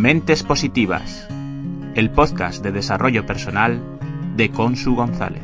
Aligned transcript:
Mentes 0.00 0.42
Positivas, 0.42 1.28
el 1.94 2.08
podcast 2.08 2.64
de 2.64 2.72
desarrollo 2.72 3.26
personal 3.26 3.82
de 4.34 4.50
Consu 4.50 4.94
González. 4.94 5.42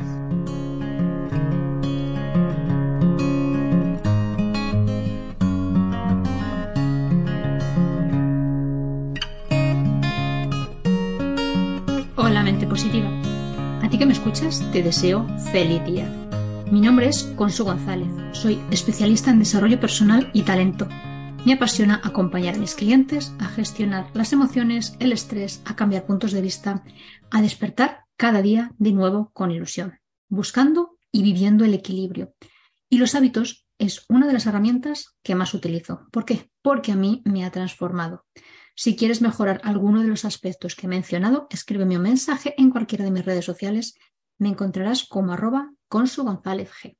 Hola 12.15 12.41
mente 12.41 12.65
positiva. 12.65 13.11
A 13.83 13.89
ti 13.91 13.99
que 13.99 14.07
me 14.07 14.13
escuchas, 14.13 14.67
te 14.71 14.81
deseo 14.81 15.27
feliz 15.51 15.85
día. 15.85 16.11
Mi 16.71 16.81
nombre 16.81 17.09
es 17.09 17.31
Consu 17.35 17.63
González. 17.63 18.07
Soy 18.31 18.59
especialista 18.71 19.29
en 19.29 19.37
desarrollo 19.37 19.79
personal 19.79 20.31
y 20.33 20.41
talento 20.41 20.87
me 21.47 21.53
apasiona 21.53 22.01
acompañar 22.03 22.55
a 22.55 22.57
mis 22.57 22.75
clientes 22.75 23.31
a 23.39 23.45
gestionar 23.45 24.11
las 24.13 24.33
emociones, 24.33 24.97
el 24.99 25.13
estrés, 25.13 25.61
a 25.63 25.77
cambiar 25.77 26.05
puntos 26.05 26.33
de 26.33 26.41
vista, 26.41 26.83
a 27.31 27.41
despertar 27.41 28.03
cada 28.17 28.41
día 28.41 28.73
de 28.79 28.91
nuevo 28.91 29.31
con 29.31 29.51
ilusión, 29.51 29.97
buscando 30.27 30.99
y 31.09 31.23
viviendo 31.23 31.63
el 31.63 31.73
equilibrio. 31.73 32.33
Y 32.89 32.97
los 32.97 33.15
hábitos 33.15 33.65
es 33.77 34.03
una 34.09 34.27
de 34.27 34.33
las 34.33 34.45
herramientas 34.45 35.15
que 35.23 35.35
más 35.35 35.53
utilizo. 35.53 36.05
¿Por 36.11 36.25
qué? 36.25 36.51
Porque 36.61 36.91
a 36.91 36.97
mí 36.97 37.21
me 37.23 37.45
ha 37.45 37.49
transformado. 37.49 38.25
Si 38.75 38.97
quieres 38.97 39.21
mejorar 39.21 39.61
alguno 39.63 40.01
de 40.01 40.09
los 40.09 40.25
aspectos 40.25 40.75
que 40.75 40.87
he 40.87 40.89
mencionado, 40.89 41.47
escríbeme 41.49 41.95
un 41.95 42.03
mensaje 42.03 42.55
en 42.57 42.71
cualquiera 42.71 43.05
de 43.05 43.11
mis 43.11 43.23
redes 43.23 43.45
sociales. 43.45 43.95
Me 44.37 44.49
encontrarás 44.49 45.05
como 45.05 45.31
arroba 45.31 45.71
consu 45.87 46.25
González 46.25 46.71
G. 46.73 46.97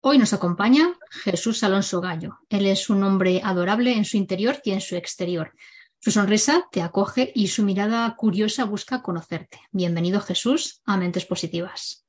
Hoy 0.00 0.16
nos 0.16 0.32
acompaña 0.32 0.94
Jesús 1.10 1.64
Alonso 1.64 2.00
Gallo. 2.00 2.38
Él 2.50 2.66
es 2.66 2.88
un 2.88 3.02
hombre 3.02 3.40
adorable 3.42 3.96
en 3.96 4.04
su 4.04 4.16
interior 4.16 4.56
y 4.62 4.70
en 4.70 4.80
su 4.80 4.94
exterior. 4.94 5.52
Su 5.98 6.12
sonrisa 6.12 6.68
te 6.70 6.82
acoge 6.82 7.32
y 7.34 7.48
su 7.48 7.64
mirada 7.64 8.14
curiosa 8.14 8.64
busca 8.64 9.02
conocerte. 9.02 9.58
Bienvenido 9.72 10.20
Jesús 10.20 10.82
a 10.86 10.96
Mentes 10.96 11.26
Positivas. 11.26 12.06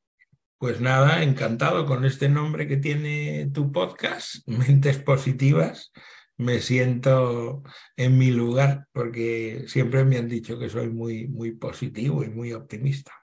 Pues 0.59 0.80
nada, 0.80 1.23
encantado 1.23 1.88
con 1.88 2.06
este 2.06 2.30
nombre 2.30 2.68
que 2.68 2.78
tiene 2.78 3.50
tu 3.52 3.72
podcast, 3.72 4.48
Mentes 4.48 5.00
Positivas. 5.00 5.92
Me 6.38 6.59
siento 6.59 7.64
en 7.98 8.20
mi 8.20 8.30
lugar 8.30 8.86
porque 8.92 9.64
siempre 9.68 10.06
me 10.06 10.20
han 10.20 10.30
dicho 10.30 10.59
que 10.59 10.70
soy 10.70 10.90
muy, 10.90 11.28
muy 11.28 11.53
positivo 11.53 12.24
y 12.24 12.30
muy 12.30 12.53
optimista. 12.53 13.19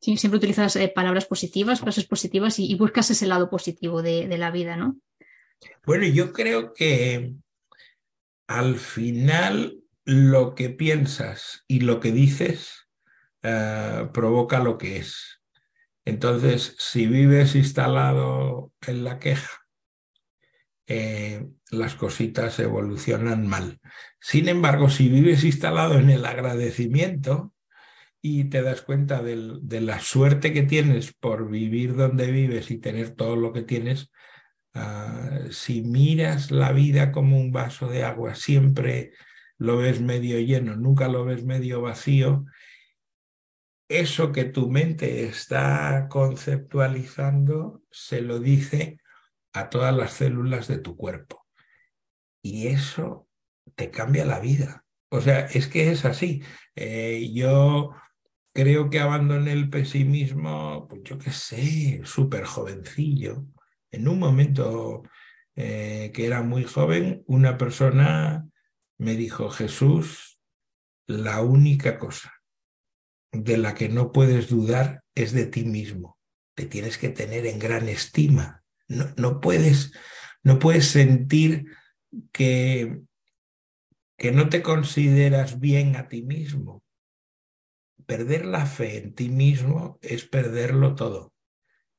Sí, 0.00 0.16
siempre 0.16 0.38
utilizas 0.38 0.76
eh, 0.76 0.92
palabras 0.94 1.26
positivas, 1.26 1.80
frases 1.80 2.06
positivas 2.06 2.58
y, 2.58 2.74
buscas 2.76 3.10
ese 3.10 3.26
lado 3.26 3.50
positivo 3.50 4.02
de, 4.02 4.26
la 4.38 4.50
vida, 4.50 4.76
¿no? 4.76 4.96
Bueno, 5.84 6.06
yo 6.06 6.32
creo 6.32 6.72
que 6.72 7.34
al 8.46 8.76
final 8.76 9.80
lo 10.04 10.54
que 10.54 10.70
piensas 10.70 11.64
y 11.66 11.80
lo 11.80 11.98
que 11.98 12.12
dices 12.12 12.88
eh, 13.42 14.08
provoca 14.12 14.60
lo 14.60 14.78
que 14.78 14.98
es. 14.98 15.40
Entonces, 16.04 16.76
si 16.78 17.06
vives 17.06 17.54
instalado 17.54 18.72
en 18.86 19.04
la 19.04 19.18
queja, 19.18 19.66
eh, 20.86 21.46
las 21.70 21.96
cositas 21.96 22.58
evolucionan 22.60 23.46
mal. 23.46 23.80
Sin 24.20 24.48
embargo, 24.48 24.88
si 24.88 25.08
vives 25.08 25.44
instalado 25.44 25.98
en 25.98 26.08
el 26.08 26.24
agradecimiento, 26.24 27.52
y 28.20 28.44
te 28.44 28.62
das 28.62 28.82
cuenta 28.82 29.22
de 29.22 29.80
la 29.80 30.00
suerte 30.00 30.52
que 30.52 30.62
tienes 30.62 31.12
por 31.12 31.48
vivir 31.50 31.94
donde 31.94 32.30
vives 32.30 32.70
y 32.70 32.78
tener 32.78 33.10
todo 33.10 33.36
lo 33.36 33.52
que 33.52 33.62
tienes, 33.62 34.10
ah, 34.74 35.40
si 35.50 35.82
miras 35.82 36.50
la 36.50 36.72
vida 36.72 37.12
como 37.12 37.38
un 37.38 37.52
vaso 37.52 37.88
de 37.88 38.04
agua, 38.04 38.34
siempre 38.34 39.12
lo 39.56 39.78
ves 39.78 40.00
medio 40.00 40.38
lleno, 40.40 40.76
nunca 40.76 41.08
lo 41.08 41.24
ves 41.24 41.44
medio 41.44 41.80
vacío, 41.80 42.44
eso 43.88 44.32
que 44.32 44.44
tu 44.44 44.68
mente 44.68 45.24
está 45.24 46.08
conceptualizando 46.10 47.82
se 47.90 48.20
lo 48.20 48.38
dice 48.38 48.98
a 49.52 49.70
todas 49.70 49.94
las 49.94 50.12
células 50.12 50.68
de 50.68 50.78
tu 50.78 50.96
cuerpo. 50.96 51.46
Y 52.42 52.68
eso 52.68 53.28
te 53.74 53.90
cambia 53.90 54.24
la 54.26 54.40
vida. 54.40 54.84
O 55.10 55.20
sea, 55.20 55.40
es 55.46 55.68
que 55.68 55.90
es 55.90 56.04
así. 56.04 56.42
Eh, 56.76 57.30
yo 57.32 57.94
creo 58.58 58.90
que 58.90 58.98
abandoné 58.98 59.52
el 59.52 59.70
pesimismo, 59.70 60.88
pues 60.88 61.02
yo 61.04 61.16
qué 61.16 61.30
sé, 61.30 62.00
súper 62.02 62.44
jovencillo. 62.44 63.46
En 63.92 64.08
un 64.08 64.18
momento 64.18 65.04
eh, 65.54 66.10
que 66.12 66.26
era 66.26 66.42
muy 66.42 66.64
joven, 66.64 67.22
una 67.28 67.56
persona 67.56 68.48
me 68.98 69.14
dijo, 69.14 69.48
Jesús, 69.50 70.40
la 71.06 71.40
única 71.40 72.00
cosa 72.00 72.32
de 73.30 73.58
la 73.58 73.76
que 73.76 73.88
no 73.88 74.10
puedes 74.10 74.48
dudar 74.48 75.04
es 75.14 75.30
de 75.30 75.46
ti 75.46 75.64
mismo. 75.64 76.18
Te 76.56 76.66
tienes 76.66 76.98
que 76.98 77.10
tener 77.10 77.46
en 77.46 77.60
gran 77.60 77.88
estima. 77.88 78.64
No, 78.88 79.06
no 79.16 79.40
puedes, 79.40 79.92
no 80.42 80.58
puedes 80.58 80.88
sentir 80.88 81.66
que, 82.32 82.98
que 84.16 84.32
no 84.32 84.48
te 84.48 84.62
consideras 84.62 85.60
bien 85.60 85.94
a 85.94 86.08
ti 86.08 86.22
mismo 86.22 86.82
perder 88.08 88.46
la 88.46 88.64
fe 88.64 88.96
en 88.96 89.14
ti 89.14 89.28
mismo 89.28 89.98
es 90.00 90.24
perderlo 90.24 90.94
todo. 90.94 91.34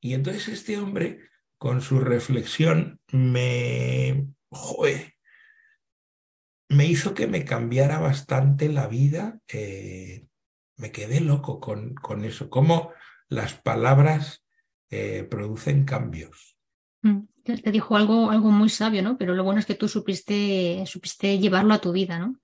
Y 0.00 0.14
entonces 0.14 0.48
este 0.48 0.76
hombre, 0.76 1.20
con 1.56 1.82
su 1.82 2.00
reflexión, 2.00 3.00
me, 3.12 4.26
me 6.68 6.86
hizo 6.86 7.14
que 7.14 7.28
me 7.28 7.44
cambiara 7.44 8.00
bastante 8.00 8.68
la 8.68 8.88
vida. 8.88 9.38
Eh, 9.46 10.26
me 10.76 10.90
quedé 10.90 11.20
loco 11.20 11.60
con, 11.60 11.94
con, 11.94 12.24
eso, 12.24 12.50
cómo 12.50 12.90
las 13.28 13.54
palabras 13.54 14.44
eh, 14.90 15.28
producen 15.30 15.84
cambios. 15.84 16.56
Mm, 17.02 17.20
te 17.44 17.70
dijo 17.70 17.96
algo, 17.96 18.32
algo 18.32 18.50
muy 18.50 18.68
sabio, 18.68 19.00
¿no? 19.04 19.16
Pero 19.16 19.34
lo 19.34 19.44
bueno 19.44 19.60
es 19.60 19.66
que 19.66 19.76
tú 19.76 19.86
supiste, 19.86 20.82
supiste 20.86 21.38
llevarlo 21.38 21.72
a 21.72 21.80
tu 21.80 21.92
vida, 21.92 22.18
¿no? 22.18 22.34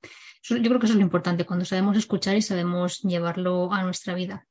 Yo 0.49 0.63
creo 0.63 0.79
que 0.79 0.87
eso 0.87 0.95
es 0.95 0.99
lo 0.99 1.05
importante, 1.05 1.45
cuando 1.45 1.65
sabemos 1.65 1.97
escuchar 1.97 2.37
y 2.37 2.43
sabemos 2.43 3.01
llevarlo 3.03 3.73
a 3.73 3.83
nuestra 3.83 4.15
vida. 4.15 4.47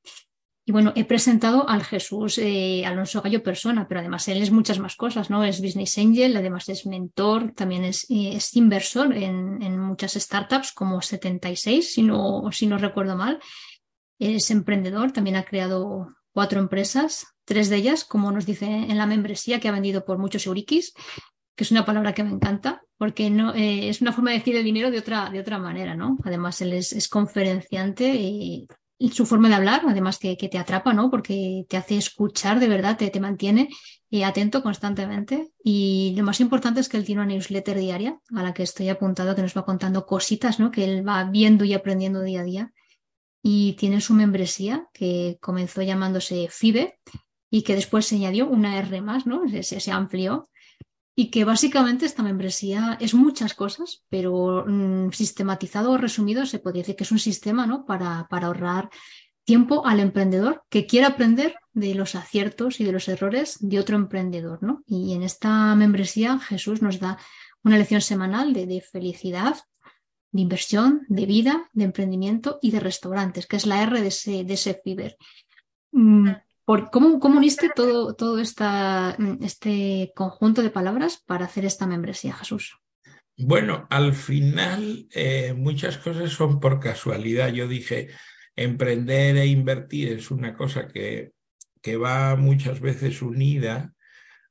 Y 0.67 0.72
bueno, 0.72 0.94
he 0.95 1.06
presentado 1.06 1.69
al 1.69 1.83
Jesús 1.83 2.39
eh, 2.39 2.83
Alonso 2.88 3.22
Gallo 3.22 3.44
persona, 3.44 3.88
pero 3.88 4.00
además 4.00 4.28
él 4.28 4.41
es 4.41 4.50
muchas 4.50 4.79
más 4.79 4.95
cosas, 4.95 5.29
¿no? 5.29 5.44
Es 5.44 5.61
business 5.61 5.97
angel, 6.00 6.35
además 6.35 6.67
es 6.69 6.88
mentor, 6.88 7.51
también 7.51 7.85
es, 7.85 8.09
eh, 8.09 8.35
es 8.35 8.55
inversor 8.55 9.16
en, 9.16 9.61
en, 9.61 9.79
muchas 9.79 10.13
startups 10.13 10.72
como 10.72 11.03
76, 11.03 11.94
si 11.94 12.01
no, 12.01 12.50
si 12.51 12.66
no 12.66 12.79
recuerdo 12.79 13.16
mal. 13.16 13.39
Es 14.17 14.50
emprendedor, 14.50 15.11
también 15.11 15.35
ha 15.35 15.45
creado 15.45 16.07
cuatro 16.31 16.59
empresas, 16.59 17.28
tres 17.45 17.69
de 17.69 17.75
ellas, 17.75 18.03
como 18.03 18.31
nos 18.31 18.47
dice 18.47 18.66
en 18.66 18.97
la 18.97 19.05
membresía, 19.05 19.59
que 19.59 19.67
ha 19.67 19.72
vendido 19.72 20.03
por 20.03 20.17
muchos 20.17 20.47
euriquis 20.47 20.94
que 21.55 21.63
es 21.63 21.71
una 21.71 21.85
palabra 21.85 22.13
que 22.13 22.23
me 22.23 22.31
encanta, 22.31 22.83
porque 22.97 23.29
no, 23.29 23.53
eh, 23.53 23.89
es 23.89 24.01
una 24.01 24.11
forma 24.11 24.31
de 24.31 24.38
decir 24.38 24.55
el 24.55 24.63
dinero 24.63 24.91
de 24.91 24.99
otra, 24.99 25.29
de 25.29 25.39
otra 25.39 25.57
manera, 25.57 25.95
¿no? 25.95 26.17
Además, 26.23 26.61
él 26.61 26.73
es, 26.73 27.07
conferenciante 27.07 28.13
y, 28.13 28.67
su 29.11 29.25
forma 29.25 29.49
de 29.49 29.55
hablar, 29.55 29.81
además 29.85 30.17
que, 30.17 30.35
te 30.35 30.57
atrapa, 30.57 30.93
¿no? 30.93 31.11
Porque 31.11 31.66
te 31.67 31.77
hace 31.77 31.97
escuchar 31.97 32.59
de 32.59 32.69
verdad, 32.69 32.97
te, 32.97 33.09
te 33.09 33.19
mantiene 33.19 33.69
eh, 34.09 34.23
atento 34.23 34.63
constantemente. 34.63 35.51
Y 35.63 36.13
lo 36.17 36.23
más 36.23 36.39
importante 36.39 36.79
es 36.79 36.89
que 36.89 36.97
él 36.97 37.05
tiene 37.05 37.21
una 37.21 37.33
newsletter 37.33 37.77
diaria 37.77 38.19
a 38.33 38.41
la 38.41 38.53
que 38.53 38.63
estoy 38.63 38.89
apuntado, 38.89 39.35
que 39.35 39.41
nos 39.41 39.55
va 39.55 39.66
contando 39.66 40.05
cositas, 40.05 40.59
¿no? 40.59 40.72
Que 40.72 40.85
él 40.85 41.07
va 41.07 41.25
viendo 41.25 41.66
y 41.66 41.73
aprendiendo 41.73 42.22
día 42.22 42.41
a 42.41 42.45
día. 42.45 42.73
Y 43.41 43.73
tiene 43.73 44.01
su 44.01 44.13
membresía, 44.13 44.87
que 44.93 45.37
comenzó 45.41 45.81
llamándose 45.81 46.47
FIBE, 46.49 46.97
y 47.49 47.61
que 47.63 47.75
después 47.75 48.05
se 48.05 48.16
añadió 48.16 48.47
una 48.47 48.77
R 48.79 49.01
más, 49.01 49.25
¿no? 49.25 49.47
Se, 49.47 49.79
se 49.79 49.91
amplió 49.91 50.49
y 51.16 51.32
que 51.32 51.46
básicamente 51.46 52.06
esta 52.06 52.23
membresía 52.23 52.97
es 53.00 53.14
muchas 53.14 53.53
cosas, 53.53 54.03
pero 54.09 54.66
mm, 54.67 55.12
sistematizado 55.12 55.91
o 55.91 55.97
resumido 55.97 56.46
se 56.46 56.59
podría 56.59 56.82
decir 56.82 56.97
que 56.97 57.06
es 57.06 57.12
un 57.12 57.20
sistema 57.20 57.66
¿no? 57.66 57.85
para, 57.85 58.28
para 58.29 58.47
ahorrar 58.47 58.90
tiempo 59.46 59.85
al 59.85 60.00
emprendedor 60.02 60.64
que 60.70 60.85
quiera 60.85 61.08
aprender 61.08 61.56
de 61.72 61.96
los 61.96 62.16
aciertos 62.16 62.79
y 62.82 62.84
de 62.84 62.91
los 62.91 63.08
errores 63.08 63.58
de 63.62 63.79
otro 63.79 63.96
emprendedor. 63.96 64.62
¿no? 64.62 64.84
Y 64.88 65.14
en 65.14 65.23
esta 65.23 65.73
membresía 65.76 66.38
Jesús 66.40 66.82
nos 66.82 67.00
da 67.00 67.17
una 67.64 67.78
lección 67.78 68.02
semanal 68.02 68.53
de, 68.53 68.66
de 68.66 68.82
felicidad, 68.82 69.56
de 70.32 70.41
inversión, 70.41 71.06
de 71.08 71.26
vida, 71.26 71.70
de 71.72 71.85
emprendimiento 71.85 72.59
y 72.62 72.72
de 72.72 72.82
restaurantes, 72.82 73.47
que 73.47 73.56
es 73.56 73.66
la 73.66 73.82
R 73.82 74.02
de 74.02 74.08
ese, 74.09 74.44
de 74.44 74.58
FIBER. 74.58 75.16
Mm, 75.94 76.29
¿cómo, 76.66 77.20
uniste 77.23 77.70
todo, 77.76 78.16
todo 78.16 78.40
esta, 78.40 79.16
este 79.41 80.12
conjunto 80.16 80.62
de 80.62 80.72
palabras 80.72 81.22
para 81.26 81.46
hacer 81.46 81.66
esta 81.66 81.85
membresía, 81.85 82.34
Jesús? 82.34 82.78
Bueno, 83.38 83.85
al 83.90 84.14
final 84.14 85.08
eh, 85.12 85.53
muchas 85.56 85.97
cosas 85.97 86.32
son 86.32 86.59
por 86.59 86.79
casualidad. 86.79 87.50
Yo 87.50 87.67
dije, 87.67 88.09
emprender 88.56 89.38
e 89.38 89.46
invertir 89.47 90.14
es 90.14 90.32
una 90.32 90.56
cosa 90.56 90.88
que, 90.88 91.34
que 91.82 91.97
va 91.97 92.35
muchas 92.35 92.79
veces 92.79 93.22
unida 93.22 93.94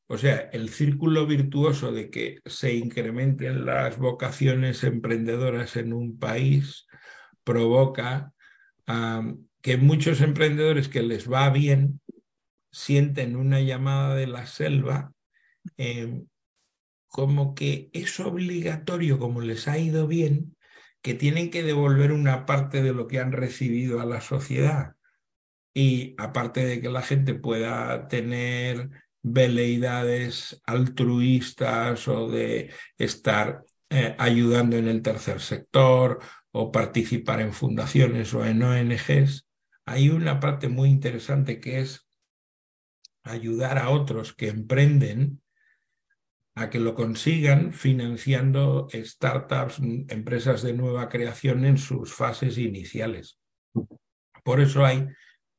O 0.07 0.19
sea, 0.19 0.37
el 0.53 0.69
círculo 0.69 1.27
virtuoso 1.27 1.91
de 1.91 2.11
que 2.11 2.39
se 2.45 2.75
incrementen 2.75 3.65
las 3.65 3.99
vocaciones 3.99 4.85
emprendedoras 4.85 5.77
en 5.77 5.93
un 5.95 6.19
país 6.19 6.87
provoca 7.43 8.33
que 9.63 9.77
muchos 9.79 10.21
emprendedores 10.21 10.89
que 10.89 11.03
les 11.03 11.31
va 11.31 11.49
bien 11.49 12.01
sienten 12.75 13.37
una 13.37 13.61
llamada 13.61 14.17
de 14.17 14.27
la 14.27 14.47
selva 14.47 15.13
em, 15.77 16.27
como 17.07 17.55
que 17.55 17.89
es 17.93 18.19
obligatorio, 18.19 19.21
como 19.21 19.41
les 19.41 19.69
ha 19.69 19.79
ido 19.79 20.09
bien, 20.09 20.57
que 21.01 21.15
tienen 21.15 21.51
que 21.51 21.63
devolver 21.63 22.11
una 22.11 22.47
parte 22.47 22.83
de 22.83 22.93
lo 22.93 23.07
que 23.07 23.21
han 23.21 23.31
recibido 23.31 24.01
a 24.01 24.07
la 24.07 24.21
sociedad. 24.21 24.97
Y 25.73 26.17
aparte 26.19 26.67
de 26.67 26.81
que 26.81 26.91
la 26.91 27.03
gente 27.03 27.35
pueda 27.35 28.09
tener 28.09 28.91
veleidades 29.23 30.61
altruistas 30.67 32.09
o 32.09 32.29
de 32.29 32.73
estar 32.99 33.65
eh, 33.91 34.17
ayudando 34.19 34.77
en 34.77 34.89
el 34.89 35.03
tercer 35.03 35.41
sector 35.41 36.19
o 36.51 36.73
participar 36.73 37.41
en 37.41 37.53
fundaciones 37.53 38.35
o 38.35 38.45
en 38.45 38.63
ONGs, 38.63 39.47
hay 39.87 40.09
una 40.09 40.41
parte 40.41 40.69
muy 40.69 40.89
interesante 40.89 41.61
que 41.61 41.81
es 41.81 42.04
ayudar 43.25 43.79
a 43.79 43.91
otros 43.91 44.35
que 44.35 44.49
emprenden 44.49 45.41
a 46.55 46.71
que 46.71 46.79
lo 46.79 46.95
consigan 46.95 47.73
financiando 47.73 48.87
startups, 48.93 49.81
empresas 50.09 50.63
de 50.63 50.73
nueva 50.73 51.09
creación 51.09 51.65
en 51.65 51.79
sus 51.79 52.15
fases 52.15 52.59
iniciales. 52.59 53.41
Por 54.45 54.61
eso 54.61 54.85
hay 54.85 55.09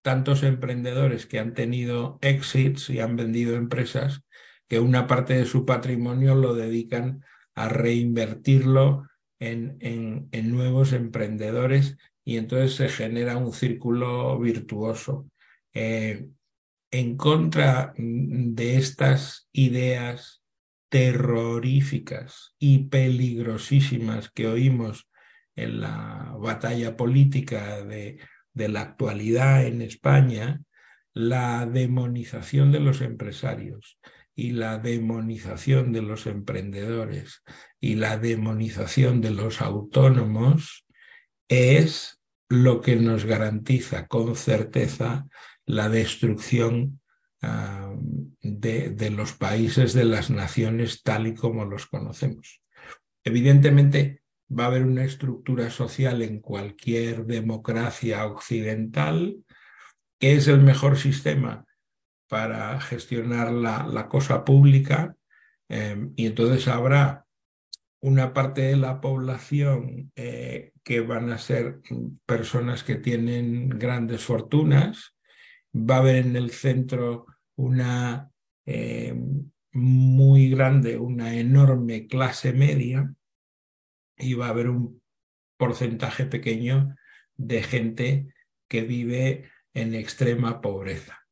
tantos 0.01 0.43
emprendedores 0.43 1.25
que 1.25 1.39
han 1.39 1.53
tenido 1.53 2.17
exits 2.21 2.89
y 2.89 2.99
han 2.99 3.15
vendido 3.15 3.55
empresas 3.55 4.21
que 4.69 4.79
una 4.79 5.07
parte 5.07 5.33
de 5.33 5.45
su 5.45 5.65
patrimonio 5.65 6.35
lo 6.35 6.53
dedican 6.53 7.23
a 7.55 7.69
reinvertirlo 7.69 9.07
en, 9.39 9.77
en, 9.79 10.51
nuevos 10.51 10.93
emprendedores 10.93 11.97
y 12.23 12.37
entonces 12.37 12.75
se 12.75 12.89
genera 12.89 13.37
un 13.37 13.51
círculo 13.51 14.39
virtuoso. 14.39 15.29
Eh, 15.73 16.27
en 16.99 17.17
contra 17.17 17.93
de 17.97 18.77
estas 18.77 19.49
ideas 19.51 20.41
terroríficas 20.89 22.55
y 22.57 22.85
peligrosísimas 22.85 24.29
que 24.29 24.47
oímos 24.47 25.09
en 25.57 25.81
la 25.81 26.33
batalla 26.39 26.95
política 26.95 27.83
de, 27.83 28.19
de 28.53 28.69
la 28.69 28.81
actualidad 28.81 29.65
en 29.65 29.81
España, 29.81 30.61
la 31.13 31.65
demonización 31.65 32.71
de 32.71 32.79
los 32.79 33.01
empresarios 33.01 33.99
y 34.33 34.51
la 34.51 34.77
demonización 34.77 35.91
de 35.91 36.01
los 36.01 36.27
emprendedores 36.27 37.41
y 37.81 37.95
la 37.95 38.17
demonización 38.17 39.19
de 39.19 39.31
los 39.31 39.61
autónomos 39.61 40.85
es 41.49 42.21
lo 42.47 42.79
que 42.79 42.95
nos 42.95 43.25
garantiza 43.25 44.07
con 44.07 44.35
certeza 44.35 45.27
la 45.65 45.89
destrucción 45.89 47.01
de, 48.41 49.11
los 49.11 49.33
países, 49.33 49.93
de 49.93 50.05
las 50.05 50.29
naciones 50.29 51.03
tal 51.03 51.27
y 51.27 51.35
como 51.35 51.65
los 51.65 51.85
conocemos. 51.85 52.61
Evidentemente, 53.23 54.21
va 54.49 54.65
a 54.65 54.67
haber 54.67 54.83
una 54.83 55.03
estructura 55.03 55.69
social 55.69 56.21
en 56.21 56.39
cualquier 56.39 57.25
democracia 57.25 58.25
occidental 58.25 59.37
que 60.19 60.33
es 60.33 60.47
el 60.47 60.61
mejor 60.61 60.97
sistema 60.97 61.65
para 62.27 62.79
gestionar 62.79 63.51
la, 63.51 64.07
cosa 64.07 64.45
pública 64.45 65.15
em, 65.69 66.13
y 66.15 66.27
entonces 66.27 66.67
habrá 66.67 67.25
una 68.01 68.33
parte 68.33 68.61
de 68.61 68.75
la 68.75 69.01
población 69.01 70.11
eh, 70.15 70.71
que 70.83 71.01
van 71.01 71.31
a 71.31 71.37
ser 71.37 71.81
personas 72.25 72.83
que 72.83 72.95
tienen 72.95 73.69
grandes 73.69 74.23
fortunas, 74.23 75.14
va 75.75 75.97
a 75.97 75.99
haber 75.99 76.15
en 76.15 76.35
el 76.35 76.51
centro 76.51 77.25
una 77.55 78.31
eh, 78.65 79.13
muy 79.73 80.49
grande, 80.49 80.97
una 80.97 81.35
enorme 81.35 82.07
clase 82.07 82.53
media 82.53 83.13
y 84.17 84.33
va 84.33 84.47
a 84.47 84.49
haber 84.49 84.69
un 84.69 85.01
porcentaje 85.57 86.25
pequeño 86.25 86.95
de 87.35 87.61
gente 87.61 88.27
que 88.69 88.81
vive 88.81 89.49
en 89.73 89.93
extrema 89.93 90.61
pobreza. 90.61 91.27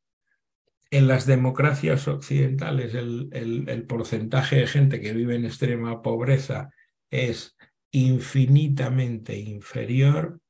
En 0.92 1.08
las 1.08 1.26
democracias 1.26 2.08
occidentales 2.08 2.94
el, 2.94 3.30
el 3.32 3.86
porcentaje 3.86 4.58
de 4.58 4.68
gente 4.68 5.00
que 5.00 5.14
vive 5.14 5.36
en 5.36 5.46
extrema 5.46 6.02
pobreza 6.02 6.70
es 7.10 7.56
infinitamente 7.92 9.38
inferior 9.38 10.42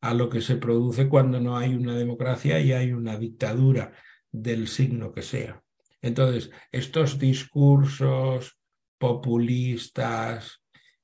a 0.00 0.14
lo 0.14 0.30
que 0.30 0.40
se 0.40 0.56
produce 0.56 1.08
cuando 1.08 1.40
no 1.40 1.56
hay 1.56 1.74
una 1.74 1.96
democracia 1.96 2.60
y 2.60 2.72
hay 2.72 2.92
una 2.92 3.16
dictadura 3.16 3.92
del 4.32 4.68
signo 4.68 5.12
que 5.12 5.22
sea. 5.22 5.62
Entonces, 6.02 6.50
estos 6.72 7.18
discursos 7.18 8.58
populistas, 8.98 10.62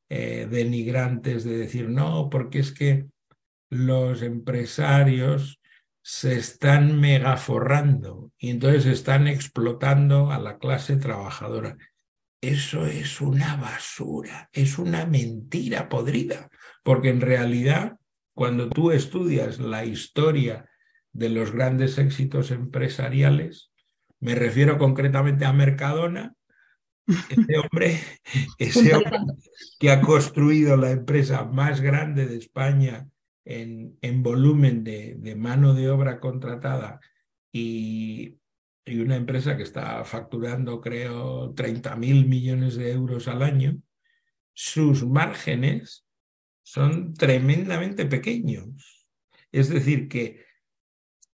eh, 0.09 0.47
denigrantes 0.51 1.45
de 1.45 1.59
decir, 1.59 1.89
no, 1.89 2.31
porque 2.31 2.61
es 2.61 2.73
que 2.73 3.07
los 3.71 4.23
empresarios 4.23 5.61
se 6.03 6.37
están 6.37 7.01
megaforrando 7.01 8.31
y 8.39 8.51
entonces 8.51 8.87
están 8.87 9.27
explotando 9.27 10.31
a 10.31 10.39
la 10.39 10.59
clase 10.59 10.97
trabajadora. 10.97 11.77
Eso 12.41 12.87
es 12.87 13.21
una 13.21 13.57
basura, 13.57 14.49
es 14.53 14.79
una 14.79 15.05
mentira 15.05 15.89
podrida, 15.89 16.49
porque 16.85 17.09
en 17.09 17.21
realidad 17.21 17.97
cuando 18.37 18.69
tú 18.69 18.91
estudias 18.91 19.59
la 19.59 19.87
historia 19.87 20.69
de 21.15 21.31
los 21.31 21.53
grandes 21.53 21.97
éxitos 21.97 22.51
empresariales, 22.51 23.73
me 24.21 24.35
refiero 24.35 24.77
concretamente 24.77 25.47
a 25.47 25.55
Mercadona, 25.55 26.35
ese 27.07 27.59
hombre, 27.59 27.99
ese 28.59 28.95
hombre 28.95 29.21
que 29.81 29.91
ha 29.91 30.03
construido 30.03 30.77
la 30.77 30.91
empresa 30.91 31.45
más 31.45 31.81
grande 31.81 32.27
de 32.27 32.37
España 32.37 33.09
en, 33.47 33.97
en 34.03 34.23
volumen 34.23 34.85
de, 34.85 35.15
de, 35.19 35.35
mano 35.35 35.73
de 35.73 35.89
obra 35.89 36.21
contratada 36.21 37.01
y, 37.51 38.37
y, 38.85 39.01
una 39.01 39.17
empresa 39.17 39.57
que 39.57 39.63
está 39.63 40.05
facturando, 40.05 40.83
creo, 40.83 41.55
30 41.55 41.97
mil 41.97 42.27
millones 42.27 42.77
de 42.77 42.93
euros 42.93 43.29
al 43.29 43.43
año, 43.43 43.79
sus 44.53 45.07
márgenes 45.07 46.06
son 46.67 47.15
tremendamente 47.15 48.07
pequeños. 48.07 49.07
Es 49.53 49.69
decir, 49.69 50.09
que 50.09 50.45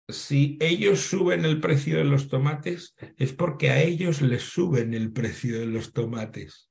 si 0.08 0.58
ellos 0.62 1.02
suben 1.02 1.44
el 1.44 1.60
precio 1.60 1.98
de 1.98 2.06
los 2.06 2.30
tomates, 2.30 2.96
es 3.18 3.34
porque 3.34 3.72
a 3.72 3.82
ellos 3.82 4.22
les 4.22 4.44
suben 4.44 4.94
el 4.94 5.12
precio 5.12 5.60
de 5.60 5.66
los 5.66 5.92
tomates. 5.92 6.70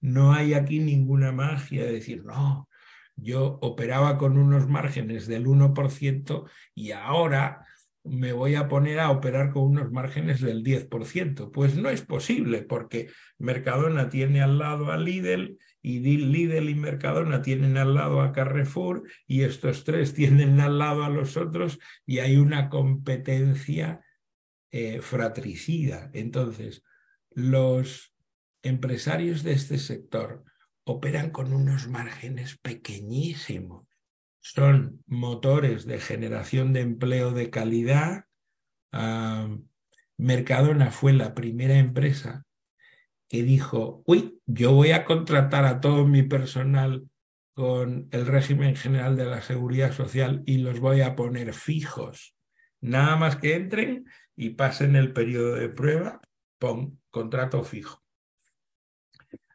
No 0.00 0.32
hay 0.32 0.54
aquí 0.54 0.80
ninguna 0.80 1.30
magia 1.30 1.84
de 1.84 1.92
decir, 1.92 2.24
no, 2.24 2.68
yo 3.14 3.60
operaba 3.62 4.18
con 4.18 4.38
unos 4.38 4.68
márgenes 4.68 5.28
del 5.28 5.46
1% 5.46 6.50
y 6.74 6.90
ahora 6.90 7.64
me 8.02 8.32
voy 8.32 8.56
a 8.56 8.66
poner 8.66 8.98
a 8.98 9.12
operar 9.12 9.52
con 9.52 9.62
unos 9.62 9.92
márgenes 9.92 10.40
del 10.40 10.64
10%. 10.64 11.52
Pues 11.52 11.76
no 11.76 11.90
es 11.90 12.02
posible 12.02 12.62
porque 12.62 13.08
Mercadona 13.38 14.08
tiene 14.08 14.42
al 14.42 14.58
lado 14.58 14.90
a 14.90 14.96
Lidl 14.96 15.58
y 15.84 15.98
Lidl 15.98 16.70
y 16.70 16.74
Mercadona 16.74 17.42
tienen 17.42 17.76
al 17.76 17.92
lado 17.92 18.22
a 18.22 18.32
Carrefour 18.32 19.02
y 19.26 19.42
estos 19.42 19.84
tres 19.84 20.14
tienen 20.14 20.58
al 20.60 20.78
lado 20.78 21.04
a 21.04 21.10
los 21.10 21.36
otros 21.36 21.78
y 22.06 22.20
hay 22.20 22.38
una 22.38 22.70
competencia 22.70 24.02
eh, 24.70 25.02
fratricida. 25.02 26.10
Entonces, 26.14 26.82
los 27.32 28.14
empresarios 28.62 29.42
de 29.42 29.52
este 29.52 29.76
sector 29.76 30.44
operan 30.84 31.28
con 31.28 31.52
unos 31.52 31.86
márgenes 31.86 32.56
pequeñísimos. 32.56 33.86
Son 34.40 35.04
motores 35.06 35.84
de 35.84 36.00
generación 36.00 36.72
de 36.72 36.80
empleo 36.80 37.32
de 37.32 37.50
calidad. 37.50 38.24
Ah, 38.90 39.54
Mercadona 40.16 40.90
fue 40.90 41.12
la 41.12 41.34
primera 41.34 41.76
empresa 41.76 42.46
que 43.28 43.42
dijo, 43.42 44.02
uy, 44.06 44.40
yo 44.46 44.72
voy 44.72 44.92
a 44.92 45.04
contratar 45.04 45.64
a 45.64 45.80
todo 45.80 46.06
mi 46.06 46.22
personal 46.22 47.08
con 47.54 48.08
el 48.10 48.26
régimen 48.26 48.76
general 48.76 49.16
de 49.16 49.26
la 49.26 49.40
seguridad 49.42 49.92
social 49.92 50.42
y 50.44 50.58
los 50.58 50.80
voy 50.80 51.00
a 51.00 51.14
poner 51.14 51.54
fijos. 51.54 52.36
Nada 52.80 53.16
más 53.16 53.36
que 53.36 53.54
entren 53.54 54.06
y 54.36 54.50
pasen 54.50 54.96
el 54.96 55.12
periodo 55.12 55.54
de 55.54 55.68
prueba, 55.68 56.20
pon 56.58 57.00
contrato 57.10 57.62
fijo. 57.62 58.02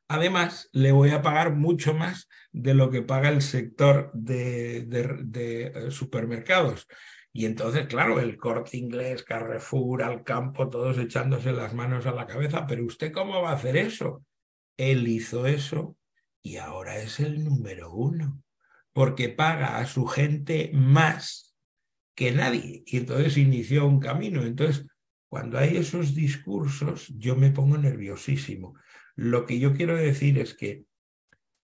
Además, 0.08 0.70
le 0.72 0.92
voy 0.92 1.12
a 1.12 1.22
pagar 1.22 1.54
mucho 1.54 1.94
más 1.94 2.28
de 2.52 2.74
lo 2.74 2.90
que 2.90 3.04
paga 3.04 3.30
el 3.30 3.44
sector 3.44 4.10
de, 4.14 4.86
de 4.86 5.92
supermercados. 5.92 6.88
Y 7.40 7.46
entonces, 7.46 7.88
claro, 7.88 8.20
el 8.20 8.36
corte 8.36 8.76
inglés, 8.76 9.24
Carrefour, 9.24 10.04
al 10.04 10.26
campo, 10.26 10.70
todos 10.70 10.98
echándose 10.98 11.54
las 11.54 11.74
manos 11.74 12.06
a 12.06 12.12
la 12.12 12.28
cabeza, 12.28 12.68
pero 12.68 12.84
¿usted 12.84 13.14
cómo 13.14 13.42
va 13.42 13.52
a 13.52 13.54
hacer 13.54 13.78
eso? 13.78 14.26
Él 14.76 15.08
hizo 15.08 15.48
eso 15.48 15.96
y 16.44 16.58
ahora 16.58 16.98
es 16.98 17.22
el 17.22 17.46
número 17.46 17.94
uno, 17.94 18.44
porque 18.92 19.30
paga 19.30 19.78
a 19.78 19.86
su 19.86 20.06
gente 20.06 20.72
más 20.74 21.56
que 22.14 22.34
nadie. 22.34 22.84
Y 22.86 22.98
entonces 22.98 23.38
inició 23.38 23.88
un 23.88 24.02
camino. 24.02 24.44
Entonces, 24.44 24.86
cuando 25.30 25.60
hay 25.60 25.78
esos 25.78 26.14
discursos, 26.14 27.08
yo 27.08 27.38
me 27.38 27.52
pongo 27.52 27.78
nerviosísimo. 27.78 28.76
Lo 29.16 29.46
que 29.46 29.60
yo 29.60 29.74
quiero 29.74 29.96
decir 29.96 30.40
es 30.40 30.56
que 30.56 30.84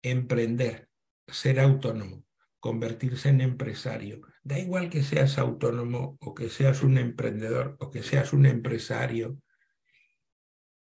emprender, 0.01 0.87
ser 1.27 1.59
autónomo, 1.59 2.23
convertirse 2.61 3.27
en 3.27 3.41
empresario, 3.41 4.21
da 4.45 4.59
igual 4.59 4.91
que 4.91 5.01
seas 5.01 5.39
autónomo 5.39 6.17
o 6.21 6.35
que 6.35 6.49
seas 6.49 6.83
un 6.83 6.99
emprendedor 6.99 7.75
o 7.79 7.89
que 7.89 8.03
seas 8.03 8.31
un 8.31 8.45
empresario, 8.45 9.41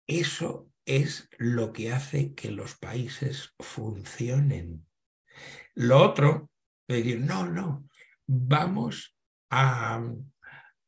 eso 0.07 0.71
es 0.85 1.29
lo 1.37 1.71
que 1.71 1.93
hace 1.93 2.33
que 2.33 2.49
los 2.49 2.75
países 2.75 3.53
funcionen. 3.59 4.87
Lo 5.75 6.01
otro, 6.01 6.49
decir, 6.87 7.21
no, 7.21 7.45
no, 7.45 7.87
vamos 8.25 9.15
a, 9.51 10.03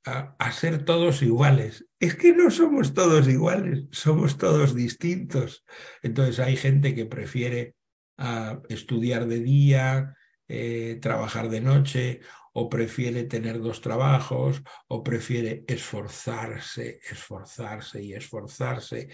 a, 0.04 0.52
ser 0.52 0.86
todos 0.86 1.22
iguales. 1.22 1.88
Es 2.00 2.16
que 2.16 2.34
no 2.34 2.50
somos 2.50 2.96
todos 2.96 3.28
iguales, 3.28 3.86
somos 3.92 4.40
todos 4.40 4.74
distintos. 4.74 5.64
Entonces 6.02 6.40
hay 6.40 6.58
gente 6.58 6.96
que 6.96 7.06
prefiere 7.06 7.76
ah, 8.18 8.60
estudiar 8.70 9.28
de 9.28 9.40
día, 9.40 10.16
eh, 10.48 10.98
trabajar 11.00 11.50
de 11.50 11.62
noche, 11.62 12.22
o 12.58 12.70
prefiere 12.70 13.26
tener 13.26 13.60
dos 13.60 13.82
trabajos, 13.82 14.64
o 14.88 15.04
prefiere 15.04 15.66
esforzarse, 15.68 17.02
esforzarse 17.12 18.02
y 18.02 18.14
esforzarse 18.14 19.10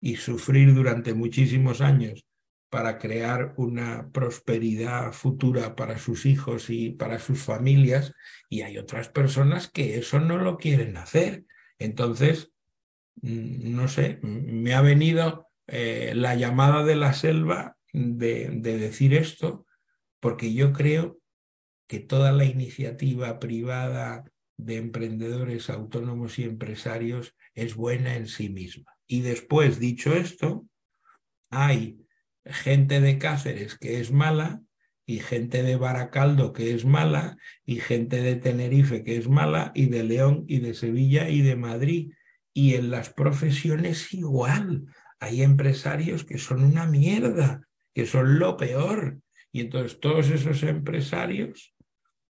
y 0.00 0.16
sufrir 0.16 0.74
durante 0.74 1.14
muchísimos 1.14 1.80
años 1.80 2.26
para 2.70 2.98
crear 2.98 3.54
una 3.58 4.10
prosperidad 4.10 5.12
futura 5.12 5.76
para 5.76 5.98
sus 5.98 6.26
hijos 6.26 6.68
y 6.68 6.90
para 6.90 7.20
sus 7.20 7.44
familias, 7.44 8.12
y 8.48 8.62
hay 8.62 8.76
otras 8.76 9.08
personas 9.08 9.70
que 9.70 9.96
eso 9.96 10.18
no 10.18 10.38
lo 10.38 10.56
quieren 10.58 10.96
hacer. 10.96 11.44
Entonces, 11.78 12.50
mm, 13.22 13.72
no 13.72 13.86
sé, 13.86 14.18
me 14.22 14.74
ha 14.74 14.80
venido 14.80 15.46
eh, 15.68 16.12
la 16.16 16.34
llamada 16.34 16.82
de 16.82 16.96
la 16.96 17.12
selva 17.12 17.76
de, 17.92 18.48
de 18.52 18.78
decir 18.78 19.14
esto, 19.14 19.64
porque 20.18 20.52
yo 20.52 20.72
creo 20.72 21.20
que 21.86 22.00
toda 22.00 22.32
la 22.32 22.44
iniciativa 22.44 23.38
privada 23.38 24.24
de 24.56 24.76
emprendedores 24.76 25.70
autónomos 25.70 26.38
y 26.38 26.44
empresarios 26.44 27.34
es 27.54 27.74
buena 27.74 28.16
en 28.16 28.26
sí 28.26 28.48
misma. 28.48 28.96
Y 29.06 29.20
después, 29.20 29.78
dicho 29.78 30.14
esto, 30.14 30.66
hay 31.50 31.98
gente 32.44 33.00
de 33.00 33.18
Cáceres 33.18 33.76
que 33.78 34.00
es 34.00 34.12
mala 34.12 34.62
y 35.06 35.18
gente 35.18 35.62
de 35.62 35.76
Baracaldo 35.76 36.52
que 36.52 36.74
es 36.74 36.84
mala 36.84 37.36
y 37.64 37.76
gente 37.76 38.22
de 38.22 38.36
Tenerife 38.36 39.04
que 39.04 39.16
es 39.16 39.28
mala 39.28 39.72
y 39.74 39.86
de 39.86 40.04
León 40.04 40.44
y 40.48 40.60
de 40.60 40.74
Sevilla 40.74 41.28
y 41.28 41.42
de 41.42 41.56
Madrid. 41.56 42.12
Y 42.52 42.74
en 42.74 42.90
las 42.90 43.10
profesiones 43.10 44.12
igual. 44.14 44.86
Hay 45.20 45.42
empresarios 45.42 46.24
que 46.24 46.38
son 46.38 46.62
una 46.64 46.86
mierda, 46.86 47.66
que 47.94 48.06
son 48.06 48.38
lo 48.38 48.56
peor. 48.56 49.20
Y 49.52 49.60
entonces 49.60 50.00
todos 50.00 50.28
esos 50.30 50.62
empresarios 50.62 51.73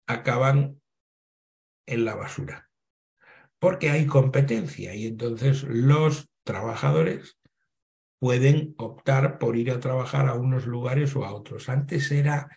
acaban 0.08 0.82
en 1.86 2.06
la 2.06 2.16
basura. 2.16 2.70
Porque 3.60 3.90
hay 3.90 4.06
competencia 4.06 4.94
y 4.96 5.08
entonces 5.08 5.64
los 5.64 6.30
trabajadores 6.44 7.38
pueden 8.20 8.76
optar 8.78 9.38
por 9.40 9.58
ir 9.58 9.72
a 9.72 9.80
trabajar 9.80 10.28
a 10.28 10.36
unos 10.36 10.66
lugares 10.66 11.16
o 11.16 11.26
a 11.26 11.34
otros. 11.34 11.70
Antes 11.70 12.12
era 12.12 12.50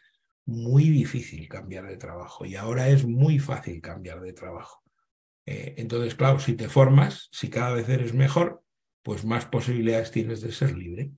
muy 0.44 0.88
difícil 0.88 1.48
cambiar 1.48 1.86
de 1.86 1.96
trabajo 1.96 2.46
y 2.46 2.56
ahora 2.56 2.88
es 2.88 3.04
muy 3.04 3.38
fácil 3.38 3.80
cambiar 3.80 4.20
de 4.20 4.32
trabajo. 4.32 4.82
Eh, 5.44 5.74
entonces, 5.78 6.14
claro, 6.14 6.40
si 6.40 6.54
te 6.54 6.68
formas, 6.68 7.28
si 7.32 7.48
cada 7.48 7.72
vez 7.72 7.88
eres 7.88 8.14
mejor, 8.14 8.62
pues 9.02 9.24
más 9.24 9.46
posibilidades 9.46 10.10
tienes 10.10 10.40
de 10.40 10.52
ser 10.52 10.76
libre. 10.76 11.10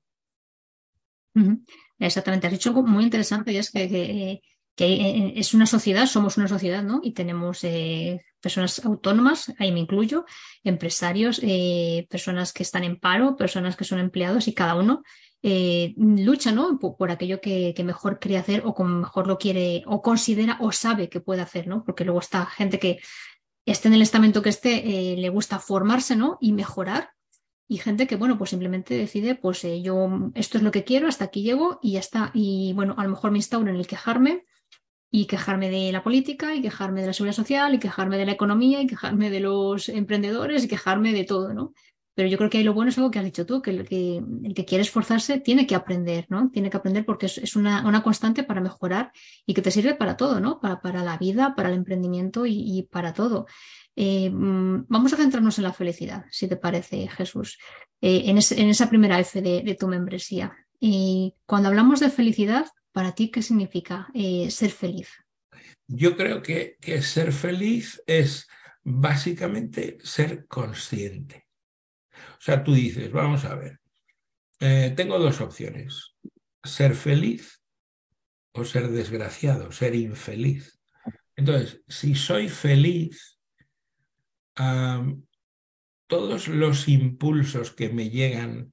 Exactamente, 1.98 2.46
has 2.46 2.52
dicho 2.52 2.70
algo 2.70 2.82
muy 2.82 3.04
interesante 3.04 3.52
y 3.52 3.56
es 3.56 3.70
que, 3.70 3.88
que, 3.88 4.40
es 4.84 5.54
una 5.54 5.66
sociedad, 5.66 6.06
somos 6.06 6.36
una 6.36 6.48
sociedad, 6.48 6.82
¿no? 6.82 7.00
Y 7.02 7.12
tenemos 7.12 7.64
eh, 7.64 8.20
personas 8.40 8.84
autónomas, 8.84 9.52
ahí 9.58 9.72
me 9.72 9.80
incluyo, 9.80 10.24
empresarios, 10.64 11.40
eh, 11.42 12.06
personas 12.10 12.52
que 12.52 12.62
están 12.62 12.84
en 12.84 12.98
paro, 12.98 13.36
personas 13.36 13.76
que 13.76 13.84
son 13.84 13.98
empleados 13.98 14.48
y 14.48 14.54
cada 14.54 14.74
uno 14.74 15.02
eh, 15.42 15.94
lucha 15.96 16.52
¿no? 16.52 16.78
por, 16.78 17.10
aquello 17.10 17.40
que, 17.40 17.74
mejor 17.82 18.18
quiere 18.18 18.36
hacer 18.36 18.62
o 18.66 18.74
como 18.74 19.00
mejor 19.00 19.26
lo 19.26 19.38
quiere 19.38 19.82
o 19.86 20.02
considera 20.02 20.58
o 20.60 20.70
sabe 20.70 21.08
que 21.08 21.20
puede 21.20 21.40
hacer, 21.40 21.66
¿no? 21.66 21.82
Porque 21.84 22.04
luego 22.04 22.20
está 22.20 22.44
gente 22.46 22.78
que 22.78 23.00
esté 23.64 23.88
en 23.88 23.94
el 23.94 24.02
estamento 24.02 24.42
que 24.42 24.50
esté, 24.50 25.12
eh, 25.12 25.16
le 25.16 25.28
gusta 25.30 25.58
formarse 25.58 26.16
¿no? 26.16 26.36
y 26.40 26.52
mejorar. 26.52 27.10
Y 27.68 27.78
gente 27.78 28.08
que, 28.08 28.16
bueno, 28.16 28.36
pues 28.36 28.50
simplemente 28.50 28.94
decide, 28.94 29.36
pues 29.36 29.64
yo 29.82 30.30
esto 30.34 30.58
es 30.58 30.64
lo 30.64 30.72
que 30.72 30.82
quiero, 30.82 31.06
hasta 31.06 31.26
aquí 31.26 31.42
llego 31.42 31.78
y 31.80 31.92
ya 31.92 32.00
está. 32.00 32.32
Y 32.34 32.72
bueno, 32.74 32.96
a 32.98 33.04
lo 33.04 33.10
mejor 33.10 33.30
me 33.30 33.38
instauro 33.38 33.70
en 33.70 33.76
el 33.76 33.86
quejarme, 33.86 34.44
y 35.10 35.26
quejarme 35.26 35.70
de 35.70 35.92
la 35.92 36.02
política 36.02 36.54
y 36.54 36.62
quejarme 36.62 37.00
de 37.00 37.08
la 37.08 37.12
seguridad 37.12 37.36
social 37.36 37.74
y 37.74 37.78
quejarme 37.78 38.16
de 38.16 38.26
la 38.26 38.32
economía 38.32 38.80
y 38.80 38.86
quejarme 38.86 39.30
de 39.30 39.40
los 39.40 39.88
emprendedores 39.88 40.64
y 40.64 40.68
quejarme 40.68 41.12
de 41.12 41.24
todo, 41.24 41.52
¿no? 41.52 41.74
Pero 42.14 42.28
yo 42.28 42.38
creo 42.38 42.50
que 42.50 42.58
ahí 42.58 42.64
lo 42.64 42.74
bueno 42.74 42.90
es 42.90 42.98
algo 42.98 43.10
que 43.10 43.18
has 43.18 43.24
dicho 43.24 43.46
tú, 43.46 43.62
que 43.62 43.70
el 43.70 43.88
que, 43.88 44.64
quiere 44.66 44.82
esforzarse 44.82 45.38
tiene 45.40 45.66
que 45.66 45.74
aprender, 45.74 46.26
¿no? 46.28 46.50
Tiene 46.50 46.68
que 46.68 46.76
aprender 46.76 47.04
porque 47.04 47.26
es, 47.26 47.56
una, 47.56 47.86
una, 47.86 48.02
constante 48.02 48.42
para 48.42 48.60
mejorar 48.60 49.12
y 49.46 49.54
que 49.54 49.62
te 49.62 49.70
sirve 49.70 49.94
para 49.94 50.16
todo, 50.16 50.38
¿no? 50.38 50.60
Para, 50.60 50.80
para 50.80 51.02
la 51.02 51.16
vida, 51.18 51.54
para 51.56 51.70
el 51.70 51.76
emprendimiento 51.76 52.46
y, 52.46 52.86
para 52.90 53.14
todo. 53.14 53.46
Eh, 53.96 54.28
mm, 54.30 54.86
vamos 54.88 55.12
a 55.12 55.16
centrarnos 55.16 55.58
en 55.58 55.64
la 55.64 55.72
felicidad, 55.72 56.24
si 56.30 56.46
te 56.46 56.56
parece, 56.56 57.08
Jesús, 57.08 57.58
eh, 58.00 58.24
en, 58.26 58.38
esa 58.38 58.88
primera 58.88 59.18
F 59.18 59.40
de 59.40 59.76
tu 59.78 59.88
membresía. 59.88 60.52
Y 60.80 61.36
cuando 61.46 61.68
hablamos 61.68 62.00
de 62.00 62.10
felicidad, 62.10 62.66
para 62.92 63.14
ti, 63.14 63.30
¿qué 63.30 63.42
significa 63.42 64.08
eh, 64.14 64.50
ser 64.50 64.70
feliz? 64.70 65.08
Yo 65.86 66.16
creo 66.16 66.42
que, 66.42 66.76
que, 66.80 67.02
ser 67.02 67.32
feliz 67.32 68.02
es 68.06 68.48
básicamente 68.82 69.98
ser 70.02 70.46
consciente. 70.46 71.46
O 72.12 72.40
sea, 72.40 72.64
tú 72.64 72.72
dices, 72.72 73.12
vamos 73.12 73.44
a 73.44 73.54
ver, 73.54 73.80
eh, 74.60 74.92
tengo 74.96 75.18
dos 75.18 75.40
opciones, 75.40 76.14
ser 76.64 76.94
feliz 76.94 77.62
o 78.52 78.64
ser 78.64 78.88
desgraciado, 78.88 79.70
ser 79.72 79.94
infeliz. 79.94 80.80
Entonces, 81.36 81.82
si 81.88 82.14
soy 82.14 82.48
feliz, 82.48 83.38
todos 86.06 86.48
los 86.48 86.88
impulsos 86.88 87.70
que 87.70 87.88
me 87.88 88.10
llegan 88.10 88.72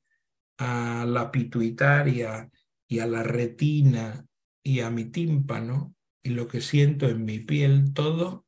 a 0.58 1.06
la 1.08 1.32
pituitaria 1.32 2.50
y 2.88 3.00
a 3.00 3.08
la 3.08 3.24
retina 3.24 4.26
y 4.64 4.80
a 4.80 4.90
mi 4.90 5.06
tímpano 5.06 5.96
y 6.24 6.32
lo 6.32 6.48
que 6.48 6.62
siento 6.62 7.08
en 7.08 7.24
mi 7.24 7.40
piel, 7.40 7.94
todo 7.94 8.46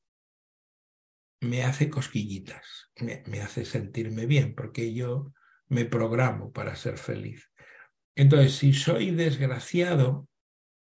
me 1.41 1.63
hace 1.63 1.89
cosquillitas, 1.89 2.91
me, 2.99 3.41
hace 3.41 3.63
sentirme 3.63 4.25
bien, 4.25 4.53
porque 4.53 4.93
yo 4.93 5.31
me 5.67 5.85
programo 5.85 6.51
para 6.51 6.75
ser 6.75 6.97
feliz. 6.97 7.49
Entonces, 8.15 8.55
si 8.55 8.73
soy 8.73 9.11
desgraciado, 9.11 10.27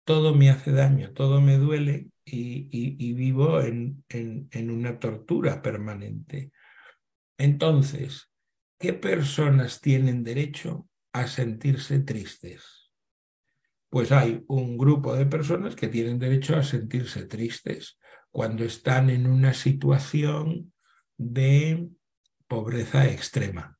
todo 0.06 0.34
me 0.34 0.48
hace 0.48 0.72
daño, 0.72 1.12
todo 1.12 1.42
me 1.42 1.58
duele 1.58 2.08
y, 2.24 3.12
vivo 3.12 3.60
en, 3.60 4.04
en 4.08 4.70
una 4.70 4.98
tortura 4.98 5.60
permanente. 5.60 6.52
Entonces, 7.36 8.30
¿qué 8.78 8.94
personas 8.94 9.82
tienen 9.82 10.24
derecho 10.24 10.87
a 11.12 11.26
sentirse 11.26 12.00
tristes? 12.00 12.78
pues 13.90 14.12
hay 14.12 14.44
un 14.48 14.76
grupo 14.76 15.14
de 15.14 15.26
personas 15.26 15.74
que 15.74 15.88
tienen 15.88 16.18
derecho 16.18 16.56
a 16.56 16.62
sentirse 16.62 17.24
tristes 17.24 17.98
cuando 18.30 18.64
están 18.64 19.10
en 19.10 19.26
una 19.26 19.54
situación 19.54 20.72
de 21.16 21.88
pobreza 22.46 23.06
extrema. 23.08 23.78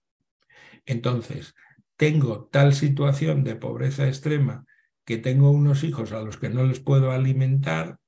Entonces, 0.86 1.54
tengo 1.96 2.48
tal 2.50 2.74
situación 2.74 3.44
de 3.44 3.56
pobreza 3.56 4.06
extrema 4.06 4.64
que 5.04 5.18
tengo 5.18 5.50
unos 5.50 5.84
hijos 5.84 6.12
a 6.12 6.20
los 6.20 6.38
que 6.38 6.48
no 6.48 6.64
les 6.64 6.80
puedo 6.80 7.12
alimentar, 7.12 7.98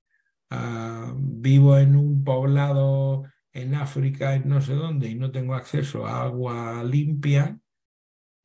ah, 0.51 1.15
vivo 1.17 1.77
en 1.79 1.97
un 1.97 2.25
poblado 2.25 3.25
en 3.53 3.75
África, 3.75 4.35
en 4.35 4.49
no 4.49 4.61
sé 4.61 4.75
dónde, 4.75 5.09
y 5.09 5.17
no 5.17 5.31
tengo 5.31 5.55
acceso 5.55 6.07
a 6.07 6.23
agua 6.23 6.83
limpia, 6.85 7.60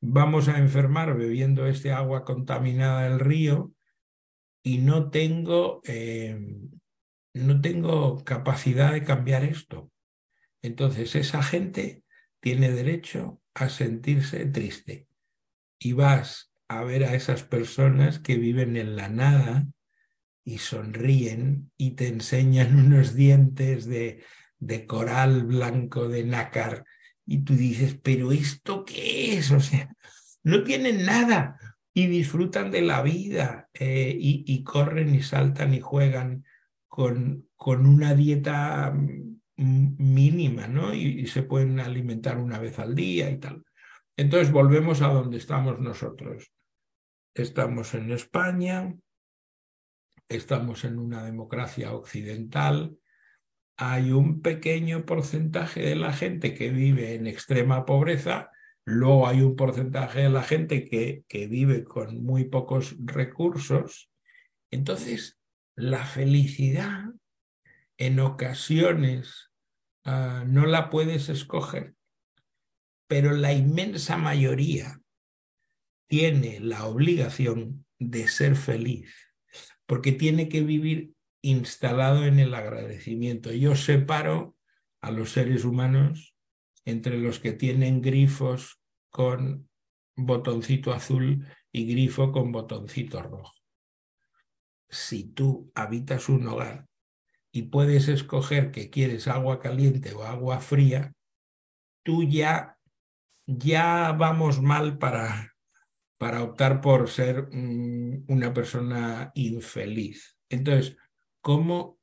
vamos 0.00 0.48
a 0.48 0.58
enfermar 0.58 1.16
bebiendo 1.16 1.66
este 1.66 1.92
agua 1.92 2.24
contaminada 2.24 3.08
del 3.08 3.20
río 3.20 3.72
y 4.62 4.78
no 4.78 5.10
tengo, 5.10 5.80
eh, 5.84 6.38
no 7.34 7.60
tengo 7.60 8.24
capacidad 8.24 8.92
de 8.92 9.04
cambiar 9.04 9.44
esto. 9.44 9.90
Entonces 10.62 11.14
esa 11.14 11.42
gente 11.42 12.02
tiene 12.40 12.70
derecho 12.70 13.40
a 13.54 13.68
sentirse 13.68 14.46
triste. 14.46 15.06
Y 15.78 15.92
vas 15.92 16.52
a 16.68 16.82
ver 16.82 17.04
a 17.04 17.14
esas 17.14 17.42
personas 17.42 18.18
que 18.18 18.36
viven 18.36 18.76
en 18.76 18.96
la 18.96 19.08
nada 19.08 19.66
y 20.44 20.58
sonríen 20.58 21.70
y 21.76 21.92
te 21.92 22.08
enseñan 22.08 22.78
unos 22.86 23.14
dientes 23.14 23.86
de, 23.86 24.24
de 24.58 24.86
coral 24.86 25.44
blanco 25.44 26.08
de 26.08 26.24
nácar 26.24 26.84
y 27.26 27.38
tú 27.38 27.54
dices, 27.54 27.98
pero 28.02 28.32
¿esto 28.32 28.84
qué 28.84 29.36
es? 29.36 29.50
O 29.50 29.60
sea, 29.60 29.94
no 30.42 30.62
tienen 30.62 31.04
nada 31.04 31.58
y 31.92 32.06
disfrutan 32.06 32.70
de 32.70 32.82
la 32.82 33.02
vida 33.02 33.68
eh, 33.74 34.16
y, 34.18 34.62
corren 34.62 35.14
y 35.14 35.22
saltan 35.22 35.74
y 35.74 35.80
juegan 35.80 36.44
con, 36.86 37.48
con 37.56 37.86
una 37.86 38.14
dieta 38.14 38.94
mínima, 39.56 40.68
¿no? 40.68 40.94
y 40.94 41.26
se 41.26 41.42
pueden 41.42 41.80
alimentar 41.80 42.38
una 42.38 42.58
vez 42.58 42.78
al 42.78 42.94
día 42.94 43.30
y 43.30 43.38
tal. 43.38 43.64
Entonces 44.16 44.52
volvemos 44.52 45.02
a 45.02 45.08
donde 45.08 45.36
estamos 45.36 45.78
nosotros. 45.78 46.50
Estamos 47.34 47.94
en 47.94 48.12
España, 48.12 48.94
estamos 50.28 50.84
en 50.84 50.98
una 50.98 51.22
democracia 51.22 51.92
occidental, 51.92 52.96
hay 53.76 54.12
un 54.12 54.40
pequeño 54.40 55.04
porcentaje 55.04 55.80
de 55.80 55.96
la 55.96 56.12
gente 56.12 56.54
que 56.54 56.70
vive 56.70 57.14
en 57.14 57.26
extrema 57.26 57.84
pobreza, 57.84 58.50
luego 58.84 59.26
hay 59.26 59.42
un 59.42 59.56
porcentaje 59.56 60.20
de 60.20 60.30
la 60.30 60.42
gente 60.42 60.84
que, 60.84 61.24
que 61.28 61.46
vive 61.46 61.84
con 61.84 62.22
muy 62.22 62.44
pocos 62.44 62.96
recursos. 62.98 64.10
Entonces, 64.70 65.38
la 65.76 66.04
felicidad 66.06 67.04
en 67.98 68.20
ocasiones 68.20 69.50
ah, 70.04 70.44
no 70.46 70.66
la 70.66 70.88
puedes 70.88 71.28
escoger, 71.28 71.94
pero 73.08 73.32
la 73.32 73.52
inmensa 73.52 74.16
mayoría 74.16 75.00
tiene 76.08 76.60
la 76.60 76.86
obligación 76.86 77.84
de 77.98 78.28
ser 78.28 78.56
feliz, 78.56 79.14
porque 79.86 80.12
tiene 80.12 80.48
que 80.48 80.62
vivir 80.62 81.15
instalado 81.46 82.24
en 82.24 82.40
el 82.40 82.54
agradecimiento. 82.54 83.52
Yo 83.52 83.76
separo 83.76 84.56
a 85.00 85.12
los 85.12 85.30
seres 85.30 85.64
humanos 85.64 86.34
entre 86.84 87.18
los 87.18 87.38
que 87.38 87.52
tienen 87.52 88.02
grifos 88.02 88.80
con 89.10 89.68
botoncito 90.16 90.92
azul 90.92 91.46
y 91.70 91.86
grifo 91.86 92.32
con 92.32 92.50
botoncito 92.50 93.22
rojo. 93.22 93.54
Si 94.88 95.24
tú 95.24 95.70
habitas 95.76 96.28
un 96.28 96.48
hogar 96.48 96.88
y 97.52 97.62
puedes 97.62 98.08
escoger 98.08 98.72
que 98.72 98.90
quieres 98.90 99.28
agua 99.28 99.60
caliente 99.60 100.14
o 100.14 100.24
agua 100.24 100.58
fría, 100.58 101.12
tú 102.02 102.24
ya, 102.24 102.76
ya 103.46 104.12
vamos 104.18 104.60
mal 104.60 104.98
para, 104.98 105.54
para 106.18 106.42
optar 106.42 106.80
por 106.80 107.08
ser 107.08 107.48
una 107.52 108.52
persona 108.52 109.30
infeliz. 109.34 110.36
Entonces, 110.48 110.96
¿cómo, 111.46 112.00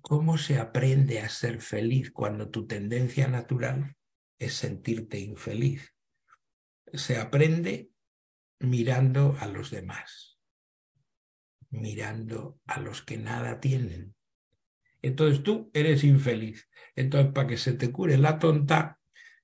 ¿cómo 0.00 0.38
se 0.38 0.58
aprende 0.58 1.20
a 1.20 1.28
ser 1.28 1.60
feliz 1.60 2.10
cuando 2.10 2.50
tu 2.50 2.66
tendencia 2.66 3.28
natural 3.28 3.94
es 4.40 4.54
sentirte 4.54 5.20
infeliz? 5.20 5.94
Se 6.92 7.16
aprende 7.18 7.92
mirando 8.58 9.36
a 9.38 9.46
los 9.46 9.70
demás, 9.70 10.40
mirando 11.70 12.58
a 12.66 12.80
los 12.80 13.02
que 13.02 13.18
nada 13.18 13.60
tienen. 13.60 14.16
Entonces 15.00 15.44
tú 15.44 15.70
eres 15.72 16.02
infeliz. 16.02 16.68
Entonces, 16.96 17.30
para 17.32 17.46
que 17.46 17.56
se 17.56 17.74
te 17.74 17.92
cure 17.92 18.18
la 18.18 18.40
tonta, 18.40 18.98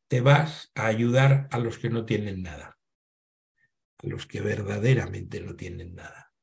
te 0.09 0.21
vas 0.21 0.73
a 0.75 0.87
ayudar 0.87 1.47
a 1.53 1.61
los 1.61 1.79
que 1.79 1.91
no 1.91 2.05
tienen 2.05 2.43
nada 2.43 2.77
los 4.03 4.27
que 4.27 4.43
verdaderamente 4.43 5.41
no 5.41 5.57
tienen 5.57 5.95
nada. 5.95 6.34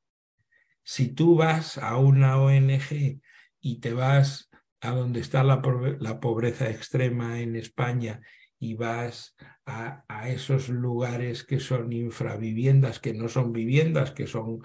Si 0.83 1.09
tú 1.09 1.35
vas 1.35 1.77
a 1.77 1.97
una 1.97 2.39
ONG 2.39 3.21
y 3.61 3.79
te 3.79 3.93
vas 3.93 4.49
a 4.81 4.91
donde 4.91 5.19
está 5.19 5.43
la, 5.43 5.61
pobreza 5.61 6.69
extrema 6.69 7.39
en 7.39 7.55
España 7.55 8.21
y 8.59 8.73
vas 8.73 9.35
a, 9.65 10.03
esos 10.29 10.69
lugares 10.69 11.43
que 11.43 11.59
son 11.59 11.93
infraviviendas, 11.93 12.99
que 12.99 13.13
no 13.13 13.29
son 13.29 13.53
viviendas, 13.53 14.11
que 14.11 14.27
son 14.27 14.59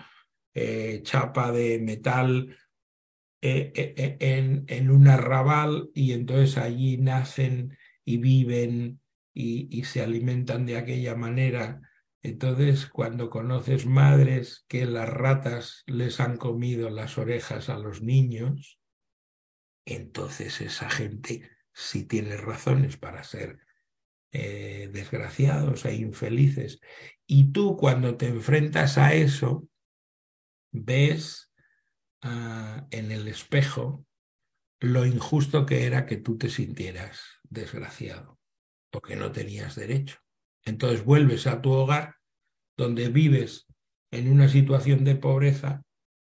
eh, 0.55 1.01
chapa 1.03 1.53
de 1.53 1.79
metal 1.81 2.57
eh, 3.43 3.73
eh, 3.75 4.17
en, 4.21 4.65
en, 4.69 4.91
un 4.91 5.07
arrabal 5.09 5.91
y 5.95 6.13
entonces 6.13 6.57
allí 6.57 6.97
nacen 6.97 7.77
y 8.05 8.17
viven 8.17 9.01
y 9.35 9.85
se 9.85 10.01
alimentan 10.01 10.65
de 10.65 10.79
aquella 10.79 11.15
manera 11.15 11.86
entonces, 12.27 12.89
cuando 12.89 13.31
conoces 13.31 13.87
madres 13.87 14.65
que 14.67 14.85
las 14.85 15.09
ratas 15.09 15.85
les 15.87 16.19
han 16.19 16.39
comido 16.39 16.91
las 16.91 17.19
orejas 17.19 17.69
a 17.69 17.79
los 17.79 18.03
niños, 18.03 18.81
entonces 19.85 20.61
esa 20.61 20.91
gente 20.91 21.49
sí 21.73 22.03
tiene 22.03 22.37
razones 22.37 22.97
para 22.97 23.23
ser 23.23 23.61
eh, 24.33 24.91
desgraciados 24.93 25.85
e 25.85 25.95
infelices. 25.95 26.81
Y 27.29 27.53
tú 27.53 27.77
cuando 27.77 28.17
te 28.17 28.27
enfrentas 28.27 28.99
a 28.99 29.15
eso, 29.15 29.69
ves 30.73 31.53
ah, 32.23 32.89
en 32.91 33.13
el 33.13 33.29
espejo 33.29 34.05
lo 34.81 35.07
injusto 35.07 35.65
que 35.65 35.87
era 35.87 36.07
que 36.07 36.17
tú 36.17 36.37
te 36.37 36.51
sintieras 36.51 37.23
desgraciado, 37.45 38.41
porque 38.91 39.15
no 39.15 39.31
tenías 39.31 39.77
derecho. 39.77 40.19
Entonces 40.65 41.05
vuelves 41.05 41.47
a 41.47 41.63
tu 41.63 41.71
hogar 41.71 42.16
donde 42.77 43.09
vives 43.09 43.67
en 44.11 44.31
una 44.31 44.49
situación 44.49 45.05
de 45.05 45.17
pobreza 45.17 45.83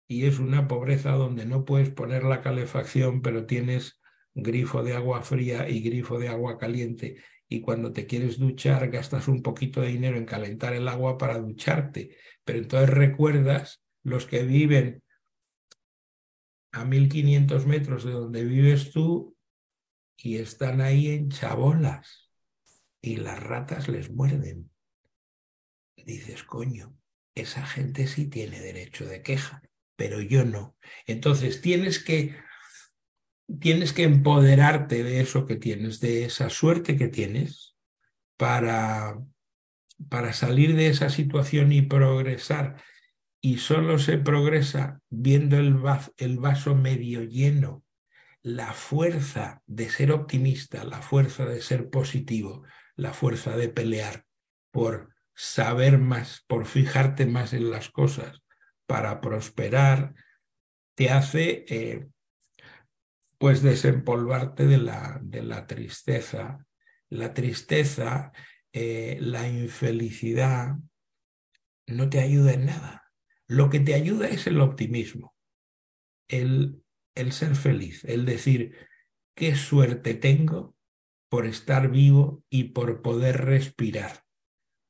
y 0.08 0.26
es 0.26 0.39
una 0.39 0.67
pobreza 0.67 1.12
donde 1.12 1.45
no 1.45 1.65
puedes 1.65 1.89
poner 1.89 2.23
la 2.23 2.41
calefacción, 2.41 3.21
pero 3.21 3.45
tienes 3.45 4.00
grifo 4.34 4.84
de 4.84 4.95
agua 4.95 5.21
fría 5.21 5.67
y 5.69 5.82
grifo 5.82 6.19
de 6.19 6.30
agua 6.30 6.58
caliente 6.58 7.17
y 7.50 7.62
cuando 7.62 7.91
te 7.91 8.08
quieres 8.08 8.39
duchar 8.39 8.89
gastas 8.89 9.28
un 9.28 9.41
poquito 9.41 9.82
de 9.82 9.88
dinero 9.88 10.17
en 10.17 10.26
calentar 10.26 10.73
el 10.73 10.88
agua 10.88 11.17
para 11.17 11.39
ducharte, 11.39 12.15
pero 12.43 12.60
entonces 12.60 12.89
recuerdas 12.89 13.82
los 14.04 14.26
que 14.26 14.43
viven 14.43 15.04
a 16.71 16.86
1500 16.86 17.65
metros 17.65 18.04
de 18.04 18.12
donde 18.12 18.43
vives 18.43 18.91
tú 18.91 19.36
y 20.17 20.38
están 20.38 20.82
ahí 20.82 21.10
en 21.10 21.30
chabolas 21.30 22.30
y 23.02 23.17
las 23.17 23.41
ratas 23.41 23.88
les 23.88 24.12
muerden. 24.12 24.69
Dices, 26.08 26.43
coño, 26.43 26.98
esa 27.36 27.65
gente 27.65 28.08
sí 28.08 28.30
tiene 28.30 28.62
derecho 28.62 29.06
de 29.06 29.22
queja, 29.22 29.62
pero 29.98 30.22
yo 30.22 30.46
no. 30.46 30.78
Entonces 31.06 31.60
tienes 31.60 32.02
que 32.02 32.34
tienes 33.60 33.91
que 33.91 34.04
empoderarte 34.04 35.04
de 35.04 35.20
eso 35.20 35.46
que 35.46 35.58
tienes, 35.58 36.00
de 36.00 36.24
esa 36.24 36.50
suerte 36.50 36.96
que 36.96 37.10
tienes 37.10 37.76
para 38.38 39.22
para 40.10 40.32
salir 40.32 40.78
de 40.78 40.88
esa 40.88 41.10
situación 41.10 41.74
y 41.74 41.82
progresar. 41.82 42.82
Y 43.41 43.58
solo 43.58 44.00
se 44.00 44.17
progresa 44.17 45.02
viendo 45.10 45.58
el, 45.58 45.78
el 46.15 46.39
vaso 46.39 46.74
medio 46.74 47.24
lleno, 47.24 47.84
la 48.41 48.72
fuerza 48.72 49.62
de 49.65 49.89
ser 49.89 50.13
optimista, 50.13 50.86
la 50.86 51.02
fuerza 51.02 51.46
de 51.46 51.62
ser 51.62 51.89
positivo, 51.89 52.63
la 52.96 53.12
fuerza 53.12 53.58
de 53.58 53.67
pelear 53.67 54.24
por 54.72 55.17
saber 55.38 56.00
más, 56.00 56.43
por 56.47 56.65
fijarte 56.65 57.28
más 57.28 57.54
en 57.54 57.69
las 57.69 57.91
cosas, 57.91 58.41
para 58.88 59.21
prosperar, 59.21 60.15
te 60.95 61.12
hace 61.12 61.63
eh, 61.69 62.08
pues 63.38 63.62
desempolvarte 63.62 64.65
de 64.65 64.80
la, 64.80 65.19
de 65.21 65.43
la 65.43 65.67
tristeza. 65.67 66.65
La 67.10 67.36
tristeza, 67.36 68.32
eh, 68.73 69.17
la 69.21 69.47
infelicidad, 69.47 70.76
no 71.86 72.10
te 72.10 72.19
ayuda 72.19 72.54
en 72.54 72.65
nada. 72.65 73.12
Lo 73.47 73.69
que 73.69 73.80
te 73.80 73.93
ayuda 73.93 74.28
es 74.28 74.47
el 74.47 74.60
optimismo, 74.60 75.36
el, 76.28 76.84
el 77.15 77.32
ser 77.32 77.56
feliz, 77.56 78.04
el 78.06 78.26
decir, 78.26 78.76
qué 79.36 79.56
suerte 79.56 80.15
tengo 80.15 80.76
por 81.30 81.45
estar 81.45 81.89
vivo 81.89 82.43
y 82.50 82.65
por 82.65 83.02
poder 83.02 83.45
respirar. 83.45 84.27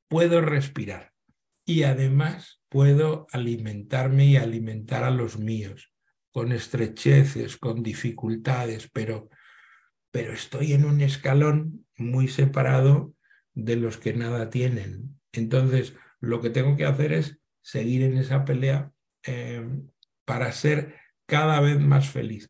Puedo 0.07 0.41
respirar 0.41 1.13
y 1.65 1.83
además 1.83 2.61
puedo 2.69 3.27
alimentarme 3.31 4.25
y 4.25 4.37
alimentar 4.37 5.03
a 5.03 5.11
los 5.11 5.37
míos 5.37 5.91
con 6.31 6.51
estrecheces, 6.51 7.57
con 7.57 7.81
dificultades, 7.83 8.89
pero, 8.93 9.29
pero 10.11 10.33
estoy 10.33 10.73
en 10.73 10.85
un 10.85 11.01
escalón 11.01 11.85
muy 11.97 12.27
separado 12.27 13.13
de 13.53 13.75
los 13.75 13.97
que 13.97 14.13
nada 14.13 14.49
tienen. 14.49 15.19
Entonces, 15.31 15.95
lo 16.19 16.41
que 16.41 16.51
tengo 16.51 16.77
que 16.77 16.85
hacer 16.85 17.11
es 17.11 17.39
seguir 17.61 18.03
en 18.03 18.17
esa 18.17 18.45
pelea 18.45 18.91
eh, 19.25 19.67
para 20.25 20.51
ser 20.51 20.95
cada 21.25 21.59
vez 21.59 21.79
más 21.79 22.09
feliz. 22.09 22.49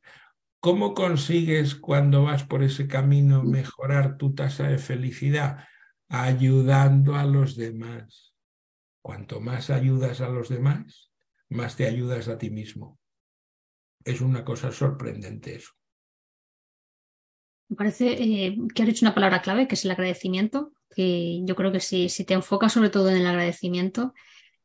¿Cómo 0.60 0.94
consigues 0.94 1.76
cuando 1.76 2.24
vas 2.24 2.44
por 2.44 2.64
ese 2.64 2.88
camino 2.88 3.44
mejorar 3.44 4.18
tu 4.18 4.36
tasa 4.36 4.68
de 4.68 4.80
felicidad? 4.80 5.66
Ayudando 6.10 7.16
a 7.16 7.26
los 7.26 7.56
demás. 7.56 8.36
Cuanto 9.02 9.40
más 9.40 9.70
ayudas 9.70 10.22
a 10.22 10.30
los 10.30 10.50
demás, 10.50 11.12
más 11.50 11.76
te 11.76 11.88
ayudas 11.88 12.28
a 12.28 12.38
ti 12.38 12.50
mismo. 12.50 13.00
Es 14.04 14.22
una 14.22 14.44
cosa 14.44 14.72
sorprendente 14.72 15.56
eso. 15.56 15.72
Me 17.70 17.76
parece 17.76 18.14
eh, 18.14 18.58
que 18.74 18.84
has 18.84 18.88
dicho 18.88 19.06
una 19.06 19.16
palabra 19.16 19.42
clave, 19.42 19.68
que 19.68 19.76
es 19.76 19.84
el 19.84 19.92
agradecimiento, 19.92 20.72
que 20.96 21.42
yo 21.44 21.56
creo 21.56 21.72
que 21.72 21.82
si, 21.82 22.08
si 22.08 22.24
te 22.24 22.34
enfocas 22.34 22.74
sobre 22.74 22.90
todo 22.90 23.10
en 23.10 23.18
el 23.18 23.28
agradecimiento, 23.28 24.14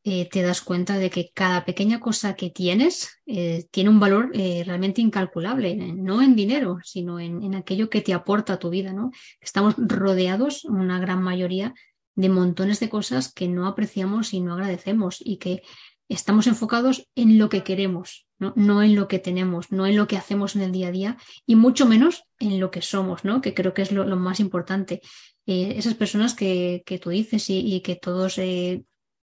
eh, 0.03 0.27
te 0.29 0.41
das 0.41 0.61
cuenta 0.61 0.97
de 0.97 1.09
que 1.09 1.31
cada 1.33 1.65
pequeña 1.65 1.99
cosa 1.99 2.35
que 2.35 2.49
tienes 2.49 3.09
eh, 3.25 3.65
tiene 3.71 3.89
un 3.89 3.99
valor 3.99 4.31
realmente 4.33 5.01
incalculable, 5.01 5.75
no 5.75 6.21
en 6.21 6.35
dinero, 6.35 6.79
sino 6.83 7.19
en, 7.19 7.41
en, 7.43 7.55
aquello 7.55 7.89
que 7.89 8.01
te 8.01 8.13
aporta 8.13 8.53
a 8.53 8.59
tu 8.59 8.69
vida. 8.69 8.93
¿no? 8.93 9.11
Estamos 9.39 9.75
rodeados, 9.77 10.65
una 10.65 10.99
gran 10.99 11.21
mayoría, 11.23 11.73
de 12.15 12.29
montones 12.29 12.79
de 12.79 12.89
cosas 12.89 13.33
que 13.33 13.47
no 13.47 13.67
apreciamos 13.67 14.33
y 14.33 14.39
no 14.39 14.53
agradecemos 14.53 15.17
y 15.19 15.37
que 15.37 15.63
estamos 16.09 16.47
enfocados 16.47 17.07
en 17.15 17.37
lo 17.37 17.49
que 17.49 17.63
queremos, 17.63 18.27
¿no? 18.39 18.83
en 18.83 18.95
lo 18.95 19.07
que 19.07 19.19
tenemos, 19.19 19.71
no 19.71 19.85
en 19.85 19.95
lo 19.95 20.07
que 20.07 20.17
hacemos 20.17 20.55
en 20.55 20.61
el 20.61 20.71
día 20.71 20.89
a 20.89 20.91
día 20.91 21.17
y 21.45 21.55
mucho 21.55 21.85
menos 21.85 22.23
en 22.39 22.59
lo 22.59 22.71
que 22.71 22.81
somos, 22.81 23.23
¿no? 23.23 23.41
que 23.41 23.53
creo 23.53 23.73
que 23.73 23.81
es 23.81 23.91
lo, 23.91 24.05
más 24.15 24.39
importante. 24.39 25.01
Eh, 25.45 25.73
esas 25.77 25.95
personas 25.95 26.35
que, 26.35 26.83
que, 26.85 26.99
tú 26.99 27.09
dices 27.09 27.49
y, 27.49 27.81
que 27.81 27.95
todos 27.95 28.37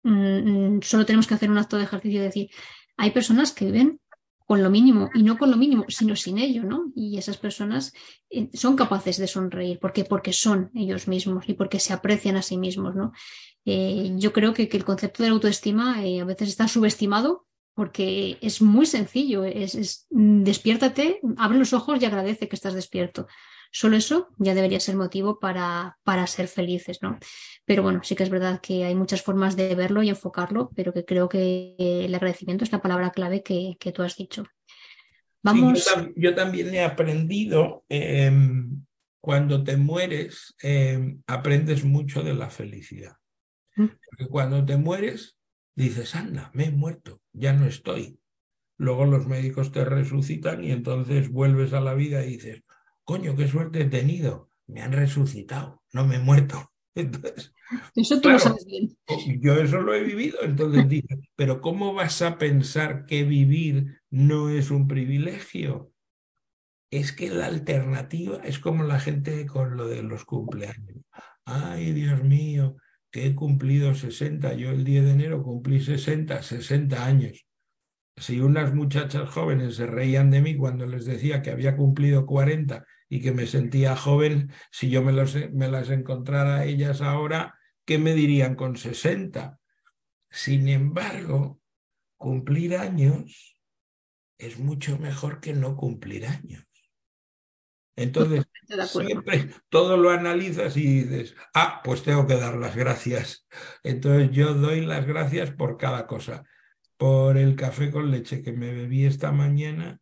mm, 0.03 0.77
mm, 0.77 0.81
solo 0.81 1.05
tenemos 1.05 1.27
que 1.27 1.33
hacer 1.33 1.49
un 1.49 1.57
acto 1.57 1.77
de 1.77 1.83
ejercicio 1.83 2.19
y 2.19 2.23
decir, 2.23 2.49
hay 2.97 3.11
personas 3.11 3.53
que 3.53 3.65
viven 3.65 3.99
con 4.49 4.63
lo 4.63 4.71
mínimo 4.71 5.11
y 5.13 5.21
no 5.21 5.37
con 5.37 5.51
lo 5.51 5.57
mínimo, 5.57 5.85
sino 5.89 6.15
sin 6.15 6.39
ello, 6.39 6.63
¿no? 6.63 6.91
Y 6.95 7.19
esas 7.19 7.37
personas 7.37 7.93
eh, 8.31 8.49
son 8.53 8.75
capaces 8.75 9.17
de 9.17 9.27
sonreír 9.27 9.77
porque, 9.79 10.05
porque 10.05 10.33
son 10.33 10.71
ellos 10.73 11.07
mismos 11.07 11.47
y 11.47 11.53
porque 11.53 11.79
se 11.79 11.93
aprecian 11.93 12.35
a 12.35 12.41
sí 12.41 12.57
mismos, 12.57 12.95
¿no? 12.95 13.11
Eh, 13.65 14.11
yo 14.15 14.33
creo 14.33 14.53
que, 14.55 14.67
que, 14.67 14.77
el 14.77 14.85
concepto 14.85 15.21
de 15.21 15.29
autoestima 15.29 16.03
eh, 16.03 16.21
a 16.21 16.25
veces 16.25 16.49
está 16.49 16.67
subestimado 16.67 17.45
porque 17.75 18.39
es 18.41 18.61
muy 18.61 18.87
sencillo, 18.87 19.43
es, 19.43 19.75
es, 19.75 20.07
mm, 20.09 20.41
despiértate, 20.41 21.21
abre 21.37 21.59
los 21.59 21.73
ojos 21.73 22.01
y 22.01 22.05
agradece 22.05 22.49
que 22.49 22.55
estás 22.55 22.73
despierto. 22.73 23.27
Solo 23.71 23.97
eso 23.97 24.29
ya 24.37 24.55
debería 24.55 24.79
ser 24.79 24.95
motivo 24.95 25.39
para, 25.39 25.97
para 26.03 26.25
ser 26.27 26.47
felices, 26.47 26.99
¿no? 27.01 27.19
Pero 27.65 27.83
bueno, 27.83 28.01
sí 28.03 28.15
que 28.15 28.23
es 28.23 28.29
verdad 28.29 28.61
que 28.61 28.83
hay 28.83 28.95
muchas 28.95 29.21
formas 29.21 29.55
de 29.55 29.75
verlo 29.75 30.01
y 30.01 30.09
enfocarlo, 30.09 30.71
pero 30.75 30.91
que 30.91 31.05
creo 31.05 31.29
que 31.29 31.75
el 31.77 32.13
agradecimiento 32.15 32.63
es 32.63 32.71
la 32.71 32.81
palabra 32.81 33.11
clave 33.11 33.43
que, 33.43 33.77
que 33.79 33.91
tú 33.91 34.01
has 34.01 34.15
dicho. 34.15 34.45
Vamos. 35.41 35.85
yo, 36.15 36.35
también 36.35 36.73
he 36.73 36.83
aprendido, 36.83 37.85
em, 37.87 38.85
cuando 39.21 39.63
te 39.63 39.77
mueres, 39.77 40.55
em, 40.61 41.21
aprendes 41.27 41.83
mucho 41.83 42.23
de 42.23 42.33
la 42.33 42.49
felicidad. 42.49 43.15
Porque 43.75 44.27
cuando 44.29 44.65
te 44.65 44.75
mueres, 44.75 45.37
dices, 45.73 46.13
anda, 46.15 46.51
me 46.53 46.65
he 46.65 46.71
muerto, 46.71 47.21
ya 47.31 47.53
no 47.53 47.65
estoy. 47.65 48.19
Luego 48.77 49.05
los 49.05 49.27
médicos 49.27 49.71
te 49.71 49.85
resucitan 49.85 50.63
y 50.63 50.71
entonces 50.71 51.29
vuelves 51.31 51.71
a 51.71 51.79
la 51.79 51.93
vida 51.93 52.25
y 52.25 52.31
dices, 52.31 52.63
coño, 53.09 53.35
qué 53.35 53.47
suerte 53.47 53.81
he 53.81 53.85
tenido, 53.85 54.51
me 54.67 54.83
han 54.83 54.91
resucitado, 54.91 55.81
no 55.93 56.05
me 56.05 56.17
he 56.17 56.19
muerto. 56.19 56.71
Entonces, 56.95 57.51
eso 57.95 58.21
tú 58.21 58.29
lo 58.29 58.37
sabes 58.37 58.67
bien. 58.67 58.95
Yo 59.41 59.55
eso 59.55 59.81
lo 59.81 59.95
he 59.95 60.03
vivido, 60.03 60.37
entonces 60.43 60.87
dices, 60.87 61.17
pero 61.35 61.59
¿cómo 61.59 61.95
vas 61.95 62.21
a 62.21 62.37
pensar 62.37 63.07
que 63.07 63.23
vivir 63.23 63.99
no 64.11 64.49
es 64.49 64.69
un 64.69 64.87
privilegio? 64.87 65.91
Es 66.91 67.11
que 67.11 67.31
la 67.31 67.47
alternativa 67.47 68.41
es 68.43 68.59
como 68.59 68.83
la 68.83 68.99
gente 68.99 69.47
con 69.47 69.75
lo 69.75 69.87
de 69.87 70.03
los 70.03 70.23
cumpleaños. 70.25 71.03
Ay, 71.45 71.93
Dios 71.93 72.23
mío, 72.23 72.77
que 73.11 73.25
he 73.25 73.35
cumplido 73.35 73.95
60. 73.95 74.53
Yo 74.53 74.69
el 74.69 74.83
10 74.83 75.05
de 75.05 75.11
enero 75.11 75.41
cumplí 75.41 75.81
60, 75.81 76.43
60 76.43 77.05
años. 77.05 77.45
Si 78.17 78.39
unas 78.39 78.75
muchachas 78.75 79.29
jóvenes 79.29 79.75
se 79.75 79.87
reían 79.87 80.29
de 80.29 80.41
mí 80.41 80.55
cuando 80.55 80.85
les 80.85 81.05
decía 81.05 81.41
que 81.41 81.51
había 81.51 81.75
cumplido 81.75 82.25
40 82.27 82.85
y 83.09 83.21
que 83.21 83.31
me 83.31 83.47
sentía 83.47 83.95
joven, 83.95 84.51
si 84.71 84.89
yo 84.89 85.01
me, 85.01 85.11
los, 85.11 85.35
me 85.51 85.67
las 85.67 85.89
encontrara 85.89 86.57
a 86.57 86.65
ellas 86.65 87.01
ahora, 87.01 87.59
¿qué 87.83 87.97
me 87.97 88.13
dirían 88.13 88.55
con 88.55 88.77
60? 88.77 89.59
Sin 90.29 90.69
embargo, 90.69 91.59
cumplir 92.17 92.77
años 92.77 93.59
es 94.37 94.59
mucho 94.59 94.99
mejor 94.99 95.39
que 95.39 95.53
no 95.53 95.75
cumplir 95.75 96.27
años. 96.27 96.65
Entonces, 97.95 98.45
siempre 98.87 99.49
todo 99.67 99.97
lo 99.97 100.11
analizas 100.11 100.77
y 100.77 101.03
dices, 101.03 101.35
ah, 101.53 101.81
pues 101.83 102.03
tengo 102.03 102.27
que 102.27 102.37
dar 102.37 102.55
las 102.55 102.75
gracias. 102.75 103.45
Entonces 103.83 104.29
yo 104.31 104.53
doy 104.53 104.85
las 104.85 105.05
gracias 105.05 105.51
por 105.51 105.77
cada 105.77 106.07
cosa. 106.07 106.45
Por 106.95 107.37
el 107.37 107.55
café 107.55 107.91
con 107.91 108.11
leche 108.11 108.41
que 108.41 108.53
me 108.53 108.73
bebí 108.73 109.05
esta 109.05 109.31
mañana, 109.33 109.99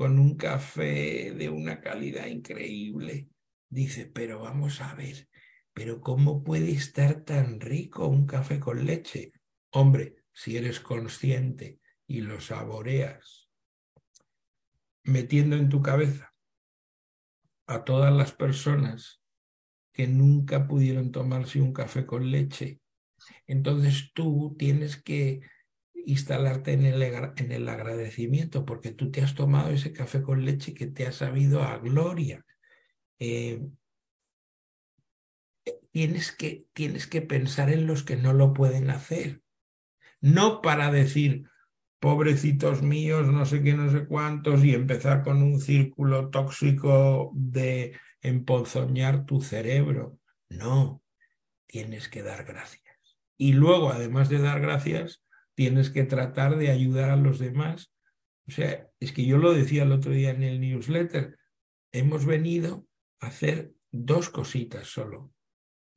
con 0.00 0.18
un 0.18 0.34
café 0.34 1.30
de 1.32 1.50
una 1.50 1.78
calidad 1.82 2.24
increíble. 2.24 3.28
Dice, 3.68 4.06
pero 4.06 4.40
vamos 4.40 4.80
a 4.80 4.94
ver, 4.94 5.28
pero 5.74 6.00
¿cómo 6.00 6.42
puede 6.42 6.70
estar 6.70 7.22
tan 7.26 7.60
rico 7.60 8.08
un 8.08 8.24
café 8.24 8.58
con 8.58 8.86
leche? 8.86 9.34
Hombre, 9.68 10.16
si 10.32 10.56
eres 10.56 10.80
consciente 10.80 11.80
y 12.06 12.22
lo 12.22 12.40
saboreas, 12.40 13.50
metiendo 15.02 15.56
en 15.56 15.68
tu 15.68 15.82
cabeza 15.82 16.32
a 17.66 17.84
todas 17.84 18.10
las 18.10 18.32
personas 18.32 19.20
que 19.92 20.06
nunca 20.06 20.66
pudieron 20.66 21.12
tomarse 21.12 21.60
un 21.60 21.74
café 21.74 22.06
con 22.06 22.30
leche, 22.30 22.80
entonces 23.46 24.12
tú 24.14 24.56
tienes 24.58 24.96
que 24.96 25.42
instalarte 26.06 26.72
en 26.72 26.84
el, 26.84 27.02
en 27.02 27.52
el 27.52 27.68
agradecimiento, 27.68 28.64
porque 28.64 28.92
tú 28.92 29.10
te 29.10 29.22
has 29.22 29.34
tomado 29.34 29.70
ese 29.70 29.92
café 29.92 30.22
con 30.22 30.44
leche 30.44 30.74
que 30.74 30.86
te 30.86 31.06
ha 31.06 31.12
sabido 31.12 31.62
a 31.62 31.78
gloria. 31.78 32.44
Eh, 33.18 33.60
tienes, 35.90 36.32
que, 36.32 36.66
tienes 36.72 37.06
que 37.06 37.22
pensar 37.22 37.70
en 37.70 37.86
los 37.86 38.02
que 38.02 38.16
no 38.16 38.32
lo 38.32 38.52
pueden 38.52 38.90
hacer. 38.90 39.42
No 40.20 40.60
para 40.60 40.90
decir, 40.90 41.44
pobrecitos 41.98 42.82
míos, 42.82 43.26
no 43.28 43.44
sé 43.46 43.62
qué, 43.62 43.74
no 43.74 43.90
sé 43.90 44.06
cuántos, 44.06 44.64
y 44.64 44.74
empezar 44.74 45.22
con 45.22 45.42
un 45.42 45.60
círculo 45.60 46.30
tóxico 46.30 47.30
de 47.34 47.98
emponzoñar 48.22 49.26
tu 49.26 49.40
cerebro. 49.40 50.18
No, 50.48 51.02
tienes 51.66 52.08
que 52.08 52.22
dar 52.22 52.44
gracias. 52.44 52.84
Y 53.36 53.52
luego, 53.52 53.90
además 53.90 54.28
de 54.28 54.38
dar 54.38 54.60
gracias, 54.60 55.22
tienes 55.60 55.90
que 55.90 56.04
tratar 56.04 56.56
de 56.56 56.70
ayudar 56.70 57.10
a 57.10 57.16
los 57.16 57.38
demás. 57.38 57.92
O 58.48 58.50
sea, 58.50 58.88
es 58.98 59.12
que 59.12 59.26
yo 59.26 59.36
lo 59.36 59.52
decía 59.52 59.82
el 59.82 59.92
otro 59.92 60.10
día 60.10 60.30
en 60.30 60.42
el 60.42 60.58
newsletter, 60.58 61.36
hemos 61.92 62.24
venido 62.24 62.86
a 63.20 63.26
hacer 63.26 63.74
dos 63.90 64.30
cositas 64.30 64.88
solo. 64.88 65.34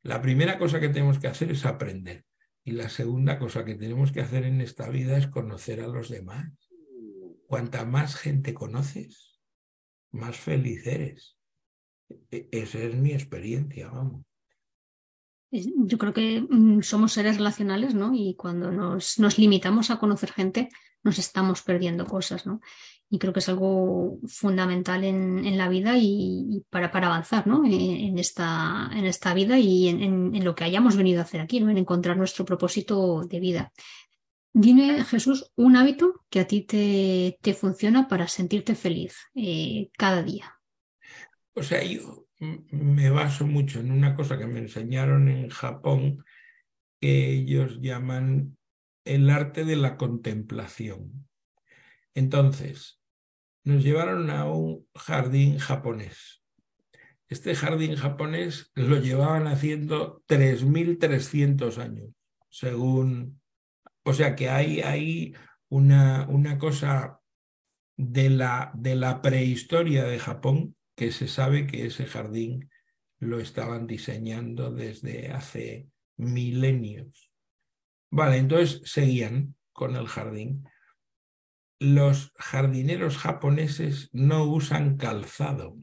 La 0.02 0.22
primera 0.22 0.60
cosa 0.60 0.82
que 0.82 0.90
tenemos 0.90 1.18
que 1.18 1.28
hacer 1.28 1.50
es 1.50 1.66
aprender. 1.66 2.26
Y 2.66 2.74
la 2.74 2.90
segunda 2.90 3.40
cosa 3.40 3.64
que 3.64 3.76
tenemos 3.76 4.12
que 4.12 4.20
hacer 4.20 4.44
en 4.44 4.60
esta 4.60 4.90
vida 4.90 5.18
es 5.18 5.28
conocer 5.28 5.80
a 5.80 5.88
los 5.88 6.10
demás. 6.10 6.52
Cuanta 7.48 7.86
más 7.86 8.18
gente 8.18 8.54
conoces, 8.54 9.40
más 10.12 10.36
feliz 10.36 10.86
eres. 10.86 11.38
E-, 12.32 12.50
esa 12.52 12.80
es 12.80 12.96
mi 12.96 13.14
experiencia, 13.14 13.88
vamos 13.88 14.26
yo 15.54 15.98
creo 15.98 16.14
que 16.14 16.42
mm, 16.42 16.82
somos 16.82 17.14
seres 17.14 17.38
relacionales, 17.38 17.94
¿no? 17.94 18.12
Y 18.14 18.36
cuando 18.36 18.72
nos, 18.72 19.20
nos, 19.20 19.38
limitamos 19.38 19.92
a 19.92 20.00
conocer 20.00 20.32
gente, 20.32 20.70
nos 21.04 21.20
estamos 21.20 21.62
perdiendo 21.62 22.06
cosas, 22.06 22.48
¿no? 22.48 22.60
Y 23.10 23.20
creo 23.20 23.32
que 23.32 23.40
es 23.40 23.50
algo 23.50 24.18
fundamental 24.26 25.04
en, 25.04 25.46
en 25.46 25.58
la 25.58 25.70
vida 25.70 25.94
y, 25.98 26.64
para, 26.72 26.90
para, 26.92 27.08
avanzar, 27.08 27.46
¿no? 27.46 27.64
En, 27.66 28.18
esta, 28.18 28.90
en 28.92 29.06
esta 29.06 29.36
vida 29.36 29.60
y 29.60 29.90
en, 29.90 30.02
en, 30.34 30.44
lo 30.44 30.56
que 30.56 30.64
hayamos 30.64 30.96
venido 30.96 31.20
a 31.20 31.24
hacer 31.24 31.40
aquí, 31.40 31.60
¿no? 31.60 31.70
En 31.70 31.78
encontrar 31.78 32.18
nuestro 32.18 32.46
propósito 32.46 33.22
de 33.22 33.40
vida. 33.40 33.72
Dime, 34.52 35.04
Jesús, 35.04 35.52
un 35.56 35.76
hábito 35.76 36.26
que 36.30 36.40
a 36.40 36.48
ti 36.48 36.62
te, 36.62 37.38
te 37.42 37.54
funciona 37.54 38.08
para 38.08 38.28
sentirte 38.28 38.74
feliz 38.74 39.16
eh, 39.36 39.90
cada 39.98 40.24
día. 40.24 40.60
O 41.54 41.62
sea, 41.62 41.84
yo, 41.84 42.23
me 42.72 43.10
baso 43.10 43.48
mucho 43.48 43.80
en 43.80 43.92
una 43.92 44.16
cosa 44.16 44.38
que 44.38 44.48
me 44.48 44.60
enseñaron 44.60 45.28
en 45.30 45.50
Japón, 45.50 46.24
que 47.00 47.32
ellos 47.32 47.80
llaman 47.82 48.58
el 49.06 49.30
arte 49.30 49.66
de 49.66 49.76
la 49.76 49.98
contemplación. 49.98 51.28
Entonces, 52.14 53.02
nos 53.64 53.84
llevaron 53.84 54.30
a 54.30 54.46
un 54.46 54.88
jardín 54.96 55.58
japonés. 55.58 56.44
Este 57.28 57.56
jardín 57.56 57.96
japonés 57.96 58.72
lo 58.76 58.98
llevaban 58.98 59.48
haciendo 59.48 60.24
3.300 60.28 61.78
años, 61.78 62.10
según... 62.50 63.42
O 64.06 64.14
sea 64.14 64.36
que 64.36 64.50
hay, 64.50 64.82
hay 64.82 65.34
una, 65.70 66.28
una 66.28 66.58
cosa 66.58 67.22
de 67.98 68.30
la, 68.30 68.72
de 68.76 68.96
la 68.96 69.22
prehistoria 69.22 70.04
de 70.04 70.20
Japón, 70.20 70.76
que 70.96 71.12
se 71.12 71.28
sabe 71.28 71.68
que 71.68 71.86
ese 71.86 72.06
jardín 72.06 72.70
lo 73.20 73.40
estaban 73.40 73.88
diseñando 73.88 74.72
desde 74.72 75.32
hace 75.32 75.90
milenios. 76.18 77.32
Vale, 78.12 78.38
entonces 78.38 78.82
seguían 78.86 79.56
con 79.72 79.96
el 79.96 80.08
jardín. 80.08 80.68
Los 81.80 82.32
jardineros 82.38 83.18
japoneses 83.18 84.10
no 84.14 84.46
usan 84.46 84.98
calzado 84.98 85.78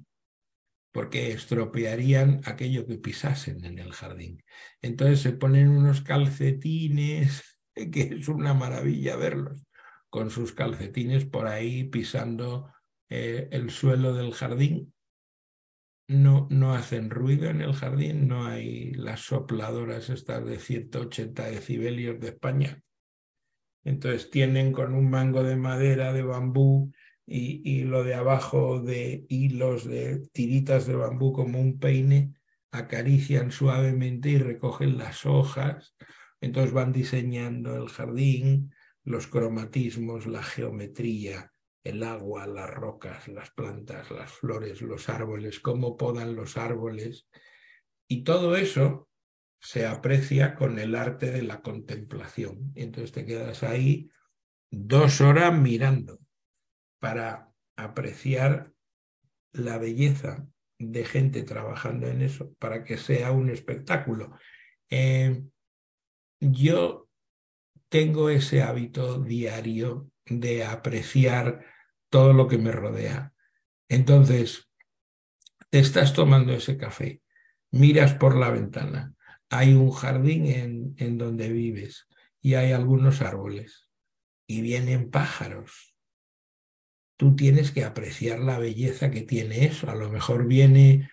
porque 0.92 1.32
estropearían 1.32 2.40
aquello 2.44 2.86
que 2.86 2.98
pisasen 2.98 3.64
en 3.64 3.78
el 3.78 3.92
jardín. 3.92 4.42
Entonces 4.82 5.20
se 5.20 5.32
ponen 5.32 5.68
unos 5.68 6.02
calcetines, 6.02 7.58
que 7.74 8.02
es 8.02 8.28
una 8.28 8.54
maravilla 8.54 9.16
verlos, 9.16 9.64
con 10.08 10.30
sus 10.30 10.52
calcetines 10.52 11.24
por 11.24 11.46
ahí 11.46 11.84
pisando 11.84 12.72
eh, 13.08 13.48
el 13.52 13.70
suelo 13.70 14.14
del 14.14 14.32
jardín. 14.32 14.92
No, 16.10 16.48
no 16.50 16.74
hacen 16.74 17.08
ruido 17.08 17.48
en 17.50 17.60
el 17.60 17.72
jardín, 17.72 18.26
no 18.26 18.44
hay 18.44 18.90
las 18.94 19.20
sopladoras 19.20 20.10
estas 20.10 20.44
de 20.44 20.58
180 20.58 21.44
decibelios 21.44 22.18
de 22.18 22.30
España. 22.30 22.82
Entonces 23.84 24.28
tienen 24.28 24.72
con 24.72 24.92
un 24.94 25.08
mango 25.08 25.44
de 25.44 25.54
madera, 25.54 26.12
de 26.12 26.24
bambú, 26.24 26.90
y, 27.26 27.84
lo 27.84 28.02
de 28.02 28.14
abajo 28.14 28.80
de 28.80 29.24
hilos 29.28 29.84
de 29.84 30.26
tiritas 30.32 30.84
de 30.88 30.96
bambú 30.96 31.32
como 31.32 31.60
un 31.60 31.78
peine, 31.78 32.34
acarician 32.72 33.52
suavemente 33.52 34.30
y 34.30 34.38
recogen 34.38 34.98
las 34.98 35.24
hojas, 35.26 35.94
entonces 36.40 36.72
van 36.72 36.90
diseñando 36.90 37.76
el 37.76 37.88
jardín, 37.88 38.74
los 39.04 39.28
cromatismos, 39.28 40.26
la 40.26 40.42
geometría, 40.42 41.52
el 41.84 42.02
agua, 42.02 42.46
las 42.46 42.68
rocas, 42.70 43.28
las 43.28 43.50
plantas, 43.50 44.10
las 44.10 44.30
flores, 44.32 44.82
los 44.82 45.08
árboles, 45.08 45.60
cómo 45.60 45.96
podan 45.96 46.34
los 46.34 46.56
árboles. 46.56 47.28
Y 48.08 48.22
todo 48.24 48.56
eso 48.56 49.08
se 49.60 49.86
aprecia 49.86 50.54
con 50.54 50.78
el 50.78 50.94
arte 50.94 51.30
de 51.30 51.42
la 51.42 51.60
contemplación. 51.62 52.72
entonces 52.74 53.12
te 53.12 53.26
quedas 53.26 53.62
ahí 53.62 54.10
dos 54.70 55.20
horas 55.20 55.56
mirando 55.56 56.18
para 56.98 57.52
apreciar 57.76 58.72
la 59.52 59.78
belleza 59.78 60.46
de 60.78 61.04
gente 61.04 61.42
trabajando 61.42 62.06
en 62.06 62.22
eso, 62.22 62.54
para 62.58 62.84
que 62.84 62.96
sea 62.96 63.32
un 63.32 63.50
espectáculo. 63.50 64.32
Eh, 64.88 65.42
yo 66.40 67.08
tengo 67.88 68.30
ese 68.30 68.62
hábito 68.62 69.20
diario 69.20 70.10
de 70.30 70.64
apreciar 70.64 71.66
todo 72.08 72.32
lo 72.32 72.48
que 72.48 72.58
me 72.58 72.72
rodea. 72.72 73.34
Entonces, 73.88 74.70
te 75.68 75.78
estás 75.78 76.14
tomando 76.14 76.52
ese 76.52 76.76
café, 76.78 77.22
miras 77.70 78.14
por 78.14 78.36
la 78.36 78.50
ventana, 78.50 79.14
hay 79.50 79.74
un 79.74 79.90
jardín 79.90 80.46
en, 80.46 80.94
en 80.96 81.18
donde 81.18 81.50
vives 81.50 82.06
y 82.40 82.54
hay 82.54 82.72
algunos 82.72 83.20
árboles 83.20 83.88
y 84.46 84.62
vienen 84.62 85.10
pájaros 85.10 85.90
tú 87.20 87.36
tienes 87.36 87.70
que 87.70 87.84
apreciar 87.84 88.38
la 88.38 88.58
belleza 88.58 89.10
que 89.10 89.20
tiene 89.20 89.66
eso. 89.66 89.90
A 89.90 89.94
lo 89.94 90.08
mejor 90.08 90.46
viene 90.46 91.10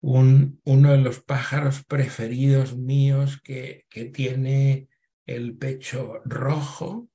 un, 0.00 0.62
uno 0.64 0.92
de 0.92 0.96
los 0.96 1.20
pájaros 1.20 1.84
preferidos 1.84 2.78
míos 2.78 3.38
que, 3.44 3.84
que 3.90 4.06
tiene 4.06 4.88
el 5.26 5.58
pecho 5.58 6.22
rojo, 6.24 7.10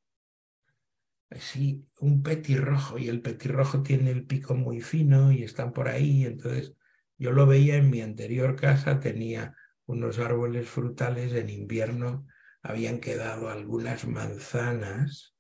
sí, 1.31 1.85
un 1.99 2.23
petirrojo, 2.23 2.97
y 2.97 3.09
el 3.09 3.21
petirrojo 3.21 3.83
tiene 3.83 4.11
el 4.11 4.25
pico 4.25 4.55
muy 4.55 4.81
fino 4.81 5.31
y 5.31 5.43
están 5.43 5.73
por 5.73 5.87
ahí. 5.87 6.25
Entonces, 6.25 6.73
yo 7.17 7.31
lo 7.31 7.45
veía 7.45 7.75
en 7.75 7.89
mi 7.89 8.01
anterior 8.01 8.55
casa, 8.55 8.99
tenía 8.99 9.55
unos 9.85 10.19
árboles 10.19 10.69
frutales, 10.69 11.33
en 11.33 11.49
invierno 11.49 12.27
habían 12.61 12.99
quedado 12.99 13.49
algunas 13.49 14.05
manzanas 14.05 15.35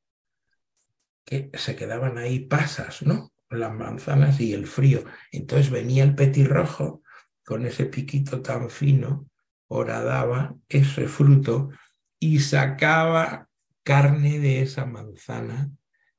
que 1.25 1.51
se 1.53 1.75
quedaban 1.75 2.17
ahí 2.17 2.39
pasas, 2.39 3.01
¿no? 3.01 3.33
Las 3.49 3.73
manzanas 3.73 4.39
y 4.39 4.53
el 4.53 4.65
frío. 4.65 5.03
Entonces 5.31 5.69
venía 5.69 6.03
el 6.03 6.15
petirrojo 6.15 7.01
con 7.45 7.65
ese 7.65 7.85
piquito 7.85 8.41
tan 8.41 8.69
fino, 8.69 9.29
horadaba 9.67 10.55
ese 10.69 11.07
fruto 11.07 11.69
y 12.17 12.39
sacaba 12.39 13.46
carne 13.87 14.37
de 14.39 14.61
esa 14.61 14.85
manzana 14.85 15.71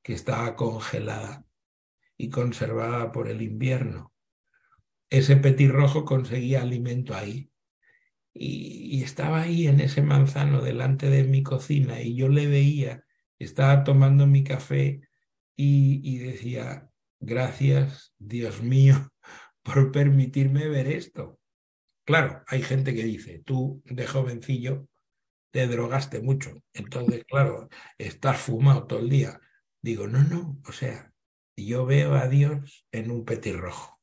que 0.03 0.15
estaba 0.15 0.57
congelada 0.57 1.45
y 2.17 2.31
conservada 2.31 3.13
por 3.13 3.29
el 3.29 3.43
invierno. 3.43 4.15
Ese 5.11 5.37
petirrojo 5.37 6.07
conseguía 6.07 6.63
alimento 6.63 7.15
ahí. 7.15 7.51
Y, 8.33 9.03
estaba 9.03 9.43
ahí 9.43 9.67
en 9.67 9.81
ese 9.81 10.01
manzano 10.01 10.63
delante 10.63 11.11
de 11.11 11.25
mi 11.25 11.43
cocina 11.43 12.01
y 12.01 12.15
yo 12.15 12.31
le 12.31 12.47
veía 12.47 13.05
estaba 13.39 13.85
tomando 13.85 14.27
mi 14.27 14.45
café 14.45 15.03
y, 15.55 16.17
decía, 16.21 16.89
gracias, 17.21 18.15
Dios 18.17 18.63
mío, 18.63 19.13
por 19.63 19.93
permitirme 19.93 20.69
ver 20.69 20.87
esto. 20.87 21.39
Claro, 22.07 22.43
hay 22.47 22.63
gente 22.63 22.95
que 22.95 23.05
dice, 23.05 23.43
tú 23.45 23.83
de 23.85 24.07
jovencillo 24.07 24.89
te 25.51 25.67
drogaste 25.67 26.21
mucho, 26.21 26.63
entonces, 26.73 27.25
claro, 27.27 27.69
estás 27.97 28.39
fumado 28.41 28.87
todo 28.87 29.01
el 29.01 29.09
día. 29.09 29.41
Digo, 29.81 30.07
no, 30.07 30.23
no, 30.25 30.61
o 30.67 30.73
sea, 30.73 31.13
yo 31.57 31.87
veo 31.87 32.15
a 32.15 32.29
Dios 32.29 32.87
en 32.93 33.11
un 33.11 33.25
petirrojo, 33.25 34.01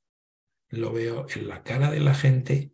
lo 0.70 0.92
veo 0.92 1.28
en 1.36 1.48
la 1.48 1.64
cara 1.64 1.92
de 1.92 2.00
la 2.00 2.14
gente, 2.14 2.72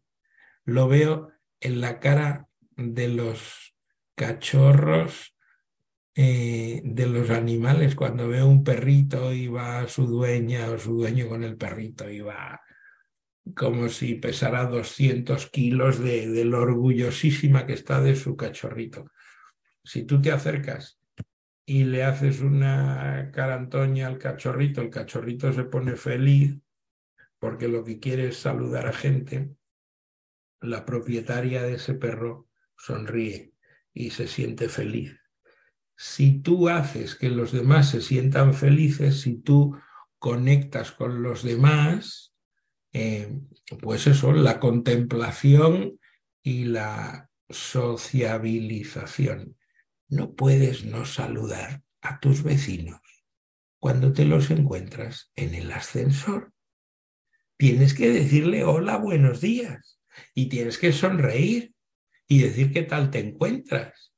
lo 0.63 0.88
veo 0.88 1.31
en 1.60 1.81
la 1.81 1.99
cara 1.99 2.47
de 2.75 3.07
los 3.07 3.75
cachorros 4.15 5.36
eh, 6.15 6.81
de 6.84 7.07
los 7.07 7.29
animales. 7.29 7.95
Cuando 7.95 8.27
veo 8.27 8.47
un 8.47 8.63
perrito 8.63 9.34
y 9.34 9.47
va 9.47 9.88
su 9.88 10.05
dueña 10.07 10.69
o 10.69 10.77
su 10.77 10.95
dueño 10.95 11.27
con 11.29 11.43
el 11.43 11.57
perrito 11.57 12.10
y 12.10 12.21
va 12.21 12.62
como 13.56 13.89
si 13.89 14.15
pesara 14.15 14.65
200 14.65 15.47
kilos 15.47 15.99
de, 15.99 16.30
de 16.30 16.45
lo 16.45 16.62
orgullosísima 16.62 17.65
que 17.65 17.73
está 17.73 18.01
de 18.01 18.15
su 18.15 18.36
cachorrito. 18.36 19.12
Si 19.84 20.04
tú 20.04 20.21
te 20.21 20.32
acercas 20.32 20.99
y 21.65 21.84
le 21.86 22.04
haces 22.04 22.41
una 22.41 23.32
carantoña 23.34 24.08
al 24.08 24.17
cachorrito, 24.17 24.82
el 24.82 24.89
cachorrito 24.89 25.51
se 25.54 25.63
pone 25.63 25.95
feliz 25.95 26.58
porque 27.39 27.67
lo 27.67 27.84
que 27.84 27.99
quiere 27.99 28.27
es 28.27 28.38
saludar 28.38 28.88
a 28.88 28.93
gente, 28.93 29.56
la 30.62 30.86
propietaria 30.86 31.63
de 31.63 31.75
ese 31.75 31.95
perro 31.95 32.47
sonríe 32.77 33.54
y 33.93 34.12
se 34.12 34.27
siente 34.27 34.69
feliz 34.69 35.21
si 36.04 36.39
tú 36.39 36.67
haces 36.67 37.13
que 37.13 37.30
los 37.30 37.51
demás 37.51 37.91
se 37.91 38.01
sientan 38.01 38.56
felices, 38.56 39.21
si 39.21 39.36
tú 39.36 39.77
conectas 40.17 40.91
con 40.91 41.21
los 41.21 41.43
demás, 41.43 42.30
eh, 42.93 43.39
pues 43.82 44.08
eso, 44.08 44.34
la 44.34 44.60
contemplación 44.60 45.99
y 46.43 46.65
la 46.65 47.30
sociabilización. 47.49 49.58
No 50.08 50.34
puedes 50.34 50.86
no 50.86 51.06
saludar 51.06 51.84
a 52.01 52.19
tus 52.19 52.43
vecinos 52.43 52.99
cuando 53.80 54.13
te 54.13 54.25
los 54.25 54.51
encuentras 54.51 55.32
en 55.36 55.56
el 55.56 55.71
ascensor. 55.71 56.54
Tienes 57.58 57.93
que 57.93 58.10
decirle 58.10 58.63
hola, 58.63 58.97
buenos 58.97 59.41
días 59.41 59.99
y 60.34 60.49
tienes 60.49 60.77
que 60.77 60.91
sonreír 60.91 61.73
y 62.27 62.41
decir 62.41 62.73
qué 62.73 62.84
tal 62.84 63.12
te 63.12 63.19
encuentras 63.19 64.12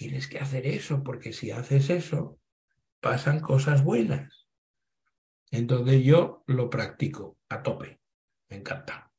Tienes 0.00 0.28
que 0.28 0.38
hacer 0.38 0.66
eso, 0.66 1.04
porque 1.04 1.34
si 1.34 1.50
haces 1.50 1.90
eso, 1.90 2.38
pasan 3.00 3.40
cosas 3.40 3.84
buenas. 3.84 4.48
Entonces 5.50 6.02
yo 6.02 6.42
lo 6.46 6.70
practico 6.70 7.36
a 7.50 7.62
tope. 7.62 7.99
Me 8.50 8.56
encanta. 8.56 9.10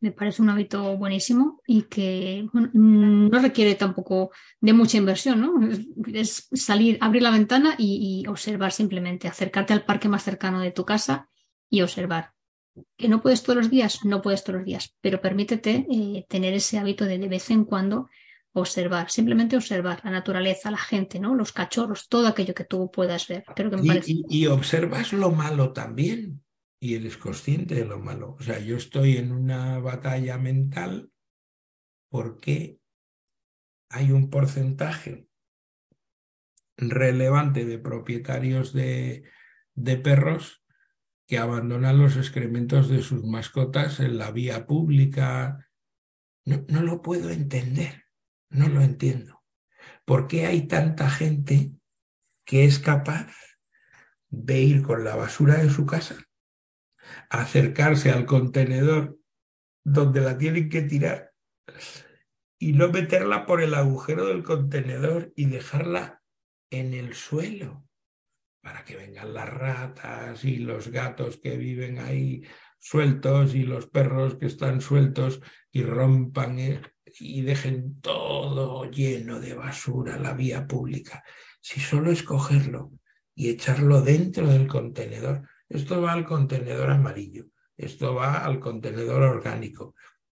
Me 0.00 0.12
parece 0.12 0.42
un 0.42 0.50
hábito 0.50 0.98
buenísimo 0.98 1.62
y 1.66 1.84
que 1.84 2.46
no 2.52 3.38
requiere 3.38 3.74
tampoco 3.74 4.32
de 4.60 4.74
mucha 4.74 4.98
inversión, 4.98 5.40
¿no? 5.40 5.68
Es 6.12 6.48
salir, 6.52 6.98
abrir 7.00 7.22
la 7.22 7.30
ventana 7.30 7.74
y, 7.78 8.22
observar 8.28 8.70
simplemente, 8.70 9.28
acercarte 9.28 9.72
al 9.72 9.86
parque 9.86 10.10
más 10.10 10.22
cercano 10.22 10.60
de 10.60 10.72
tu 10.72 10.84
casa 10.84 11.30
y 11.70 11.80
observar. 11.80 12.32
Que 12.98 13.08
no 13.08 13.22
puedes 13.22 13.42
todos 13.42 13.56
los 13.56 13.70
días, 13.70 14.04
no 14.04 14.20
puedes 14.20 14.44
todos 14.44 14.58
los 14.58 14.66
días, 14.66 14.94
pero 15.00 15.22
permítete 15.22 15.86
eh, 15.90 16.26
tener 16.28 16.52
ese 16.52 16.78
hábito 16.78 17.06
de 17.06 17.18
de 17.18 17.28
vez 17.28 17.50
en 17.50 17.64
cuando 17.64 18.10
observar, 18.52 19.10
simplemente 19.10 19.56
observar 19.56 20.02
la 20.04 20.10
naturaleza, 20.10 20.70
la 20.70 20.76
gente, 20.76 21.18
¿no? 21.18 21.34
Los 21.34 21.52
cachorros, 21.52 22.08
todo 22.08 22.26
aquello 22.26 22.52
que 22.52 22.64
tú 22.64 22.90
puedas 22.90 23.26
ver. 23.26 23.44
y, 24.04 24.46
observas 24.48 25.14
lo 25.14 25.30
malo 25.30 25.72
también 25.72 26.43
y 26.84 26.96
eres 26.96 27.16
consciente 27.16 27.76
de 27.76 27.86
lo 27.86 27.98
malo. 27.98 28.36
O 28.38 28.42
sea, 28.42 28.58
yo 28.58 28.76
estoy 28.76 29.16
en 29.16 29.32
una 29.32 29.78
batalla 29.78 30.36
mental 30.36 31.10
porque 32.10 32.78
hay 33.88 34.12
un 34.12 34.28
porcentaje 34.28 35.26
relevante 36.76 37.64
de 37.64 37.78
propietarios 37.78 38.74
de, 38.74 39.24
perros 40.02 40.62
que 41.26 41.38
abandonan 41.38 41.96
los 41.96 42.18
excrementos 42.18 42.90
de 42.90 43.00
sus 43.00 43.24
mascotas 43.24 43.98
en 44.00 44.18
la 44.18 44.30
vía 44.30 44.66
pública. 44.66 45.66
No, 46.44 46.66
no 46.68 46.82
lo 46.82 47.00
puedo 47.00 47.30
entender, 47.30 48.04
no 48.50 48.68
lo 48.68 48.82
entiendo. 48.82 49.42
¿Por 50.04 50.26
qué 50.26 50.44
hay 50.44 50.66
tanta 50.66 51.08
gente 51.08 51.72
que 52.44 52.66
es 52.66 52.78
capaz 52.78 53.34
de 54.28 54.60
ir 54.60 54.82
con 54.82 55.02
la 55.02 55.16
basura 55.16 55.54
de 55.54 55.70
su 55.70 55.86
casa, 55.86 56.16
acercarse 57.42 58.10
al 58.10 58.26
contenedor 58.26 59.18
donde 59.84 60.20
la 60.20 60.38
tienen 60.38 60.68
que 60.68 60.82
tirar 60.82 61.32
y 62.58 62.72
no 62.72 62.88
meterla 62.88 63.46
por 63.46 63.62
el 63.62 63.74
agujero 63.74 64.26
del 64.26 64.42
contenedor 64.42 65.32
y 65.36 65.46
dejarla 65.46 66.22
en 66.70 66.94
el 66.94 67.14
suelo 67.14 67.86
para 68.62 68.84
que 68.84 68.96
vengan 68.96 69.34
las 69.34 69.48
ratas 69.48 70.44
y 70.44 70.56
los 70.56 70.88
gatos 70.88 71.36
que 71.36 71.56
viven 71.56 71.98
ahí 71.98 72.42
sueltos 72.78 73.54
y 73.54 73.64
los 73.64 73.86
perros 73.86 74.36
que 74.36 74.46
están 74.46 74.80
sueltos 74.80 75.40
y 75.70 75.82
rompan 75.82 76.58
y 77.18 77.42
dejen 77.42 78.00
todo 78.00 78.90
lleno 78.90 79.40
de 79.40 79.54
basura 79.54 80.18
la 80.18 80.32
vía 80.32 80.66
pública. 80.66 81.22
Si 81.60 81.80
solo 81.80 82.10
es 82.10 82.22
cogerlo 82.22 82.92
y 83.34 83.50
echarlo 83.50 84.00
dentro 84.00 84.46
del 84.46 84.66
contenedor, 84.66 85.48
esto 85.68 86.00
va 86.00 86.12
al 86.12 86.24
contenedor 86.24 86.90
amarillo, 86.90 87.46
esto 87.76 88.14
va 88.14 88.44
al 88.44 88.60
contenedor 88.60 89.22
orgánico. 89.22 89.94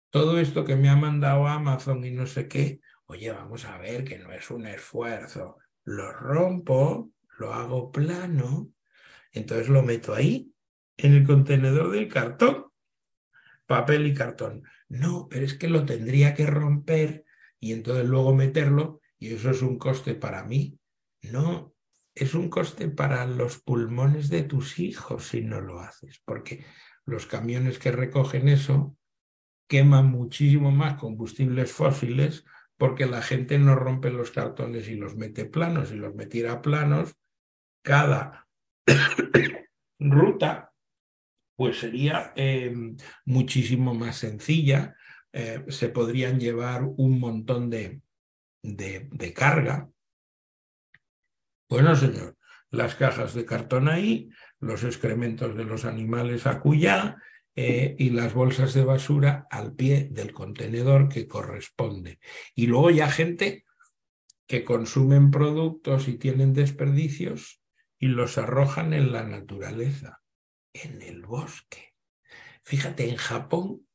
Todo 0.09 0.39
esto 0.39 0.63
que 0.65 0.75
me 0.75 0.89
ha 0.89 0.95
mandado 0.95 1.47
Amazon 1.47 2.03
y 2.05 2.11
no 2.11 2.25
sé 2.25 2.47
qué, 2.47 2.79
oye, 3.05 3.31
vamos 3.31 3.65
a 3.65 3.77
ver 3.77 4.03
que 4.03 4.17
no 4.19 4.31
es 4.31 4.49
un 4.49 4.65
esfuerzo. 4.67 5.57
Lo 5.83 6.11
rompo, 6.11 7.11
lo 7.37 7.53
hago 7.53 7.91
plano, 7.91 8.71
entonces 9.31 9.69
lo 9.69 9.83
meto 9.83 10.13
ahí, 10.13 10.51
en 10.97 11.13
el 11.13 11.25
contenedor 11.25 11.91
del 11.91 12.07
cartón, 12.07 12.65
papel 13.65 14.07
y 14.07 14.13
cartón. 14.13 14.63
No, 14.89 15.27
pero 15.29 15.45
es 15.45 15.53
que 15.53 15.67
lo 15.67 15.85
tendría 15.85 16.33
que 16.33 16.47
romper 16.47 17.25
y 17.59 17.73
entonces 17.73 18.05
luego 18.05 18.33
meterlo 18.33 19.01
y 19.19 19.33
eso 19.33 19.51
es 19.51 19.61
un 19.61 19.77
coste 19.77 20.15
para 20.15 20.43
mí. 20.43 20.79
No, 21.21 21.75
es 22.19 22.33
un 22.33 22.49
coste 22.49 22.89
para 22.89 23.25
los 23.25 23.59
pulmones 23.59 24.29
de 24.29 24.43
tus 24.43 24.79
hijos 24.79 25.27
si 25.27 25.41
no 25.41 25.61
lo 25.61 25.79
haces, 25.79 26.21
porque 26.25 26.65
los 27.05 27.25
camiones 27.25 27.79
que 27.79 27.91
recogen 27.91 28.49
eso 28.49 28.97
queman 29.67 30.07
muchísimo 30.07 30.71
más 30.71 30.95
combustibles 30.95 31.71
fósiles 31.71 32.45
porque 32.77 33.05
la 33.05 33.21
gente 33.21 33.57
no 33.57 33.75
rompe 33.75 34.11
los 34.11 34.31
cartones 34.31 34.87
y 34.87 34.95
los 34.95 35.15
mete 35.15 35.45
planos 35.45 35.91
y 35.91 35.95
los 35.95 36.13
metiera 36.15 36.61
planos. 36.61 37.15
Cada 37.83 38.47
ruta 39.99 40.73
pues 41.55 41.79
sería 41.79 42.33
eh, 42.35 42.73
muchísimo 43.25 43.95
más 43.95 44.17
sencilla, 44.17 44.95
eh, 45.33 45.65
se 45.69 45.89
podrían 45.89 46.39
llevar 46.39 46.83
un 46.83 47.19
montón 47.19 47.69
de, 47.71 48.01
de, 48.61 49.09
de 49.11 49.33
carga. 49.33 49.89
Bueno, 51.69 51.95
señor, 51.95 52.37
las 52.69 52.95
cajas 52.95 53.33
de 53.33 53.45
cartón 53.45 53.89
ahí, 53.89 54.29
los 54.59 54.83
excrementos 54.83 55.55
de 55.55 55.65
los 55.65 55.85
animales 55.85 56.47
acullá 56.47 57.17
eh, 57.55 57.95
y 57.97 58.11
las 58.11 58.33
bolsas 58.33 58.73
de 58.73 58.83
basura 58.83 59.47
al 59.49 59.73
pie 59.73 60.07
del 60.11 60.31
contenedor 60.31 61.09
que 61.09 61.27
corresponde. 61.27 62.19
Y 62.55 62.67
luego 62.67 62.91
ya 62.91 63.09
gente 63.09 63.65
que 64.47 64.63
consumen 64.63 65.31
productos 65.31 66.07
y 66.07 66.17
tienen 66.17 66.53
desperdicios 66.53 67.61
y 67.99 68.07
los 68.07 68.37
arrojan 68.37 68.93
en 68.93 69.11
la 69.11 69.23
naturaleza 69.23 70.21
en 70.73 71.01
el 71.01 71.23
bosque. 71.23 71.93
Fíjate, 72.63 73.09
en 73.09 73.15
Japón, 73.15 73.87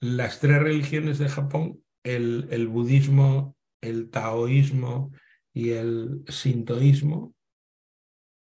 las 0.00 0.40
tres 0.40 0.60
religiones 0.62 1.18
de 1.18 1.28
Japón, 1.28 1.84
el, 2.02 2.48
el 2.50 2.66
budismo, 2.66 3.56
el 3.80 4.10
taoísmo 4.10 5.12
y 5.52 5.70
el 5.70 6.24
sintoísmo, 6.28 7.34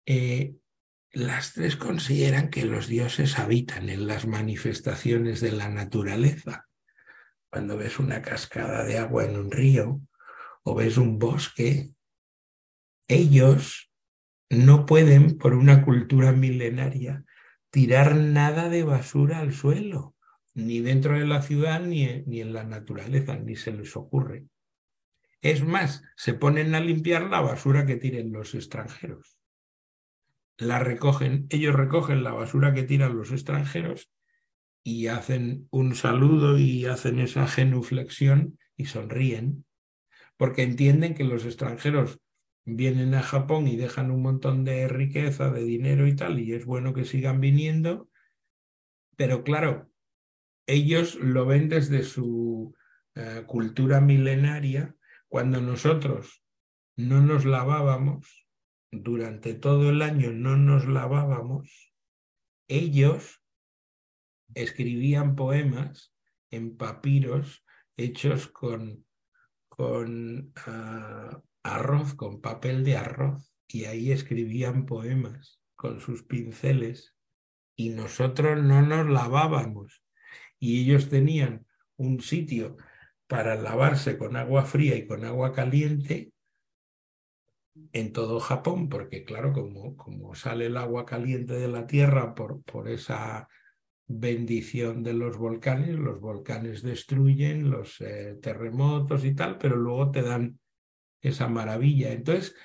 eh, 0.07 0.55
las 1.13 1.55
tres 1.55 1.77
consideran 1.77 2.51
que 2.51 2.65
los 2.65 2.87
dioses 2.87 3.39
habitan 3.39 3.89
en 3.89 4.07
las 4.07 4.27
manifestaciones 4.27 5.41
de 5.41 5.53
la 5.53 5.69
naturaleza. 5.69 6.67
Cuando 7.51 7.77
ves 7.77 7.99
una 7.99 8.21
cascada 8.21 8.85
de 8.85 8.99
agua 8.99 9.25
en 9.25 9.37
un 9.37 9.51
río 9.51 10.01
o 10.65 10.75
ves 10.75 10.99
un 10.99 11.19
bosque, 11.19 11.91
ellos 13.09 13.91
no 14.51 14.87
pueden, 14.87 15.39
por 15.39 15.55
una 15.55 15.85
cultura 15.85 16.33
milenaria, 16.33 17.25
tirar 17.71 18.17
nada 18.17 18.69
de 18.69 18.83
basura 18.83 19.39
al 19.39 19.53
suelo, 19.53 20.15
ni 20.55 20.81
dentro 20.81 21.19
de 21.19 21.27
la 21.27 21.43
ciudad 21.43 21.81
ni, 21.81 22.23
ni 22.27 22.41
en 22.41 22.53
la 22.53 22.65
naturaleza, 22.65 23.37
ni 23.39 23.57
se 23.57 23.73
les 23.73 23.97
ocurre. 23.97 24.47
Es 25.41 25.65
más, 25.65 26.03
se 26.17 26.35
ponen 26.35 26.75
a 26.75 26.81
limpiar 26.81 27.25
la 27.25 27.41
basura 27.41 27.87
que 27.87 27.97
tiren 27.97 28.33
los 28.33 28.55
extranjeros. 28.55 29.39
La 30.57 30.81
recogen, 30.81 31.47
ellos 31.51 31.75
recogen 31.75 32.25
la 32.25 32.33
basura 32.33 32.75
que 32.75 32.83
tiran 32.83 33.17
los 33.17 33.31
extranjeros 33.31 34.11
y 34.83 35.07
hacen 35.07 35.69
un 35.71 35.95
saludo 35.95 36.59
y 36.59 36.87
hacen 36.87 37.21
esa 37.21 37.47
genuflexión 37.47 38.59
y 38.77 38.87
sonríen, 38.87 39.65
porque 40.37 40.63
entienden 40.63 41.15
que 41.15 41.25
los 41.25 41.45
extranjeros 41.45 42.21
vienen 42.65 43.15
a 43.15 43.23
Japón 43.23 43.69
y 43.69 43.77
dejan 43.77 44.11
un 44.11 44.23
montón 44.23 44.65
de 44.65 44.89
riqueza, 44.89 45.51
de 45.51 45.65
dinero 45.65 46.07
y 46.07 46.17
tal, 46.17 46.39
y 46.39 46.53
es 46.53 46.65
bueno 46.65 46.93
que 46.93 47.05
sigan 47.05 47.41
viniendo, 47.41 48.09
pero 49.17 49.43
claro, 49.43 49.91
ellos 50.67 51.15
lo 51.17 51.47
ven 51.47 51.69
desde 51.69 52.03
su 52.03 52.75
eh, 53.15 53.45
cultura 53.47 54.01
milenaria, 54.01 54.95
cuando 55.29 55.61
nosotros 55.61 56.43
no 56.97 57.21
nos 57.21 57.45
lavábamos, 57.45 58.47
durante 58.91 59.55
todo 59.55 59.91
el 59.91 60.03
año 60.03 60.33
no 60.33 60.57
nos 60.57 60.87
lavábamos, 60.87 61.95
ellos 62.69 63.43
escribían 64.55 65.37
poemas 65.37 66.15
en 66.51 66.77
papiros 66.77 67.65
hechos 67.97 68.49
con, 68.49 69.05
con 69.69 70.55
uh, 70.67 71.43
arroz, 71.63 72.15
con 72.15 72.41
papel 72.41 72.85
de 72.85 72.97
arroz, 72.97 73.61
y 73.69 73.85
ahí 73.85 74.13
escribían 74.13 74.87
poemas 74.87 75.61
con 75.77 76.01
sus 76.01 76.23
pinceles, 76.23 77.15
y 77.77 77.91
nosotros 77.91 78.63
no 78.63 78.83
nos 78.83 79.09
lavábamos, 79.09 80.03
y 80.59 80.83
ellos 80.83 81.09
tenían 81.09 81.67
un 81.97 82.21
sitio 82.21 82.77
para 83.29 83.55
lavarse 83.55 84.19
con 84.19 84.37
agua 84.37 84.65
fría 84.65 84.97
y 84.97 85.07
con 85.07 85.25
agua 85.25 85.53
caliente 85.53 86.33
en 87.93 88.13
todo 88.13 88.41
Japón, 88.41 88.89
porque 88.89 89.25
claro, 89.25 89.53
como, 89.53 89.97
como 89.97 90.35
sale 90.35 90.67
el 90.67 90.77
agua 90.77 91.07
caliente 91.07 91.55
de 91.55 91.69
la 91.69 91.87
tierra 91.87 92.35
por, 92.35 92.63
por 92.63 92.89
esa 92.89 93.49
bendición 94.09 95.03
de 95.03 95.13
los 95.13 95.37
volcanes, 95.37 95.95
los 95.95 96.21
volcanes 96.21 96.83
destruyen 96.83 97.71
los 97.71 98.01
eh, 98.01 98.39
terremotos 98.41 99.25
y 99.25 99.35
tal, 99.35 99.59
pero 99.59 99.77
luego 99.77 100.11
te 100.11 100.23
dan 100.23 100.59
esa 101.21 101.47
maravilla. 101.47 102.13
Entonces, 102.13 102.57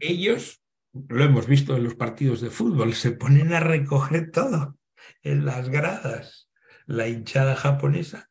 ellos, 0.00 0.60
lo 0.92 1.24
hemos 1.24 1.46
visto 1.46 1.76
en 1.76 1.84
los 1.84 1.94
partidos 1.94 2.40
de 2.40 2.50
fútbol, 2.50 2.94
se 2.94 3.12
ponen 3.12 3.52
a 3.52 3.60
recoger 3.60 4.30
todo 4.32 4.76
en 5.22 5.44
las 5.44 5.68
gradas. 5.68 6.50
La 6.86 7.06
hinchada 7.06 7.54
japonesa, 7.54 8.27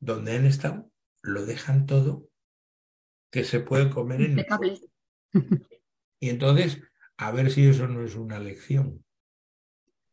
donde 0.00 0.36
han 0.36 0.46
estado, 0.46 0.90
lo 1.22 1.44
dejan 1.44 1.86
todo 1.86 2.28
que 3.30 3.44
se 3.44 3.60
puede 3.60 3.90
comer 3.90 4.22
en 4.22 4.38
el 4.38 4.46
Y 6.20 6.30
entonces, 6.30 6.80
a 7.16 7.30
ver 7.30 7.50
si 7.50 7.66
eso 7.66 7.86
no 7.86 8.04
es 8.04 8.14
una 8.14 8.38
lección. 8.38 9.04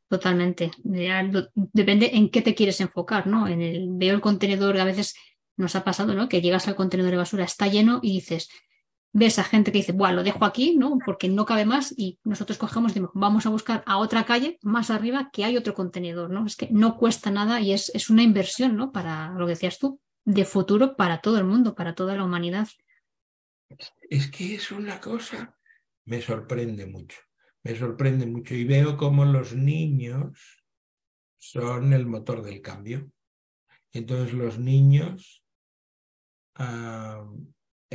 Totalmente. 0.07 0.71
Depende 0.83 2.11
en 2.13 2.29
qué 2.29 2.41
te 2.41 2.53
quieres 2.53 2.79
enfocar, 2.81 3.25
¿no? 3.27 3.47
En 3.47 3.61
el 3.61 3.87
veo 3.91 4.13
el 4.15 4.21
contenedor, 4.21 4.77
a 4.77 4.85
veces 4.85 5.15
nos 5.57 5.75
ha 5.75 5.83
pasado, 5.83 6.13
¿no? 6.13 6.29
Que 6.29 6.41
llegas 6.41 6.67
al 6.67 6.75
contenedor 6.75 7.11
de 7.11 7.17
basura, 7.17 7.45
está 7.45 7.67
lleno 7.67 7.99
y 8.03 8.13
dices, 8.13 8.49
ves 9.17 9.39
a 9.39 9.45
gente 9.45 9.71
que 9.71 9.77
dice, 9.77 9.93
bueno, 9.93 10.17
lo 10.17 10.23
dejo 10.23 10.43
aquí, 10.43 10.75
¿no? 10.75 10.97
Porque 11.05 11.29
no 11.29 11.45
cabe 11.45 11.65
más 11.65 11.93
y 11.97 12.19
nosotros 12.25 12.57
cogemos 12.57 12.93
y 12.97 13.01
vamos 13.13 13.45
a 13.45 13.49
buscar 13.49 13.81
a 13.85 13.97
otra 13.97 14.25
calle 14.25 14.59
más 14.61 14.89
arriba 14.89 15.29
que 15.31 15.45
hay 15.45 15.55
otro 15.55 15.73
contenedor, 15.73 16.29
¿no? 16.29 16.45
Es 16.45 16.57
que 16.57 16.67
no 16.69 16.97
cuesta 16.97 17.31
nada 17.31 17.61
y 17.61 17.71
es, 17.71 17.89
es 17.95 18.09
una 18.09 18.23
inversión, 18.23 18.75
¿no? 18.75 18.91
Para 18.91 19.29
lo 19.29 19.45
que 19.45 19.51
decías 19.51 19.79
tú, 19.79 20.01
de 20.25 20.43
futuro 20.43 20.97
para 20.97 21.21
todo 21.21 21.37
el 21.37 21.45
mundo, 21.45 21.75
para 21.75 21.95
toda 21.95 22.17
la 22.17 22.25
humanidad. 22.25 22.67
Es 24.09 24.29
que 24.29 24.55
es 24.55 24.69
una 24.73 24.99
cosa, 24.99 25.57
me 26.03 26.21
sorprende 26.21 26.85
mucho, 26.85 27.17
me 27.63 27.73
sorprende 27.73 28.25
mucho 28.25 28.53
y 28.53 28.65
veo 28.65 28.97
como 28.97 29.23
los 29.23 29.55
niños 29.55 30.61
son 31.37 31.93
el 31.93 32.05
motor 32.05 32.43
del 32.43 32.61
cambio. 32.61 33.09
Entonces 33.93 34.33
los 34.33 34.59
niños 34.59 35.41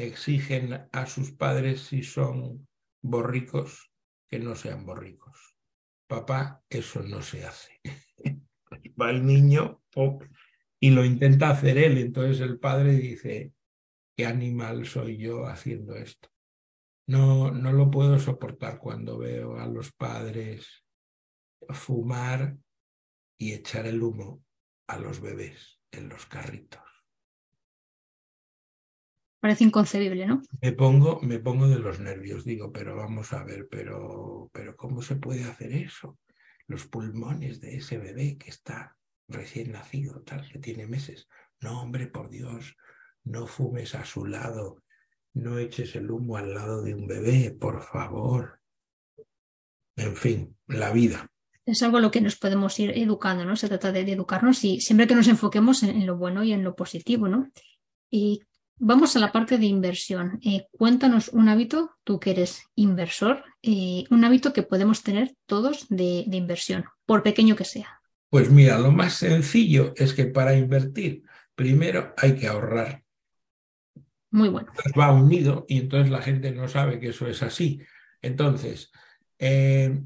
exigen 0.06 0.88
a 0.92 1.06
sus 1.06 1.32
padres 1.32 1.82
si 1.82 2.02
son 2.02 2.68
borricos 3.02 3.90
que 4.28 4.38
no 4.38 4.54
sean 4.54 4.86
borricos. 4.86 5.56
Papá, 6.06 6.62
eso 6.68 7.02
no 7.02 7.22
se 7.22 7.44
hace. 7.44 7.80
Va 9.00 9.10
el 9.10 9.24
niño 9.24 9.82
y 10.80 10.90
lo 10.90 11.04
intenta 11.04 11.50
hacer 11.50 11.78
él. 11.78 11.98
Entonces 11.98 12.40
el 12.40 12.58
padre 12.58 12.92
dice, 12.92 13.52
¿qué 14.16 14.26
animal 14.26 14.86
soy 14.86 15.18
yo 15.18 15.46
haciendo 15.46 15.94
esto? 15.94 16.28
No, 17.06 17.50
no 17.50 17.72
lo 17.72 17.90
puedo 17.90 18.18
soportar 18.18 18.78
cuando 18.78 19.18
veo 19.18 19.58
a 19.58 19.66
los 19.66 19.92
padres 19.92 20.84
fumar 21.68 22.56
y 23.38 23.52
echar 23.52 23.86
el 23.86 24.02
humo 24.02 24.44
a 24.86 24.98
los 24.98 25.20
bebés 25.20 25.80
en 25.90 26.08
los 26.08 26.26
carritos. 26.26 26.89
Parece 29.40 29.64
inconcebible, 29.64 30.26
¿no? 30.26 30.42
Me 30.60 30.72
pongo, 30.72 31.20
me 31.22 31.38
pongo 31.38 31.66
de 31.66 31.78
los 31.78 31.98
nervios, 31.98 32.44
digo, 32.44 32.72
pero 32.72 32.94
vamos 32.94 33.32
a 33.32 33.42
ver, 33.42 33.68
pero, 33.70 34.50
pero 34.52 34.76
¿cómo 34.76 35.00
se 35.00 35.16
puede 35.16 35.44
hacer 35.44 35.72
eso? 35.72 36.18
Los 36.66 36.86
pulmones 36.86 37.60
de 37.60 37.76
ese 37.76 37.96
bebé 37.98 38.36
que 38.36 38.50
está 38.50 38.96
recién 39.28 39.72
nacido, 39.72 40.20
tal, 40.22 40.46
que 40.50 40.58
tiene 40.58 40.86
meses. 40.86 41.28
No, 41.60 41.80
hombre, 41.80 42.06
por 42.06 42.28
Dios, 42.28 42.76
no 43.24 43.46
fumes 43.46 43.94
a 43.94 44.04
su 44.04 44.26
lado, 44.26 44.82
no 45.34 45.58
eches 45.58 45.94
el 45.96 46.10
humo 46.10 46.36
al 46.36 46.54
lado 46.54 46.82
de 46.82 46.94
un 46.94 47.06
bebé, 47.06 47.50
por 47.50 47.82
favor. 47.82 48.60
En 49.96 50.16
fin, 50.16 50.56
la 50.66 50.92
vida. 50.92 51.30
Es 51.66 51.82
algo 51.82 51.98
a 51.98 52.00
lo 52.00 52.10
que 52.10 52.20
nos 52.20 52.36
podemos 52.36 52.78
ir 52.80 52.90
educando, 52.90 53.44
¿no? 53.44 53.54
Se 53.56 53.68
trata 53.68 53.92
de, 53.92 54.00
educarnos 54.00 54.64
y 54.64 54.80
siempre 54.80 55.06
que 55.06 55.14
nos 55.14 55.28
enfoquemos 55.28 55.82
en, 55.82 56.06
lo 56.06 56.16
bueno 56.16 56.42
y 56.42 56.52
en 56.52 56.64
lo 56.64 56.74
positivo, 56.74 57.28
¿no? 57.28 57.50
Y 58.10 58.42
vamos 58.80 59.14
a 59.14 59.20
la 59.20 59.30
parte 59.30 59.58
de 59.58 59.66
inversión. 59.66 60.40
Eh, 60.42 60.66
cuéntanos 60.72 61.28
un 61.28 61.48
hábito, 61.48 61.96
tú 62.02 62.18
que 62.18 62.32
eres 62.32 62.64
inversor, 62.74 63.44
eh, 63.62 64.04
un 64.10 64.24
hábito 64.24 64.52
que 64.52 64.64
podemos 64.64 65.02
tener 65.02 65.34
todos 65.46 65.86
de 65.88 66.24
inversión, 66.30 66.86
por 67.06 67.22
pequeño 67.22 67.54
que 67.54 67.64
sea. 67.64 68.00
Pues 68.30 68.50
mira, 68.50 68.78
lo 68.78 68.90
más 68.90 69.14
sencillo 69.14 69.92
es 69.96 70.14
que 70.14 70.26
para 70.26 70.56
invertir, 70.56 71.22
primero 71.54 72.14
hay 72.16 72.36
que 72.36 72.46
ahorrar. 72.46 73.04
Muy 74.30 74.48
bueno. 74.48 74.72
va 74.98 75.12
unido 75.12 75.66
y 75.68 75.78
entonces 75.78 76.10
la 76.10 76.22
gente 76.22 76.52
no 76.52 76.68
sabe 76.68 77.00
que 77.00 77.08
eso 77.08 77.26
es 77.26 77.42
así. 77.42 77.80
Entonces, 78.22 78.92
eh, 79.38 80.00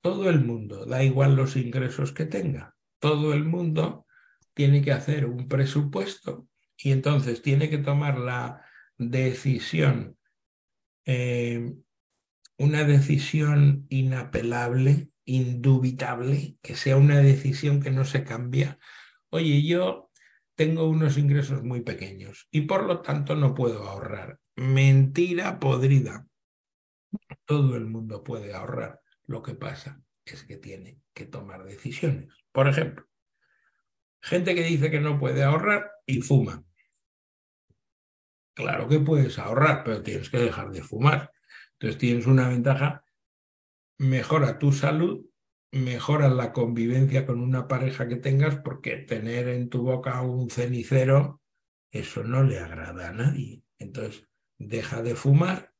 todo 0.00 0.30
el 0.30 0.40
mundo, 0.40 0.86
da 0.86 1.04
igual 1.04 1.36
los 1.36 1.56
ingresos 1.56 2.12
que 2.12 2.24
tenga, 2.24 2.74
todo 2.98 3.34
el 3.34 3.44
mundo 3.44 4.06
tiene 4.54 4.80
que 4.80 4.92
hacer 4.92 5.26
un 5.26 5.46
presupuesto 5.48 6.48
y 6.76 6.92
entonces 6.92 7.42
tiene 7.42 7.70
que 7.70 7.78
tomar 7.78 8.18
la 8.18 8.64
decisión, 8.96 10.16
eh, 11.04 11.74
una 12.56 12.84
decisión 12.84 13.86
inapelable 13.88 15.10
indubitable, 15.24 16.56
que 16.62 16.76
sea 16.76 16.96
una 16.96 17.18
decisión 17.18 17.80
que 17.80 17.90
no 17.90 18.04
se 18.04 18.24
cambia. 18.24 18.78
Oye, 19.30 19.62
yo 19.62 20.10
tengo 20.54 20.88
unos 20.88 21.18
ingresos 21.18 21.62
muy 21.62 21.80
pequeños 21.80 22.48
y 22.50 22.62
por 22.62 22.84
lo 22.84 23.00
tanto 23.00 23.34
no 23.34 23.54
puedo 23.54 23.88
ahorrar. 23.88 24.38
Mentira 24.56 25.58
podrida. 25.58 26.26
Todo 27.44 27.76
el 27.76 27.86
mundo 27.86 28.22
puede 28.22 28.54
ahorrar. 28.54 29.00
Lo 29.26 29.42
que 29.42 29.54
pasa 29.54 30.02
es 30.24 30.44
que 30.44 30.56
tiene 30.56 31.00
que 31.12 31.26
tomar 31.26 31.64
decisiones. 31.64 32.28
Por 32.52 32.68
ejemplo, 32.68 33.06
gente 34.20 34.54
que 34.54 34.64
dice 34.64 34.90
que 34.90 35.00
no 35.00 35.18
puede 35.18 35.42
ahorrar 35.42 35.90
y 36.06 36.20
fuma. 36.20 36.64
Claro 38.54 38.88
que 38.88 39.00
puedes 39.00 39.38
ahorrar, 39.38 39.82
pero 39.84 40.02
tienes 40.02 40.30
que 40.30 40.38
dejar 40.38 40.70
de 40.70 40.82
fumar. 40.82 41.32
Entonces 41.72 41.98
tienes 41.98 42.26
una 42.26 42.48
ventaja 42.48 43.04
mejora 43.98 44.58
tu 44.58 44.72
salud, 44.72 45.24
mejora 45.72 46.28
la 46.28 46.52
convivencia 46.52 47.26
con 47.26 47.40
una 47.40 47.68
pareja 47.68 48.08
que 48.08 48.16
tengas, 48.16 48.56
porque 48.56 48.96
tener 48.98 49.48
en 49.48 49.68
tu 49.68 49.82
boca 49.82 50.20
un 50.22 50.50
cenicero, 50.50 51.40
eso 51.90 52.24
no 52.24 52.42
le 52.42 52.58
agrada 52.58 53.08
a 53.08 53.12
nadie. 53.12 53.62
Entonces, 53.78 54.28
deja 54.58 55.02
de 55.02 55.14
fumar 55.14 55.72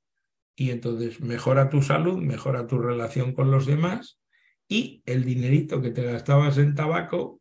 y 0.57 0.70
entonces 0.70 1.20
mejora 1.20 1.70
tu 1.70 1.83
salud, 1.83 2.18
mejora 2.18 2.66
tu 2.66 2.79
relación 2.79 3.33
con 3.33 3.51
los 3.51 3.66
demás 3.66 4.20
y 4.68 5.03
el 5.07 5.25
dinerito 5.25 5.81
que 5.81 5.91
te 5.91 6.05
gastabas 6.05 6.59
en 6.59 6.75
tabaco, 6.75 7.41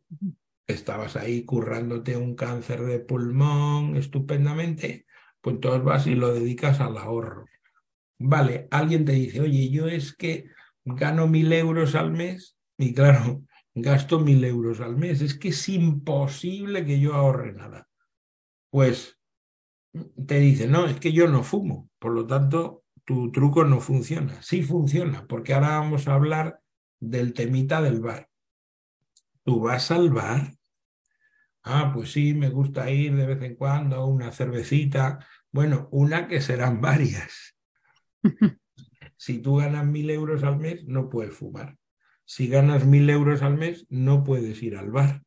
estabas 0.66 1.16
ahí 1.16 1.44
currándote 1.44 2.16
un 2.16 2.34
cáncer 2.34 2.82
de 2.84 3.00
pulmón 3.00 3.96
estupendamente, 3.96 5.06
pues 5.40 5.56
entonces 5.56 5.84
vas 5.84 6.06
y 6.06 6.14
lo 6.14 6.32
dedicas 6.32 6.80
al 6.80 6.96
ahorro. 6.96 7.46
Vale, 8.18 8.68
alguien 8.70 9.04
te 9.04 9.12
dice, 9.12 9.40
oye, 9.40 9.70
yo 9.70 9.86
es 9.86 10.14
que 10.14 10.46
gano 10.84 11.26
mil 11.26 11.52
euros 11.52 11.94
al 11.94 12.12
mes 12.12 12.56
y 12.78 12.94
claro, 12.94 13.42
gasto 13.74 14.20
mil 14.20 14.44
euros 14.44 14.80
al 14.80 14.96
mes. 14.96 15.20
Es 15.20 15.38
que 15.38 15.48
es 15.48 15.68
imposible 15.68 16.84
que 16.84 17.00
yo 17.00 17.14
ahorre 17.14 17.52
nada. 17.52 17.88
Pues 18.70 19.18
te 20.26 20.38
dice, 20.38 20.66
no, 20.66 20.86
es 20.86 20.98
que 20.98 21.12
yo 21.12 21.28
no 21.28 21.44
fumo, 21.44 21.88
por 21.98 22.12
lo 22.12 22.26
tanto, 22.26 22.84
tu 23.04 23.30
truco 23.30 23.64
no 23.64 23.80
funciona. 23.80 24.40
Sí 24.42 24.62
funciona, 24.62 25.26
porque 25.26 25.54
ahora 25.54 25.78
vamos 25.80 26.08
a 26.08 26.14
hablar 26.14 26.60
del 27.00 27.34
temita 27.34 27.82
del 27.82 28.00
bar. 28.00 28.28
¿Tú 29.44 29.60
vas 29.60 29.90
al 29.90 30.10
bar? 30.10 30.54
Ah, 31.62 31.92
pues 31.94 32.12
sí, 32.12 32.34
me 32.34 32.50
gusta 32.50 32.90
ir 32.90 33.14
de 33.14 33.26
vez 33.26 33.42
en 33.42 33.56
cuando, 33.56 34.06
una 34.06 34.32
cervecita. 34.32 35.26
Bueno, 35.50 35.88
una 35.92 36.28
que 36.28 36.40
serán 36.40 36.80
varias. 36.80 37.56
Si 39.16 39.38
tú 39.38 39.56
ganas 39.56 39.86
mil 39.86 40.10
euros 40.10 40.42
al 40.42 40.58
mes, 40.58 40.84
no 40.84 41.08
puedes 41.08 41.32
fumar. 41.34 41.78
Si 42.24 42.48
ganas 42.48 42.84
mil 42.84 43.08
euros 43.08 43.42
al 43.42 43.56
mes, 43.56 43.86
no 43.88 44.24
puedes 44.24 44.62
ir 44.62 44.76
al 44.76 44.90
bar. 44.90 45.22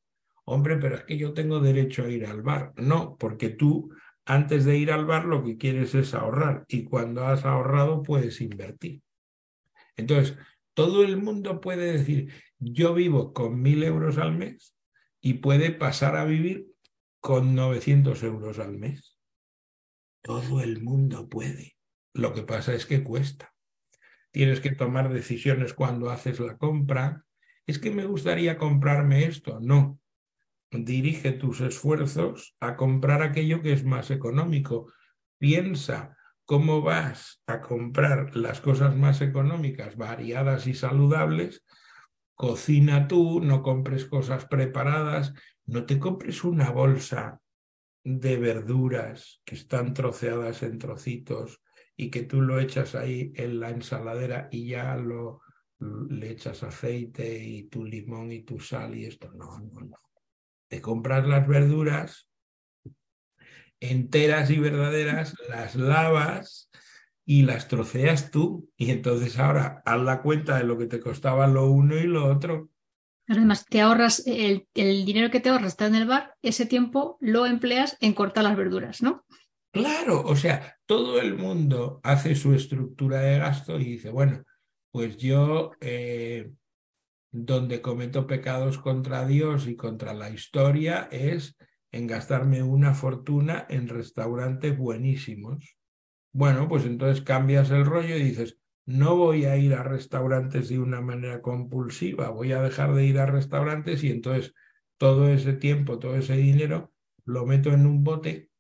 Hombre, 0.46 0.78
pero 0.78 0.96
es 0.96 1.04
que 1.06 1.18
yo 1.18 1.34
tengo 1.34 1.62
derecho 1.62 2.04
a 2.04 2.10
ir 2.10 2.26
al 2.26 2.42
bar. 2.42 2.74
No, 2.76 3.16
porque 3.18 3.50
tú 3.50 3.92
antes 4.26 4.66
de 4.66 4.78
ir 4.78 4.92
al 4.92 5.06
bar 5.06 5.26
lo 5.26 5.44
que 5.44 5.58
quieres 5.58 5.96
es 5.96 6.14
ahorrar 6.14 6.66
y 6.68 6.84
cuando 6.84 7.26
has 7.26 7.46
ahorrado 7.46 8.04
puedes 8.04 8.42
invertir. 8.42 9.02
Entonces, 9.96 10.38
todo 10.74 11.04
el 11.04 11.18
mundo 11.18 11.60
puede 11.62 11.94
decir, 11.94 12.32
yo 12.60 12.94
vivo 12.94 13.34
con 13.34 13.62
mil 13.62 13.84
euros 13.84 14.18
al 14.18 14.38
mes 14.38 14.76
y 15.22 15.36
puede 15.36 15.72
pasar 15.72 16.16
a 16.16 16.26
vivir 16.26 16.68
con 17.20 17.56
900 17.56 18.22
euros 18.24 18.60
al 18.60 18.78
mes. 18.78 19.18
Todo 20.22 20.62
el 20.62 20.82
mundo 20.82 21.30
puede. 21.30 21.78
Lo 22.14 22.34
que 22.34 22.44
pasa 22.44 22.74
es 22.74 22.86
que 22.86 23.04
cuesta 23.04 23.54
tienes 24.38 24.60
que 24.60 24.70
tomar 24.70 25.12
decisiones 25.12 25.74
cuando 25.74 26.12
haces 26.12 26.40
la 26.40 26.58
compra. 26.58 27.26
Es 27.66 27.80
que 27.80 27.90
me 27.90 28.06
gustaría 28.06 28.60
comprarme 28.60 29.26
esto. 29.26 29.60
No, 29.60 30.00
dirige 30.70 31.32
tus 31.32 31.62
esfuerzos 31.62 32.56
a 32.60 32.76
comprar 32.76 33.24
aquello 33.24 33.64
que 33.64 33.74
es 33.74 33.84
más 33.84 34.12
económico. 34.12 34.94
Piensa 35.40 36.16
cómo 36.46 36.84
vas 36.84 37.42
a 37.48 37.62
comprar 37.62 38.36
las 38.36 38.62
cosas 38.62 38.96
más 38.96 39.22
económicas, 39.22 39.98
variadas 39.98 40.68
y 40.68 40.76
saludables. 40.76 41.66
Cocina 42.38 43.08
tú, 43.08 43.42
no 43.42 43.64
compres 43.64 44.06
cosas 44.06 44.46
preparadas, 44.46 45.34
no 45.66 45.86
te 45.86 45.98
compres 46.00 46.44
una 46.44 46.70
bolsa 46.70 47.42
de 48.04 48.38
verduras 48.38 49.42
que 49.44 49.56
están 49.56 49.94
troceadas 49.94 50.62
en 50.64 50.78
trocitos 50.78 51.62
y 51.96 52.12
que 52.12 52.24
tú 52.24 52.42
lo 52.42 52.60
echas 52.60 52.94
ahí 52.94 53.34
en 53.36 53.60
la 53.60 53.72
ensaladera 53.72 54.48
y 54.52 54.68
ya 54.70 54.96
lo 54.96 55.42
le 55.80 56.32
echas 56.32 56.64
aceite 56.64 57.38
y 57.44 57.64
tu 57.64 57.84
limón 57.84 58.32
y 58.32 58.44
tu 58.44 58.60
sal 58.60 58.96
y 58.96 59.06
esto. 59.06 59.32
No, 59.34 59.60
no, 59.60 59.82
no. 59.82 59.98
Te 60.70 60.80
compras 60.80 61.28
las 61.28 61.48
verduras 61.48 62.30
enteras 63.80 64.50
y 64.50 64.60
verdaderas, 64.60 65.36
las 65.50 65.76
lavas 65.76 66.70
y 67.28 67.44
las 67.44 67.68
troceas 67.68 68.32
tú. 68.32 68.72
Y 68.78 68.90
entonces 68.90 69.38
ahora 69.38 69.84
haz 69.86 70.02
la 70.02 70.22
cuenta 70.22 70.58
de 70.58 70.64
lo 70.64 70.78
que 70.78 70.88
te 70.88 71.02
costaba 71.02 71.46
lo 71.46 71.70
uno 71.70 71.98
y 71.98 72.08
lo 72.08 72.26
otro. 72.26 72.70
Además, 73.28 73.66
te 73.66 73.82
ahorras 73.82 74.26
el, 74.26 74.66
el 74.74 75.06
dinero 75.06 75.30
que 75.30 75.42
te 75.42 75.50
ahorras 75.50 75.74
está 75.74 75.88
en 75.88 75.96
el 75.96 76.08
bar, 76.08 76.34
ese 76.42 76.66
tiempo 76.66 77.18
lo 77.20 77.46
empleas 77.46 77.98
en 78.00 78.14
cortar 78.14 78.46
las 78.46 78.56
verduras, 78.56 79.04
¿no? 79.04 79.26
Claro, 79.72 80.22
o 80.22 80.36
sea, 80.38 80.78
todo 80.86 81.20
el 81.20 81.36
mundo 81.36 82.00
hace 82.04 82.34
su 82.36 82.54
estructura 82.54 83.20
de 83.20 83.40
gasto 83.40 83.78
y 83.78 83.84
dice, 83.84 84.10
bueno, 84.10 84.44
pues 84.90 85.18
yo 85.18 85.72
eh, 85.82 86.50
donde 87.30 87.82
cometo 87.82 88.26
pecados 88.26 88.78
contra 88.78 89.28
Dios 89.28 89.68
y 89.68 89.76
contra 89.76 90.14
la 90.14 90.30
historia 90.30 91.10
es 91.12 91.58
en 91.92 92.08
gastarme 92.08 92.64
una 92.64 92.94
fortuna 92.94 93.66
en 93.70 93.90
restaurantes 93.90 94.78
buenísimos. 94.78 95.77
Bueno, 96.38 96.68
pues 96.68 96.86
entonces 96.86 97.24
cambias 97.24 97.72
el 97.72 97.84
rollo 97.84 98.16
y 98.16 98.22
dices, 98.22 98.60
no 98.86 99.16
voy 99.16 99.46
a 99.46 99.58
ir 99.58 99.74
a 99.74 99.82
restaurantes 99.82 100.70
de 100.70 100.78
una 100.78 101.02
manera 101.02 101.42
compulsiva, 101.42 102.30
voy 102.30 102.52
a 102.52 102.62
dejar 102.62 102.94
de 102.94 103.06
ir 103.06 103.18
a 103.18 103.26
restaurantes 103.26 104.04
y 104.04 104.12
entonces 104.12 104.54
todo 104.98 105.30
ese 105.30 105.54
tiempo, 105.54 105.98
todo 105.98 106.16
ese 106.16 106.38
dinero 106.38 106.94
lo 107.26 107.48
meto 107.48 107.72
en 107.72 107.88
un 107.88 108.04
bote 108.04 108.52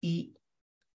y 0.00 0.36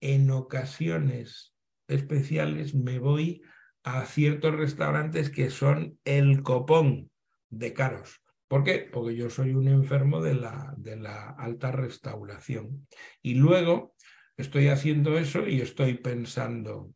en 0.01 0.31
ocasiones 0.31 1.53
especiales 1.87 2.73
me 2.73 2.97
voy 2.97 3.43
a 3.83 4.03
ciertos 4.05 4.55
restaurantes 4.55 5.29
que 5.29 5.51
son 5.51 5.99
el 6.05 6.41
copón 6.41 7.11
de 7.51 7.73
caros. 7.73 8.23
¿Por 8.47 8.63
qué? 8.63 8.89
Porque 8.91 9.15
yo 9.15 9.29
soy 9.29 9.53
un 9.53 9.67
enfermo 9.67 10.23
de 10.23 10.33
la, 10.33 10.73
de 10.75 10.95
la 10.95 11.29
alta 11.29 11.71
restauración. 11.71 12.87
Y 13.21 13.35
luego 13.35 13.94
estoy 14.37 14.67
haciendo 14.67 15.17
eso 15.17 15.47
y 15.47 15.61
estoy 15.61 15.95
pensando, 15.95 16.93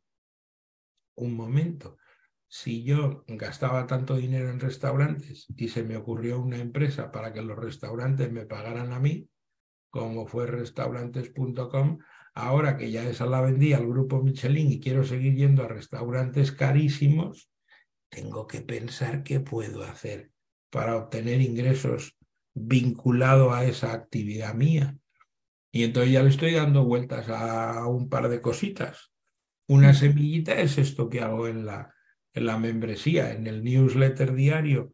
un 1.15 1.35
momento, 1.35 1.97
si 2.47 2.83
yo 2.83 3.23
gastaba 3.27 3.85
tanto 3.85 4.15
dinero 4.15 4.49
en 4.49 4.59
restaurantes 4.59 5.45
y 5.55 5.67
se 5.67 5.83
me 5.83 5.97
ocurrió 5.97 6.39
una 6.39 6.57
empresa 6.57 7.11
para 7.11 7.31
que 7.31 7.41
los 7.41 7.57
restaurantes 7.57 8.31
me 8.31 8.45
pagaran 8.45 8.91
a 8.91 8.99
mí, 8.99 9.29
como 9.89 10.25
fue 10.27 10.47
restaurantes.com, 10.47 11.99
ahora 12.33 12.77
que 12.77 12.91
ya 12.91 13.07
esa 13.07 13.25
la 13.25 13.41
vendí 13.41 13.73
al 13.73 13.87
grupo 13.87 14.21
Michelin 14.21 14.71
y 14.71 14.79
quiero 14.79 15.03
seguir 15.03 15.35
yendo 15.35 15.63
a 15.63 15.67
restaurantes 15.67 16.51
carísimos, 16.51 17.51
tengo 18.09 18.47
que 18.47 18.61
pensar 18.61 19.23
qué 19.23 19.39
puedo 19.39 19.83
hacer 19.83 20.31
para 20.71 20.97
obtener 20.97 21.41
ingresos 21.41 22.17
vinculado 22.53 23.53
a 23.53 23.65
esa 23.65 23.93
actividad 23.93 24.53
mía. 24.53 24.97
Y 25.71 25.83
entonces 25.83 26.11
ya 26.11 26.23
le 26.23 26.29
estoy 26.29 26.53
dando 26.53 26.83
vueltas 26.83 27.29
a 27.29 27.85
un 27.87 28.09
par 28.09 28.29
de 28.29 28.41
cositas. 28.41 29.11
Una 29.67 29.93
semillita 29.93 30.59
es 30.59 30.77
esto 30.77 31.09
que 31.09 31.21
hago 31.21 31.47
en 31.47 31.65
la, 31.65 31.93
en 32.33 32.45
la 32.45 32.57
membresía, 32.57 33.33
en 33.33 33.45
el 33.45 33.63
newsletter 33.63 34.33
diario. 34.33 34.93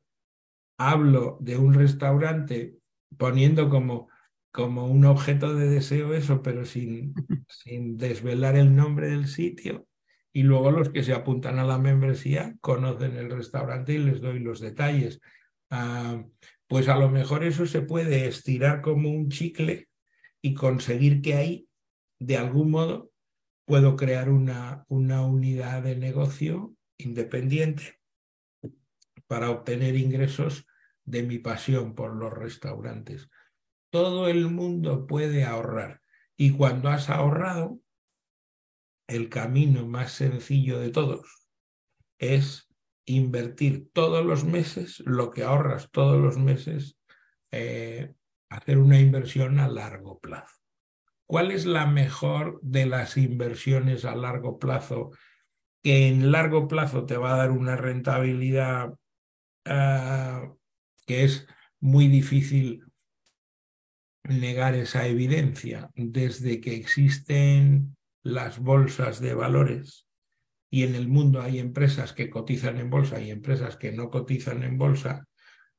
Hablo 0.78 1.38
de 1.40 1.58
un 1.58 1.74
restaurante 1.74 2.76
poniendo 3.18 3.70
como, 3.70 4.10
como 4.52 4.88
un 4.88 5.06
objeto 5.06 5.56
de 5.56 5.70
deseo 5.70 6.14
eso, 6.14 6.42
pero 6.42 6.66
sin, 6.66 7.14
sin 7.50 7.98
desvelar 7.98 8.58
el 8.58 8.76
nombre 8.76 9.10
del 9.10 9.28
sitio. 9.28 9.88
Y 10.34 10.44
luego 10.44 10.72
los 10.72 10.90
que 10.90 11.04
se 11.04 11.14
apuntan 11.14 11.60
a 11.60 11.64
la 11.64 11.78
membresía 11.78 12.56
conocen 12.60 13.16
el 13.16 13.32
restaurante 13.32 13.94
y 13.94 14.00
les 14.00 14.20
doy 14.20 14.40
los 14.40 14.60
detalles. 14.60 15.22
Ah, 15.70 16.22
pues 16.68 16.90
a 16.90 16.98
lo 16.98 17.10
mejor 17.10 17.46
eso 17.46 17.66
se 17.66 17.82
puede 17.82 18.28
estirar 18.28 18.82
como 18.82 19.10
un 19.10 19.30
chicle 19.30 19.88
y 20.46 20.54
conseguir 20.54 21.24
que 21.24 21.34
ahí, 21.34 21.70
de 22.20 22.38
algún 22.38 22.70
modo, 22.70 23.12
puedo 23.66 23.96
crear 23.96 24.30
una, 24.30 24.86
una 24.90 25.26
unidad 25.26 25.82
de 25.82 25.96
negocio 25.96 26.76
independiente 27.00 28.00
para 29.26 29.50
obtener 29.50 29.96
ingresos 29.96 30.68
de 31.04 31.24
mi 31.24 31.40
pasión 31.40 31.96
por 31.96 32.16
los 32.16 32.32
restaurantes. 32.32 33.28
Todo 33.90 34.28
el 34.28 34.52
mundo 34.52 35.08
puede 35.08 35.46
ahorrar 35.46 36.02
y 36.38 36.52
cuando 36.52 36.90
has 36.90 37.10
ahorrado, 37.10 37.80
el 39.08 39.30
camino 39.30 39.88
más 39.88 40.12
sencillo 40.12 40.78
de 40.78 40.92
todos 40.92 41.50
es 42.20 42.70
invertir 43.06 43.90
todos 43.94 44.24
los 44.24 44.44
meses 44.46 45.00
lo 45.08 45.32
que 45.32 45.42
ahorras 45.42 45.90
todos 45.90 46.22
los 46.22 46.38
meses, 46.38 47.00
eh, 47.50 48.14
hacer 48.50 48.78
una 48.78 49.00
inversión 49.00 49.60
a 49.60 49.68
largo 49.68 50.20
plazo. 50.20 50.56
¿Cuál 51.28 51.52
es 51.52 51.66
la 51.66 51.88
mejor 51.88 52.60
de 52.62 52.86
las 52.86 53.18
inversiones 53.18 54.06
a 54.06 54.16
largo 54.16 54.60
plazo 54.60 55.12
que 55.82 56.08
en 56.08 56.32
largo 56.32 56.68
plazo 56.68 57.06
te 57.06 57.18
va 57.18 57.34
a 57.34 57.38
dar 57.38 57.52
una 57.52 57.76
rentabilidad 57.76 58.94
ah, 59.66 60.54
que 61.06 61.24
es 61.24 61.48
muy 61.80 62.08
difícil 62.08 62.84
negar 64.24 64.76
esa 64.76 65.08
evidencia? 65.08 65.90
Desde 65.96 66.62
que 66.62 66.76
existen 66.76 67.98
las 68.24 68.60
bolsas 68.60 69.20
de 69.20 69.34
valores 69.34 70.06
y 70.76 70.84
en 70.84 70.94
el 70.96 71.08
mundo 71.08 71.42
hay 71.42 71.60
empresas 71.60 72.12
que 72.12 72.30
cotizan 72.30 72.78
en 72.80 72.90
bolsa 72.90 73.22
y 73.22 73.32
empresas 73.32 73.78
que 73.78 73.92
no 73.92 74.10
cotizan 74.10 74.62
en 74.64 74.78
bolsa, 74.78 75.26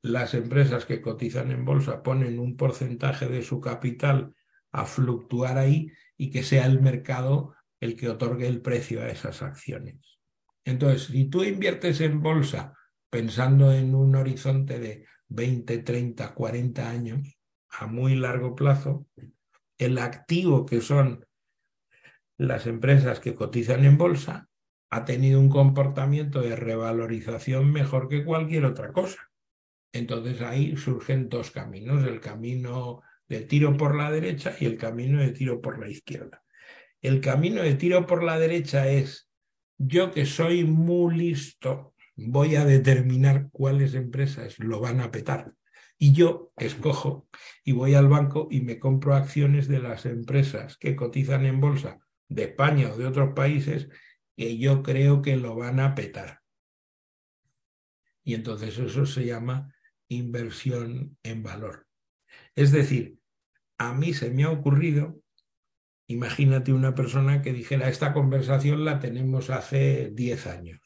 las 0.07 0.35
empresas 0.35 0.85
que 0.85 1.01
cotizan 1.01 1.51
en 1.51 1.65
bolsa 1.65 2.03
ponen 2.03 2.39
un 2.39 2.57
porcentaje 2.57 3.27
de 3.27 3.43
su 3.43 3.61
capital 3.61 4.35
a 4.73 4.85
fluctuar 4.85 5.59
ahí 5.59 5.91
y 6.17 6.31
que 6.31 6.43
sea 6.43 6.67
el 6.67 6.81
mercado 6.81 7.55
el 7.81 7.97
que 7.97 8.09
otorgue 8.09 8.47
el 8.47 8.63
precio 8.63 9.03
a 9.03 9.09
esas 9.09 9.43
acciones. 9.43 10.19
Entonces, 10.65 11.09
si 11.09 11.27
tú 11.27 11.45
inviertes 11.45 12.01
en 12.01 12.23
bolsa 12.23 12.73
pensando 13.11 13.73
en 13.73 13.95
un 13.95 14.15
horizonte 14.15 14.79
de 14.79 15.07
20, 15.29 15.79
30, 15.79 16.35
40 16.35 16.89
años, 16.89 17.39
a 17.69 17.87
muy 17.87 18.15
largo 18.15 18.55
plazo, 18.55 19.07
el 19.79 19.99
activo 19.99 20.67
que 20.67 20.81
son 20.81 21.27
las 22.39 22.67
empresas 22.67 23.21
que 23.21 23.35
cotizan 23.35 23.85
en 23.85 23.99
bolsa 23.99 24.49
ha 24.91 25.05
tenido 25.05 25.41
un 25.41 25.49
comportamiento 25.49 26.41
de 26.41 26.57
revalorización 26.57 27.73
mejor 27.73 28.09
que 28.09 28.25
cualquier 28.25 28.65
otra 28.65 28.93
cosa. 28.93 29.26
Entonces 29.97 30.43
ahí 30.43 30.77
surgen 30.77 31.31
dos 31.31 31.51
caminos, 31.51 32.05
el 32.05 32.21
camino 32.21 33.03
de 33.29 33.41
tiro 33.41 33.79
por 33.79 33.97
la 33.97 34.11
derecha 34.11 34.55
y 34.61 34.67
el 34.67 34.77
camino 34.77 35.21
de 35.21 35.31
tiro 35.31 35.63
por 35.63 35.79
la 35.79 35.89
izquierda. 35.89 36.43
El 37.01 37.23
camino 37.23 37.63
de 37.63 37.75
tiro 37.75 38.07
por 38.07 38.23
la 38.23 38.39
derecha 38.39 38.89
es 38.89 39.31
yo 39.79 40.11
que 40.11 40.27
soy 40.27 40.65
muy 40.65 41.17
listo, 41.17 41.95
voy 42.15 42.57
a 42.57 42.67
determinar 42.67 43.49
cuáles 43.51 43.95
empresas 43.95 44.59
lo 44.59 44.81
van 44.81 45.01
a 45.01 45.11
petar. 45.11 45.55
Y 45.99 46.13
yo 46.13 46.53
escojo 46.59 47.27
y 47.65 47.73
voy 47.73 47.95
al 47.95 48.09
banco 48.09 48.49
y 48.51 48.61
me 48.61 48.79
compro 48.79 49.15
acciones 49.15 49.67
de 49.67 49.79
las 49.79 50.05
empresas 50.05 50.77
que 50.77 50.95
cotizan 50.95 51.47
en 51.47 51.59
bolsa 51.59 52.01
de 52.29 52.45
España 52.45 52.93
o 52.93 52.99
de 52.99 53.07
otros 53.07 53.33
países 53.35 53.89
que 54.37 54.59
yo 54.59 54.83
creo 54.83 55.23
que 55.23 55.37
lo 55.37 55.57
van 55.57 55.81
a 55.81 55.95
petar. 55.95 56.41
Y 58.23 58.35
entonces 58.35 58.79
eso 58.79 59.07
se 59.07 59.25
llama 59.25 59.73
inversión 60.09 61.17
en 61.23 61.43
valor. 61.43 61.87
Es 62.55 62.73
decir, 62.73 63.19
a 63.79 63.93
mí 63.93 64.15
se 64.15 64.31
me 64.31 64.45
ha 64.45 64.51
ocurrido, 64.51 65.21
imagínate 66.09 66.73
una 66.73 66.95
persona 66.95 67.43
que 67.43 67.53
dijera, 67.53 67.89
esta 67.89 68.13
conversación 68.13 68.85
la 68.85 68.99
tenemos 69.01 69.51
hace 69.51 70.11
10 70.15 70.47
años. 70.47 70.81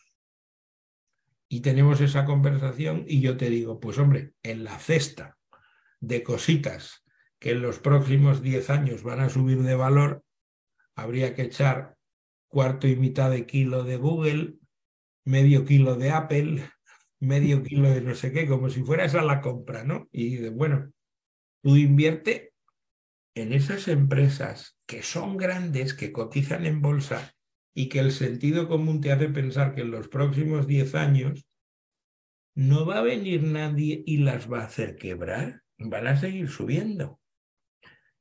Y 1.49 1.61
tenemos 1.61 2.01
esa 2.01 2.25
conversación 2.25 3.05
y 3.07 3.21
yo 3.21 3.37
te 3.37 3.51
digo, 3.51 3.81
pues 3.81 3.99
hombre, 3.99 4.35
en 4.43 4.64
la 4.64 4.79
cesta 4.79 5.37
de 6.01 6.23
cositas 6.23 7.05
que 7.39 7.53
en 7.53 7.62
los 7.62 7.79
próximos 7.79 8.43
10 8.43 8.71
años 8.71 9.03
van 9.03 9.21
a 9.21 9.31
subir 9.31 9.62
de 9.62 9.75
valor, 9.75 10.23
habría 10.95 11.35
que 11.35 11.43
echar 11.43 11.97
cuarto 12.49 12.87
y 12.87 12.97
mitad 12.97 13.31
de 13.31 13.47
kilo 13.47 13.85
de 13.85 13.97
Google, 13.97 14.55
medio 15.25 15.64
kilo 15.64 15.97
de 15.97 16.11
Apple, 16.11 16.71
medio 17.21 17.62
kilo 17.62 17.91
de 17.91 18.01
no 18.01 18.14
sé 18.14 18.33
qué, 18.33 18.47
como 18.47 18.71
si 18.71 18.83
fuera 18.83 19.05
esa 19.05 19.23
la 19.23 19.41
compra, 19.41 19.85
¿no? 19.85 20.09
Y 20.12 20.49
bueno, 20.49 20.91
Tú 21.62 21.77
invierte 21.77 22.55
en 23.35 23.53
esas 23.53 23.89
empresas 23.89 24.79
que 24.87 25.03
son 25.03 25.37
grandes, 25.37 25.95
que 25.95 26.12
cotizan 26.12 26.64
en 26.66 26.81
bolsa 26.81 27.35
y 27.75 27.89
que 27.89 27.99
el 27.99 28.12
sentido 28.12 28.66
común 28.66 29.01
te 29.01 29.12
hace 29.12 29.29
pensar 29.29 29.75
que 29.75 29.83
en 29.83 29.91
los 29.91 30.09
próximos 30.09 30.66
10 30.66 30.95
años 30.95 31.47
no 32.55 32.87
va 32.87 32.99
a 32.99 33.03
venir 33.03 33.43
nadie 33.43 34.03
y 34.07 34.18
las 34.18 34.51
va 34.51 34.61
a 34.61 34.66
hacer 34.66 34.97
quebrar, 34.97 35.62
van 35.79 36.07
a 36.07 36.16
seguir 36.16 36.49
subiendo. 36.49 37.21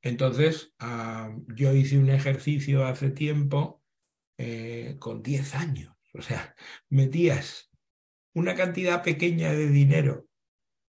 Entonces, 0.01 0.73
ah, 0.79 1.33
yo 1.47 1.73
hice 1.73 1.97
un 1.97 2.09
ejercicio 2.09 2.85
hace 2.85 3.09
tiempo 3.09 3.81
eh, 4.37 4.97
con 4.99 5.23
10 5.23 5.55
años, 5.55 5.95
o 6.13 6.21
sea, 6.21 6.55
metías 6.89 7.68
una 8.33 8.55
cantidad 8.55 9.03
pequeña 9.03 9.51
de 9.51 9.67
dinero 9.67 10.27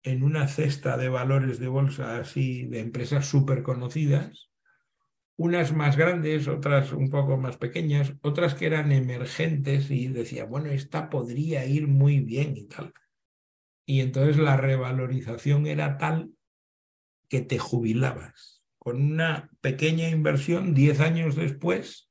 en 0.02 0.22
una 0.22 0.48
cesta 0.48 0.96
de 0.96 1.08
valores 1.08 1.58
de 1.58 1.68
bolsa 1.68 2.18
así, 2.18 2.66
de 2.66 2.80
empresas 2.80 3.26
súper 3.26 3.62
conocidas, 3.62 4.50
unas 5.36 5.72
más 5.72 5.96
grandes, 5.96 6.48
otras 6.48 6.92
un 6.92 7.10
poco 7.10 7.36
más 7.36 7.56
pequeñas, 7.56 8.14
otras 8.22 8.54
que 8.54 8.66
eran 8.66 8.90
emergentes 8.90 9.90
y 9.90 10.08
decía, 10.08 10.44
bueno, 10.44 10.70
esta 10.70 11.10
podría 11.10 11.64
ir 11.66 11.86
muy 11.86 12.20
bien 12.20 12.56
y 12.56 12.66
tal. 12.66 12.92
Y 13.86 14.00
entonces 14.00 14.36
la 14.36 14.56
revalorización 14.56 15.66
era 15.66 15.96
tal 15.96 16.30
que 17.28 17.40
te 17.40 17.58
jubilabas. 17.58 18.62
Con 18.78 19.00
una 19.00 19.50
pequeña 19.60 20.08
inversión, 20.08 20.74
10 20.74 21.00
años 21.00 21.36
después, 21.36 22.10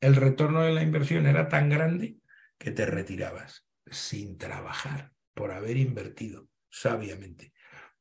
el 0.00 0.14
retorno 0.14 0.62
de 0.62 0.72
la 0.72 0.82
inversión 0.82 1.26
era 1.26 1.48
tan 1.48 1.68
grande 1.68 2.16
que 2.58 2.70
te 2.70 2.86
retirabas 2.86 3.66
sin 3.86 4.38
trabajar 4.38 5.12
por 5.34 5.52
haber 5.52 5.76
invertido 5.76 6.48
sabiamente. 6.68 7.52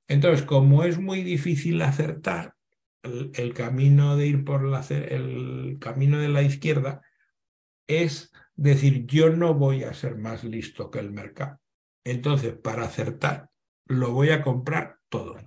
Entonces, 0.08 0.46
como 0.46 0.84
es 0.84 0.98
muy 1.00 1.24
difícil 1.24 1.82
acertar 1.82 2.56
el, 3.04 3.54
camino 3.54 4.18
de 4.18 4.28
ir 4.28 4.44
por 4.44 4.64
la, 4.64 4.86
el 4.90 5.78
camino 5.80 6.20
de 6.20 6.30
la 6.30 6.42
izquierda, 6.42 7.02
es 7.88 8.32
decir, 8.56 9.06
yo 9.06 9.30
no 9.30 9.54
voy 9.54 9.84
a 9.84 9.94
ser 9.94 10.18
más 10.18 10.44
listo 10.44 10.92
que 10.92 11.00
el 11.00 11.12
mercado. 11.12 11.60
Entonces, 12.04 12.54
para 12.54 12.84
acertar, 12.84 13.50
lo 13.86 14.12
voy 14.12 14.30
a 14.30 14.42
comprar 14.42 14.98
todo. 15.10 15.38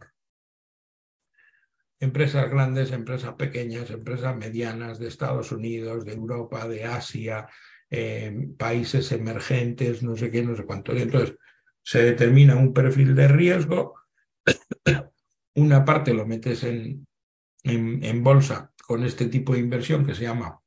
empresas 2.00 2.50
grandes, 2.50 2.90
empresas 2.90 3.34
pequeñas, 3.34 3.90
empresas 3.90 4.36
medianas 4.36 4.98
de 4.98 5.08
Estados 5.08 5.52
Unidos, 5.52 6.04
de 6.04 6.14
Europa, 6.14 6.66
de 6.66 6.84
Asia, 6.84 7.48
países 8.57 9.12
emergentes, 9.12 10.03
no 10.03 10.16
sé 10.16 10.30
qué, 10.30 10.43
no 10.43 10.57
sé 10.57 10.64
cuánto. 10.64 10.93
entonces 10.93 11.36
se 11.82 12.03
determina 12.03 12.57
un 12.57 12.72
perfil 12.72 13.14
de 13.14 13.28
riesgo, 13.28 13.95
una 15.55 15.84
parte 15.84 16.14
lo 16.14 16.26
metes 16.26 16.64
en, 16.64 17.07
en, 17.64 18.22
bolsa 18.22 18.72
con 18.86 19.05
este 19.05 19.26
tipo 19.26 19.53
de 19.53 19.61
inversión 19.61 20.07
que 20.07 20.14
se 20.14 20.22
llama 20.22 20.61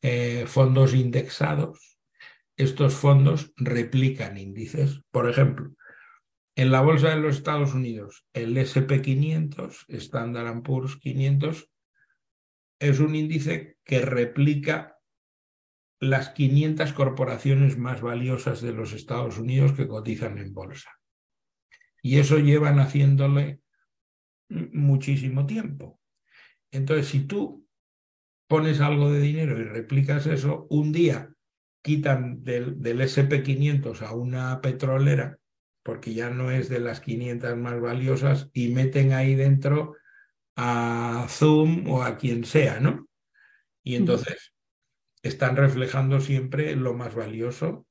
eh, 0.00 0.44
fondos 0.46 0.94
indexados. 0.94 1.98
Estos 2.56 2.94
fondos 2.94 3.52
replican 3.56 4.36
índices. 4.36 5.00
Por 5.10 5.28
ejemplo, 5.28 5.72
en 6.54 6.70
la 6.70 6.82
bolsa 6.82 7.10
de 7.10 7.16
los 7.16 7.36
Estados 7.36 7.74
Unidos, 7.74 8.26
el 8.34 8.56
SP500, 8.56 9.86
Standard 9.88 10.62
Poor's 10.62 10.96
500, 10.96 11.68
es 12.78 13.00
un 13.00 13.14
índice 13.14 13.78
que 13.84 14.00
replica 14.00 14.98
las 16.02 16.30
500 16.30 16.92
corporaciones 16.94 17.78
más 17.78 18.00
valiosas 18.00 18.60
de 18.60 18.72
los 18.72 18.92
Estados 18.92 19.38
Unidos 19.38 19.72
que 19.72 19.86
cotizan 19.86 20.36
en 20.38 20.52
bolsa. 20.52 20.90
Y 22.02 22.18
eso 22.18 22.38
llevan 22.38 22.80
haciéndole 22.80 23.60
muchísimo 24.48 25.46
tiempo. 25.46 26.00
Entonces, 26.72 27.06
si 27.06 27.20
tú 27.20 27.64
pones 28.48 28.80
algo 28.80 29.12
de 29.12 29.20
dinero 29.20 29.56
y 29.56 29.62
replicas 29.62 30.26
eso, 30.26 30.66
un 30.70 30.90
día 30.90 31.30
quitan 31.82 32.42
del, 32.42 32.82
del 32.82 33.00
SP500 33.02 34.02
a 34.02 34.12
una 34.12 34.60
petrolera 34.60 35.38
porque 35.84 36.14
ya 36.14 36.30
no 36.30 36.50
es 36.50 36.68
de 36.68 36.80
las 36.80 37.00
500 37.00 37.56
más 37.56 37.80
valiosas, 37.80 38.50
y 38.52 38.68
meten 38.68 39.12
ahí 39.12 39.34
dentro 39.34 39.96
a 40.56 41.26
Zoom 41.28 41.88
o 41.88 42.02
a 42.02 42.16
quien 42.16 42.44
sea, 42.44 42.78
¿no? 42.78 43.08
Y 43.82 43.96
entonces 43.96 44.51
están 45.22 45.56
reflejando 45.56 46.20
siempre 46.20 46.74
lo 46.76 46.94
más 46.94 47.14
valioso 47.14 47.86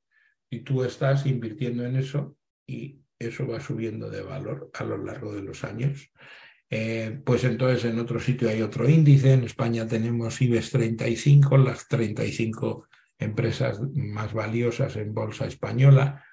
y 0.49 0.59
tú 0.59 0.83
estás 0.83 1.25
invirtiendo 1.25 1.85
en 1.85 1.95
eso 1.95 2.35
y 2.67 2.99
eso 3.17 3.47
va 3.47 3.59
subiendo 3.59 4.09
de 4.09 4.21
valor 4.21 4.69
a 4.73 4.83
lo 4.83 4.97
largo 4.97 5.33
de 5.33 5.41
los 5.41 5.63
años. 5.63 6.11
Eh, 6.69 7.19
pues 7.25 7.43
entonces 7.43 7.85
en 7.85 7.99
otro 7.99 8.19
sitio 8.19 8.49
hay 8.49 8.61
otro 8.61 8.89
índice, 8.89 9.33
en 9.33 9.43
España 9.43 9.87
tenemos 9.87 10.41
IBEX 10.41 10.71
35, 10.71 11.57
las 11.57 11.87
35 11.87 12.87
empresas 13.19 13.79
más 13.93 14.33
valiosas 14.33 14.95
en 14.95 15.13
bolsa 15.13 15.45
española. 15.45 16.25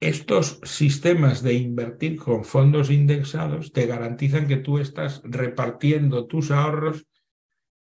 Estos 0.00 0.60
sistemas 0.64 1.42
de 1.42 1.54
invertir 1.54 2.16
con 2.16 2.44
fondos 2.44 2.90
indexados 2.90 3.72
te 3.72 3.86
garantizan 3.86 4.48
que 4.48 4.56
tú 4.56 4.78
estás 4.78 5.20
repartiendo 5.24 6.26
tus 6.26 6.50
ahorros 6.50 7.06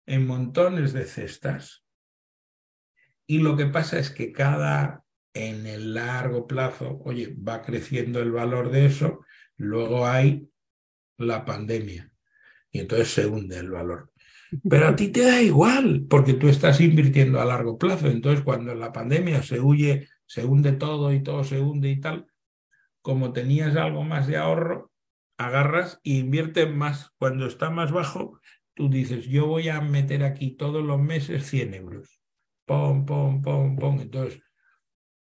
en 0.06 0.28
montones 0.28 0.93
de 0.93 1.06
cestas. 1.06 1.84
Y 3.28 3.39
lo 3.39 3.58
que 3.58 3.66
pasa 3.66 3.99
es 3.99 4.12
que 4.12 4.32
cada, 4.32 5.03
en 5.34 5.66
el 5.66 5.93
largo 5.93 6.47
plazo, 6.47 7.01
oye, 7.03 7.36
va 7.36 7.62
creciendo 7.62 8.22
el 8.22 8.32
valor 8.32 8.70
de 8.72 8.86
eso, 8.86 9.22
luego 9.58 10.06
hay 10.06 10.47
la 11.18 11.45
pandemia 11.45 12.12
y 12.72 12.80
entonces 12.80 13.10
se 13.10 13.26
hunde 13.26 13.58
el 13.58 13.72
valor. 13.72 14.12
Pero 14.70 14.88
a 14.88 14.95
ti 14.95 15.10
te 15.10 15.22
da 15.22 15.41
igual, 15.41 16.06
porque 16.10 16.34
tú 16.34 16.47
estás 16.47 16.80
invirtiendo 16.80 17.41
a 17.41 17.45
largo 17.45 17.78
plazo. 17.78 18.08
Entonces, 18.08 18.43
cuando 18.43 18.76
la 18.76 18.93
pandemia 18.93 19.41
se 19.41 19.60
huye 19.60 20.08
se 20.26 20.45
hunde 20.45 20.72
todo 20.72 21.14
y 21.14 21.22
todo 21.22 21.43
se 21.43 21.60
hunde 21.60 21.89
y 21.89 21.99
tal, 21.99 22.28
como 23.01 23.34
tenías 23.34 23.76
algo 23.76 24.03
más 24.03 24.28
de 24.28 24.38
ahorro, 24.38 24.91
agarras 25.38 25.99
e 26.03 26.12
inviertes 26.12 26.74
más. 26.74 27.12
Cuando 27.18 27.45
está 27.45 27.70
más 27.70 27.91
bajo, 27.91 28.39
tú 28.76 28.90
dices, 28.90 29.26
yo 29.26 29.48
voy 29.48 29.70
a 29.70 29.82
meter 29.82 30.24
aquí 30.24 30.52
todos 30.52 30.84
los 30.84 31.00
meses 31.00 31.48
100 31.48 31.74
euros. 31.74 32.22
Pom, 32.66 33.06
pom, 33.06 33.42
pom, 33.42 33.76
pom. 33.76 34.00
Entonces, 34.00 34.42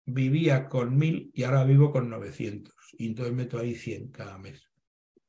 vivía 0.05 0.69
con 0.69 0.97
1000 0.99 1.31
y 1.33 1.45
ahora 1.45 1.65
vivo 1.65 1.91
con 1.93 2.11
900. 2.11 2.75
Y 2.99 3.07
entonces 3.07 3.35
meto 3.35 3.59
ahí 3.59 3.75
100 3.75 4.11
cada 4.11 4.37
mes. 4.39 4.63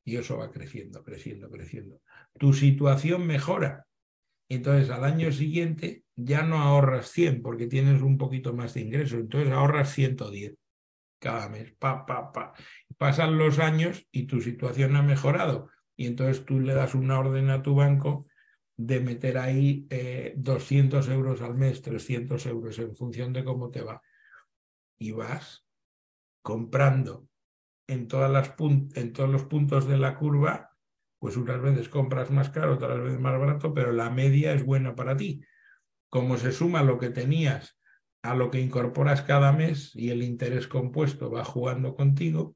Y 0.04 0.18
eso 0.18 0.38
va 0.38 0.52
creciendo, 0.52 1.04
creciendo, 1.04 1.50
creciendo. 1.50 2.02
Tu 2.40 2.54
situación 2.54 3.26
mejora. 3.28 3.86
Entonces, 4.50 4.90
al 4.90 5.04
año 5.04 5.32
siguiente 5.32 6.04
ya 6.16 6.42
no 6.44 6.58
ahorras 6.58 7.12
100 7.12 7.42
porque 7.42 7.68
tienes 7.68 8.02
un 8.02 8.18
poquito 8.18 8.54
más 8.54 8.74
de 8.74 8.82
ingreso, 8.82 9.18
entonces 9.18 9.52
ahorras 9.52 9.92
110 9.92 10.56
cada 11.20 11.50
mes. 11.50 11.74
Pa, 11.78 12.06
pa, 12.06 12.32
pa. 12.32 12.54
Pasan 12.98 13.38
los 13.38 13.60
años 13.60 14.08
y 14.12 14.24
tu 14.24 14.40
situación 14.42 14.96
ha 14.96 15.02
mejorado 15.02 15.70
y 15.98 16.06
entonces 16.06 16.46
tú 16.46 16.60
le 16.60 16.74
das 16.74 16.96
una 16.96 17.20
orden 17.20 17.50
a 17.50 17.62
tu 17.62 17.76
banco 17.76 18.28
de 18.78 19.02
meter 19.02 19.38
ahí 19.38 19.88
200 20.38 21.08
eh, 21.08 21.14
euros 21.14 21.42
al 21.42 21.56
mes, 21.56 21.82
300 21.82 22.46
euros 22.46 22.80
en 22.80 22.96
función 22.96 23.34
de 23.34 23.44
cómo 23.44 23.70
te 23.70 23.82
va. 23.82 24.02
Y 25.00 25.12
vas 25.12 25.66
comprando 26.42 27.28
en, 27.88 28.08
todas 28.08 28.32
las 28.32 28.54
en 28.96 29.12
todos 29.12 29.30
los 29.30 29.44
puntos 29.44 29.88
de 29.88 29.98
la 29.98 30.16
curva, 30.16 30.70
pues 31.20 31.36
unas 31.36 31.62
veces 31.62 31.90
compras 31.90 32.32
más 32.32 32.52
caro, 32.52 32.76
otras 32.76 33.02
veces 33.02 33.20
más 33.20 33.38
barato, 33.38 33.74
pero 33.74 33.92
la 33.92 34.10
media 34.10 34.54
es 34.54 34.64
buena 34.64 34.96
para 34.96 35.18
ti 35.18 35.42
como 36.10 36.38
se 36.38 36.52
suma 36.52 36.84
lo 36.84 36.98
que 36.98 37.10
tenías 37.10 37.78
a 38.24 38.36
lo 38.36 38.50
que 38.50 38.60
incorporas 38.60 39.22
cada 39.22 39.52
mes 39.52 39.96
y 39.96 40.10
el 40.10 40.24
interés 40.24 40.68
compuesto 40.68 41.30
va 41.32 41.46
jugando 41.46 41.96
contigo, 41.96 42.56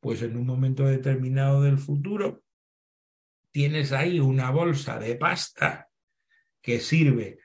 pues 0.00 0.22
en 0.22 0.36
un 0.36 0.46
momento 0.46 0.84
determinado 0.84 1.62
del 1.62 1.78
futuro 1.78 2.42
tienes 3.50 3.92
ahí 3.92 4.20
una 4.20 4.50
bolsa 4.50 4.98
de 4.98 5.16
pasta 5.16 5.88
que 6.62 6.80
sirve 6.80 7.38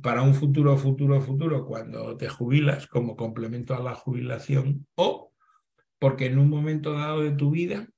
para 0.00 0.22
un 0.22 0.34
futuro, 0.34 0.76
futuro, 0.78 1.20
futuro 1.20 1.66
cuando 1.66 2.16
te 2.16 2.28
jubilas 2.28 2.86
como 2.86 3.16
complemento 3.16 3.74
a 3.74 3.82
la 3.82 3.94
jubilación 3.94 4.86
o 4.94 5.32
porque 5.98 6.26
en 6.26 6.38
un 6.38 6.48
momento 6.48 6.94
dado 6.94 7.22
de 7.22 7.32
tu 7.32 7.50
vida 7.50 7.88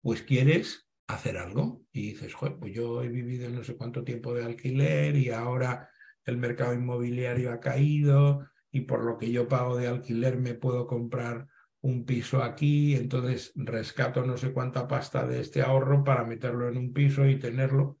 pues 0.00 0.22
quieres 0.22 0.88
hacer 1.06 1.36
algo 1.36 1.82
y 1.92 2.12
dices, 2.12 2.34
pues 2.58 2.72
yo 2.72 3.02
he 3.02 3.08
vivido 3.08 3.50
no 3.50 3.62
sé 3.64 3.76
cuánto 3.76 4.04
tiempo 4.04 4.32
de 4.34 4.44
alquiler 4.44 5.16
y 5.16 5.30
ahora 5.30 5.90
el 6.24 6.38
mercado 6.38 6.74
inmobiliario 6.74 7.52
ha 7.52 7.60
caído 7.60 8.48
y 8.70 8.82
por 8.82 9.04
lo 9.04 9.18
que 9.18 9.30
yo 9.30 9.48
pago 9.48 9.76
de 9.76 9.88
alquiler 9.88 10.38
me 10.38 10.54
puedo 10.54 10.86
comprar 10.86 11.48
un 11.82 12.04
piso 12.04 12.42
aquí, 12.42 12.94
entonces 12.94 13.52
rescato 13.56 14.24
no 14.24 14.36
sé 14.36 14.52
cuánta 14.52 14.86
pasta 14.86 15.26
de 15.26 15.40
este 15.40 15.62
ahorro 15.62 16.04
para 16.04 16.24
meterlo 16.24 16.68
en 16.68 16.76
un 16.76 16.92
piso 16.92 17.26
y 17.26 17.38
tenerlo. 17.38 17.98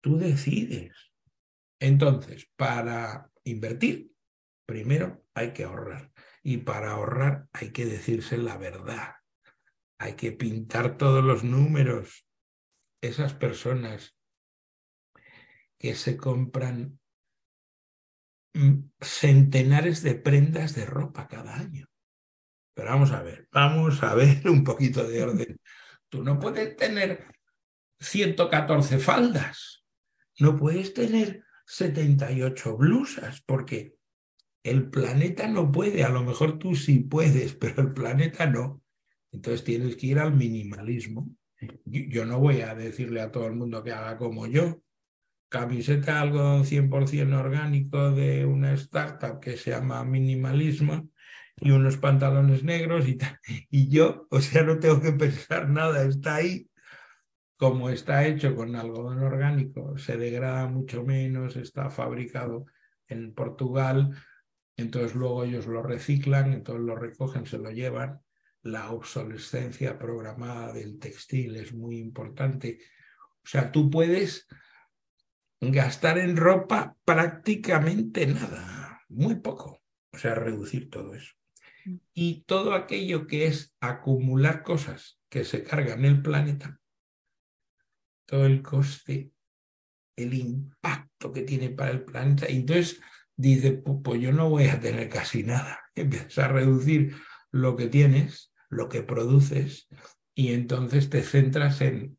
Tú 0.00 0.16
decides. 0.16 1.12
Entonces, 1.80 2.48
para 2.56 3.30
invertir, 3.44 4.12
primero 4.64 5.24
hay 5.34 5.52
que 5.52 5.64
ahorrar. 5.64 6.12
Y 6.42 6.58
para 6.58 6.92
ahorrar 6.92 7.48
hay 7.52 7.70
que 7.72 7.84
decirse 7.84 8.38
la 8.38 8.56
verdad. 8.56 9.16
Hay 9.98 10.14
que 10.14 10.32
pintar 10.32 10.96
todos 10.96 11.24
los 11.24 11.42
números. 11.42 12.26
Esas 13.02 13.34
personas 13.34 14.16
que 15.78 15.94
se 15.94 16.16
compran 16.16 17.00
centenares 19.00 20.02
de 20.02 20.14
prendas 20.14 20.74
de 20.74 20.86
ropa 20.86 21.26
cada 21.26 21.56
año. 21.56 21.89
Pero 22.74 22.90
vamos 22.90 23.12
a 23.12 23.22
ver, 23.22 23.48
vamos 23.52 24.02
a 24.02 24.14
ver 24.14 24.42
un 24.48 24.64
poquito 24.64 25.06
de 25.06 25.22
orden. 25.22 25.60
Tú 26.08 26.22
no 26.22 26.38
puedes 26.38 26.76
tener 26.76 27.26
114 28.00 28.98
faldas, 28.98 29.84
no 30.38 30.56
puedes 30.56 30.94
tener 30.94 31.44
78 31.66 32.76
blusas, 32.76 33.42
porque 33.46 33.94
el 34.62 34.90
planeta 34.90 35.46
no 35.48 35.70
puede, 35.70 36.04
a 36.04 36.08
lo 36.08 36.22
mejor 36.22 36.58
tú 36.58 36.74
sí 36.74 37.00
puedes, 37.00 37.54
pero 37.54 37.82
el 37.82 37.92
planeta 37.92 38.46
no. 38.46 38.82
Entonces 39.32 39.64
tienes 39.64 39.96
que 39.96 40.08
ir 40.08 40.18
al 40.18 40.34
minimalismo. 40.34 41.28
Yo 41.84 42.24
no 42.24 42.40
voy 42.40 42.62
a 42.62 42.74
decirle 42.74 43.20
a 43.20 43.30
todo 43.30 43.46
el 43.46 43.54
mundo 43.54 43.82
que 43.82 43.92
haga 43.92 44.16
como 44.16 44.46
yo, 44.46 44.82
camiseta 45.50 46.20
algodón 46.20 46.64
100% 46.64 47.38
orgánico 47.38 48.12
de 48.12 48.46
una 48.46 48.72
startup 48.74 49.40
que 49.40 49.56
se 49.56 49.70
llama 49.70 50.04
Minimalismo 50.04 51.10
y 51.60 51.70
unos 51.70 51.96
pantalones 51.98 52.64
negros 52.64 53.06
y, 53.08 53.18
y 53.70 53.88
yo, 53.88 54.26
o 54.30 54.40
sea, 54.40 54.62
no 54.62 54.78
tengo 54.78 55.00
que 55.00 55.12
pensar 55.12 55.68
nada, 55.68 56.02
está 56.04 56.36
ahí. 56.36 56.68
Como 57.56 57.90
está 57.90 58.26
hecho 58.26 58.54
con 58.56 58.74
algodón 58.74 59.18
orgánico, 59.18 59.98
se 59.98 60.16
degrada 60.16 60.66
mucho 60.66 61.04
menos, 61.04 61.56
está 61.56 61.90
fabricado 61.90 62.64
en 63.06 63.34
Portugal, 63.34 64.16
entonces 64.78 65.14
luego 65.14 65.44
ellos 65.44 65.66
lo 65.66 65.82
reciclan, 65.82 66.54
entonces 66.54 66.84
lo 66.84 66.96
recogen, 66.96 67.44
se 67.44 67.58
lo 67.58 67.70
llevan. 67.70 68.20
La 68.62 68.90
obsolescencia 68.90 69.98
programada 69.98 70.72
del 70.72 70.98
textil 70.98 71.56
es 71.56 71.74
muy 71.74 71.98
importante. 71.98 72.78
O 73.42 73.46
sea, 73.46 73.70
tú 73.70 73.90
puedes 73.90 74.48
gastar 75.60 76.18
en 76.18 76.36
ropa 76.36 76.96
prácticamente 77.04 78.26
nada, 78.26 79.02
muy 79.08 79.36
poco, 79.36 79.82
o 80.12 80.18
sea, 80.18 80.34
reducir 80.34 80.88
todo 80.88 81.14
eso. 81.14 81.34
Y 82.14 82.44
todo 82.46 82.74
aquello 82.74 83.26
que 83.26 83.46
es 83.46 83.74
acumular 83.80 84.62
cosas 84.62 85.20
que 85.28 85.44
se 85.44 85.62
cargan 85.62 86.04
el 86.04 86.22
planeta, 86.22 86.80
todo 88.26 88.46
el 88.46 88.62
coste, 88.62 89.32
el 90.16 90.34
impacto 90.34 91.32
que 91.32 91.42
tiene 91.42 91.70
para 91.70 91.90
el 91.90 92.04
planeta. 92.04 92.50
Y 92.50 92.56
entonces 92.56 93.00
dice, 93.36 93.72
pues 93.72 94.20
yo 94.20 94.32
no 94.32 94.50
voy 94.50 94.64
a 94.64 94.80
tener 94.80 95.08
casi 95.08 95.42
nada. 95.42 95.80
Empiezas 95.94 96.38
a 96.38 96.48
reducir 96.48 97.16
lo 97.50 97.76
que 97.76 97.86
tienes, 97.86 98.52
lo 98.68 98.88
que 98.88 99.02
produces, 99.02 99.88
y 100.34 100.52
entonces 100.52 101.10
te 101.10 101.22
centras 101.22 101.80
en 101.80 102.18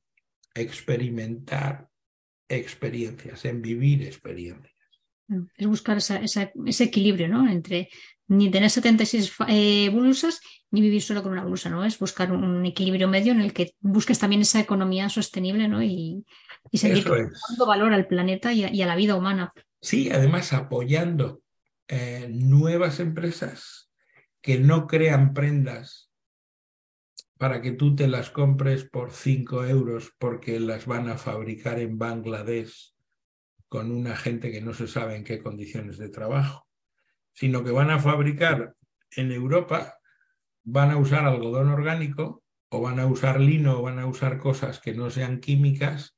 experimentar 0.53 1.89
experiencias, 2.49 3.45
en 3.45 3.62
vivir 3.62 4.03
experiencias. 4.03 4.71
Es 5.58 5.68
buscar 5.68 5.98
ese 5.98 6.84
equilibrio, 6.84 7.28
¿no? 7.28 7.50
Entre 7.50 7.90
ni 8.28 8.50
tener 8.50 8.70
76 8.70 9.34
eh, 9.50 9.90
blusas 9.90 10.40
ni 10.72 10.80
vivir 10.80 11.02
solo 11.02 11.22
con 11.22 11.34
una 11.34 11.44
blusa, 11.44 11.70
¿no? 11.70 11.84
Es 11.84 12.00
buscar 12.00 12.32
un, 12.32 12.66
equilibrio 12.66 13.10
medio 13.10 13.34
en 13.34 13.42
el 13.42 13.52
que 13.52 13.76
busques 13.82 14.20
también 14.20 14.42
esa 14.42 14.62
economía 14.62 15.10
sostenible, 15.10 15.68
¿no? 15.68 15.84
Y, 15.84 16.26
y 16.72 16.78
seguir 16.78 17.04
dando 17.04 17.66
valor 17.66 17.94
al 17.94 18.08
planeta 18.08 18.54
y 18.54 18.82
a, 18.82 18.86
la 18.86 18.96
vida 18.96 19.16
humana. 19.16 19.54
Sí, 19.82 20.10
además 20.10 20.54
apoyando 20.54 21.42
eh, 21.90 22.30
nuevas 22.32 23.02
empresas 23.02 23.90
que 24.42 24.60
no 24.60 24.88
crean 24.88 25.34
prendas 25.34 26.10
para 27.38 27.62
que 27.62 27.72
tú 27.72 27.96
te 27.96 28.08
las 28.08 28.30
compres 28.30 28.86
por 28.86 29.12
5 29.12 29.66
euros 29.66 30.14
porque 30.18 30.60
las 30.60 30.86
van 30.86 31.10
a 31.10 31.18
fabricar 31.18 31.80
en 31.80 31.98
Bangladesh 31.98 32.94
con 33.72 33.92
una 33.92 34.18
gente 34.18 34.52
que 34.52 34.60
no 34.60 34.74
se 34.74 34.88
sabe 34.88 35.16
en 35.16 35.24
qué 35.24 35.40
condiciones 35.40 35.98
de 35.98 36.10
trabajo 36.10 36.68
sino 37.34 37.64
que 37.64 37.72
van 37.72 37.90
a 37.90 38.00
fabricar 38.00 38.76
en 39.16 39.32
Europa, 39.32 39.98
van 40.64 40.92
a 40.92 40.98
usar 40.98 41.26
algodón 41.26 41.70
orgánico 41.70 42.44
o 42.70 42.82
van 42.82 43.00
a 43.00 43.06
usar 43.06 43.40
lino 43.40 43.80
o 43.80 43.82
van 43.82 44.00
a 44.00 44.06
usar 44.06 44.38
cosas 44.38 44.80
que 44.80 44.94
no 44.94 45.10
sean 45.10 45.40
químicas 45.40 46.16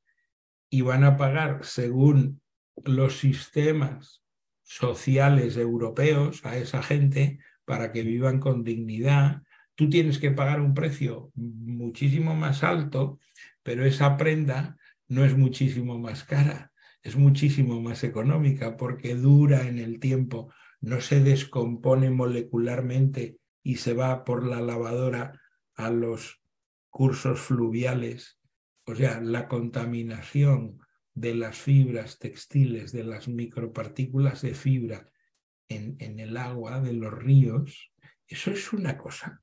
y 0.70 0.82
van 0.82 1.04
a 1.04 1.18
pagar 1.18 1.64
según 1.64 2.42
los 2.84 3.20
sistemas 3.20 4.24
sociales 4.64 5.58
europeos 5.58 6.46
a 6.46 6.58
esa 6.58 6.84
gente 6.84 7.40
para 7.66 7.92
que 7.92 8.04
vivan 8.04 8.40
con 8.40 8.64
dignidad. 8.64 9.44
Tú 9.76 9.90
tienes 9.90 10.20
que 10.20 10.32
pagar 10.32 10.62
un 10.62 10.74
precio 10.74 11.32
muchísimo 11.36 12.36
más 12.36 12.64
alto, 12.64 13.20
pero 13.62 13.86
esa 13.86 14.18
prenda 14.18 14.78
no 15.08 15.24
es 15.26 15.38
muchísimo 15.38 15.98
más 16.00 16.24
cara, 16.24 16.73
es 17.04 17.18
muchísimo 17.18 17.82
más 17.82 18.04
económica 18.04 18.78
porque 18.78 19.16
dura 19.16 19.68
en 19.68 19.78
el 19.78 20.00
tiempo 20.00 20.52
no 20.80 21.02
se 21.02 21.22
descompone 21.22 22.10
molecularmente 22.10 23.38
y 23.62 23.76
se 23.76 23.94
va 23.94 24.24
por 24.24 24.46
la 24.46 24.62
lavadora 24.62 25.40
a 25.76 25.90
los 25.90 26.42
cursos 26.90 27.40
fluviales. 27.40 28.40
O 28.86 28.96
sea, 28.96 29.22
la 29.22 29.48
contaminación 29.48 30.80
de 31.14 31.36
las 31.36 31.58
fibras 31.58 32.20
textiles, 32.20 32.92
de 32.92 33.04
las 33.04 33.28
micropartículas 33.28 34.42
de 34.42 34.54
fibra 34.56 35.10
en, 35.70 35.96
en 36.00 36.20
el 36.20 36.38
agua 36.38 36.82
de 36.82 36.94
los 36.94 37.14
ríos, 37.14 37.92
eso 38.28 38.52
es 38.52 38.74
una 38.74 38.98
cosa. 38.98 39.42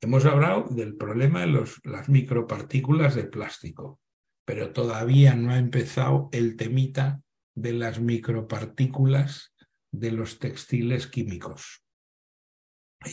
Hemos 0.00 0.24
hablado 0.26 0.68
del 0.70 0.96
problema 0.96 1.40
de 1.40 1.48
los, 1.48 1.80
las 1.84 2.08
micropartículas 2.08 3.14
de 3.14 3.24
plástico, 3.24 4.00
pero 4.48 4.72
todavía 4.72 5.36
no 5.36 5.50
ha 5.50 5.58
empezado 5.58 6.30
el 6.32 6.56
temita 6.56 7.20
de 7.54 7.74
las 7.74 8.00
micropartículas 8.00 9.52
de 9.92 10.10
los 10.10 10.38
textiles 10.38 11.06
químicos. 11.06 11.84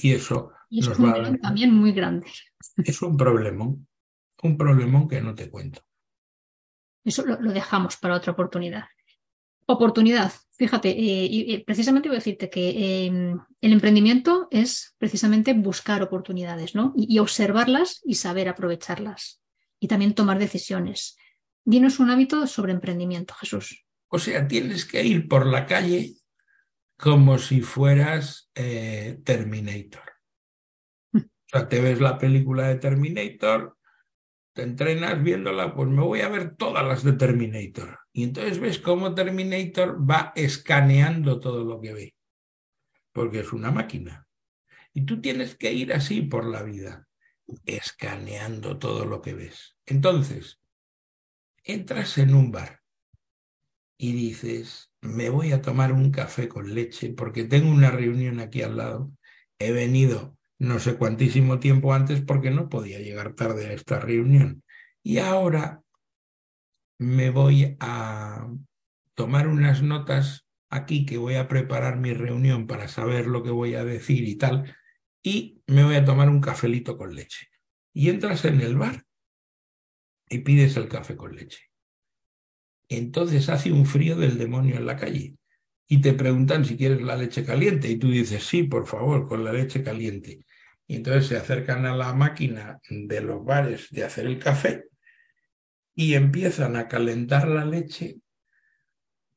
Y 0.01 0.13
eso 0.13 0.53
nos 0.71 1.03
va 1.03 1.11
a 1.11 1.19
dar... 1.19 1.37
también 1.39 1.73
muy 1.73 1.91
grande. 1.91 2.31
Es 2.77 3.01
un 3.01 3.17
problemón, 3.17 3.85
un 4.43 4.57
problemón 4.57 5.09
que 5.09 5.19
no 5.19 5.35
te 5.35 5.49
cuento. 5.49 5.81
Eso 7.03 7.25
lo, 7.25 7.35
dejamos 7.35 7.97
para 7.97 8.15
otra 8.15 8.31
oportunidad. 8.31 8.85
Oportunidad, 9.65 10.31
fíjate, 10.51 10.91
eh, 10.91 11.27
y, 11.29 11.57
precisamente 11.65 12.07
voy 12.07 12.15
a 12.15 12.19
decirte 12.19 12.49
que 12.49 13.07
em, 13.07 13.37
el 13.59 13.73
emprendimiento 13.73 14.47
es 14.51 14.95
precisamente 14.97 15.51
buscar 15.51 16.01
oportunidades, 16.01 16.75
¿no? 16.75 16.93
y 16.95 17.19
observarlas 17.19 17.99
y 18.05 18.15
saber 18.15 18.47
aprovecharlas. 18.47 19.41
Y 19.81 19.89
también 19.89 20.15
tomar 20.15 20.39
decisiones. 20.39 21.17
Dinos 21.65 21.99
un 21.99 22.11
hábito 22.11 22.45
sobre 22.45 22.73
emprendimiento, 22.73 23.33
Jesús. 23.33 23.83
O 24.09 24.19
sea, 24.19 24.47
tienes 24.47 24.85
que 24.85 25.03
ir 25.03 25.27
por 25.27 25.47
la 25.47 25.65
calle 25.65 26.13
como 26.95 27.39
si 27.39 27.61
fueras 27.61 28.51
eh, 28.53 29.19
Terminator. 29.23 30.13
O 31.13 31.19
sea, 31.47 31.67
te 31.67 31.81
ves 31.81 31.99
la 31.99 32.19
película 32.19 32.67
de 32.67 32.75
Terminator, 32.75 33.77
te 34.53 34.61
entrenas 34.61 35.21
viéndola, 35.21 35.73
pues 35.73 35.89
me 35.89 36.01
voy 36.01 36.21
a 36.21 36.29
ver 36.29 36.55
todas 36.55 36.85
las 36.85 37.03
de 37.03 37.13
Terminator. 37.13 37.99
Y 38.13 38.23
entonces 38.23 38.59
ves 38.59 38.79
cómo 38.79 39.15
Terminator 39.15 39.99
va 40.09 40.33
escaneando 40.35 41.39
todo 41.39 41.63
lo 41.63 41.81
que 41.81 41.93
ve, 41.93 42.15
porque 43.11 43.39
es 43.39 43.51
una 43.53 43.71
máquina. 43.71 44.27
Y 44.93 45.05
tú 45.05 45.19
tienes 45.19 45.55
que 45.55 45.73
ir 45.73 45.93
así 45.93 46.21
por 46.21 46.45
la 46.45 46.63
vida, 46.63 47.07
escaneando 47.65 48.77
todo 48.77 49.05
lo 49.05 49.21
que 49.21 49.33
ves. 49.33 49.77
Entonces, 49.85 50.61
entras 51.65 52.17
en 52.17 52.33
un 52.33 52.51
bar 52.51 52.81
y 53.97 54.13
dices, 54.13 54.91
me 55.01 55.29
voy 55.29 55.51
a 55.51 55.61
tomar 55.61 55.91
un 55.91 56.11
café 56.11 56.47
con 56.47 56.73
leche 56.73 57.13
porque 57.13 57.43
tengo 57.43 57.69
una 57.69 57.91
reunión 57.91 58.39
aquí 58.39 58.61
al 58.61 58.77
lado. 58.77 59.11
He 59.59 59.71
venido 59.71 60.37
no 60.57 60.79
sé 60.79 60.95
cuantísimo 60.95 61.59
tiempo 61.59 61.93
antes 61.93 62.21
porque 62.21 62.51
no 62.51 62.69
podía 62.69 62.99
llegar 62.99 63.33
tarde 63.33 63.67
a 63.67 63.73
esta 63.73 63.99
reunión. 63.99 64.63
Y 65.03 65.17
ahora 65.17 65.81
me 66.97 67.29
voy 67.29 67.75
a 67.79 68.47
tomar 69.15 69.47
unas 69.47 69.81
notas 69.81 70.47
aquí 70.69 71.05
que 71.05 71.17
voy 71.17 71.35
a 71.35 71.47
preparar 71.47 71.97
mi 71.97 72.13
reunión 72.13 72.67
para 72.67 72.87
saber 72.87 73.27
lo 73.27 73.43
que 73.43 73.49
voy 73.49 73.75
a 73.75 73.83
decir 73.83 74.27
y 74.27 74.35
tal. 74.35 74.75
Y 75.21 75.61
me 75.67 75.83
voy 75.83 75.95
a 75.95 76.05
tomar 76.05 76.29
un 76.29 76.39
cafelito 76.39 76.97
con 76.97 77.15
leche. 77.15 77.47
Y 77.93 78.09
entras 78.09 78.45
en 78.45 78.61
el 78.61 78.77
bar 78.77 79.03
y 80.29 80.39
pides 80.39 80.77
el 80.77 80.87
café 80.87 81.15
con 81.15 81.35
leche 81.35 81.59
entonces 82.89 83.49
hace 83.49 83.71
un 83.71 83.85
frío 83.85 84.15
del 84.15 84.37
demonio 84.37 84.75
en 84.77 84.85
la 84.85 84.95
calle 84.95 85.35
y 85.87 86.01
te 86.01 86.13
preguntan 86.13 86.65
si 86.65 86.77
quieres 86.77 87.01
la 87.01 87.15
leche 87.15 87.45
caliente 87.45 87.89
y 87.89 87.97
tú 87.97 88.09
dices, 88.09 88.43
sí, 88.43 88.63
por 88.63 88.87
favor, 88.87 89.27
con 89.27 89.43
la 89.43 89.53
leche 89.53 89.83
caliente. 89.83 90.43
Y 90.87 90.95
entonces 90.95 91.27
se 91.27 91.37
acercan 91.37 91.85
a 91.85 91.95
la 91.95 92.13
máquina 92.13 92.79
de 92.89 93.21
los 93.21 93.43
bares 93.43 93.89
de 93.91 94.03
hacer 94.03 94.25
el 94.25 94.39
café 94.39 94.85
y 95.95 96.13
empiezan 96.15 96.75
a 96.75 96.87
calentar 96.87 97.47
la 97.47 97.65
leche 97.65 98.19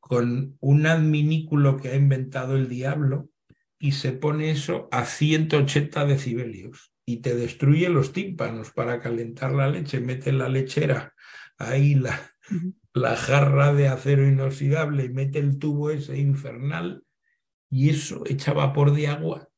con 0.00 0.56
un 0.60 0.86
adminículo 0.86 1.76
que 1.76 1.90
ha 1.90 1.94
inventado 1.94 2.56
el 2.56 2.68
diablo 2.68 3.30
y 3.78 3.92
se 3.92 4.12
pone 4.12 4.50
eso 4.50 4.88
a 4.90 5.04
180 5.04 6.04
decibelios 6.06 6.92
y 7.08 7.22
te 7.22 7.34
destruye 7.34 7.88
los 7.88 8.12
tímpanos 8.12 8.70
para 8.72 9.00
calentar 9.00 9.52
la 9.52 9.66
leche, 9.66 9.98
mete 9.98 10.30
la 10.30 10.50
lechera 10.50 11.14
ahí 11.56 11.94
la, 11.94 12.20
la 12.92 13.16
jarra 13.16 13.72
de 13.72 13.88
acero 13.88 14.28
inoxidable 14.28 15.06
y 15.06 15.08
mete 15.08 15.38
el 15.38 15.58
tubo 15.58 15.88
ese 15.88 16.18
infernal 16.18 17.02
y 17.70 17.88
eso 17.88 18.24
echa 18.26 18.52
vapor 18.52 18.92
de 18.92 19.08
agua. 19.08 19.48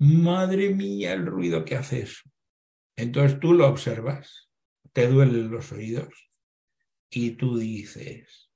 Madre 0.00 0.74
mía, 0.74 1.14
el 1.14 1.24
ruido 1.24 1.64
que 1.64 1.76
hace 1.76 2.02
eso. 2.02 2.28
Entonces 2.94 3.40
tú 3.40 3.54
lo 3.54 3.68
observas, 3.68 4.50
te 4.92 5.08
duelen 5.08 5.50
los 5.50 5.72
oídos 5.72 6.30
y 7.08 7.30
tú 7.36 7.56
dices, 7.56 8.50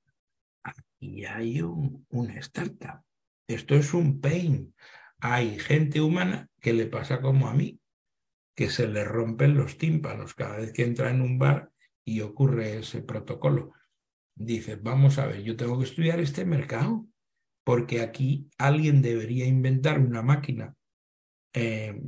aquí 0.63 1.25
hay 1.25 1.63
un, 1.63 2.05
una 2.11 2.35
startup. 2.41 3.01
Esto 3.49 3.75
es 3.75 3.95
un 3.95 4.21
pain. 4.21 4.75
Hay 5.21 5.59
gente 5.59 6.03
humana 6.03 6.51
que 6.61 6.75
le 6.75 6.85
pasa 6.85 7.23
como 7.23 7.49
a 7.49 7.55
mí, 7.55 7.81
que 8.57 8.71
se 8.71 8.89
le 8.89 9.05
rompen 9.05 9.55
los 9.55 9.79
tímpanos 9.79 10.35
cada 10.35 10.57
vez 10.57 10.73
que 10.73 10.83
entra 10.83 11.11
en 11.11 11.21
un 11.21 11.39
bar 11.39 11.71
y 12.05 12.23
ocurre 12.23 12.79
ese 12.79 13.03
protocolo 13.03 13.73
dices, 14.37 14.81
vamos 14.83 15.19
a 15.19 15.27
ver, 15.27 15.43
yo 15.43 15.57
tengo 15.57 15.79
que 15.79 15.87
estudiar 15.87 16.21
este 16.21 16.45
mercado, 16.45 17.07
porque 17.65 18.01
aquí 18.01 18.49
alguien 18.59 19.03
debería 19.03 19.47
inventar 19.47 19.99
una 19.99 20.23
máquina 20.23 20.77
eh, 21.53 22.01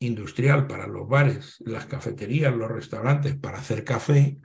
industrial 0.00 0.66
para 0.66 0.86
los 0.86 1.08
bares, 1.08 1.62
las 1.64 1.86
cafeterías, 1.86 2.54
los 2.54 2.70
restaurantes, 2.70 3.36
para 3.36 3.58
hacer 3.58 3.84
café, 3.84 4.38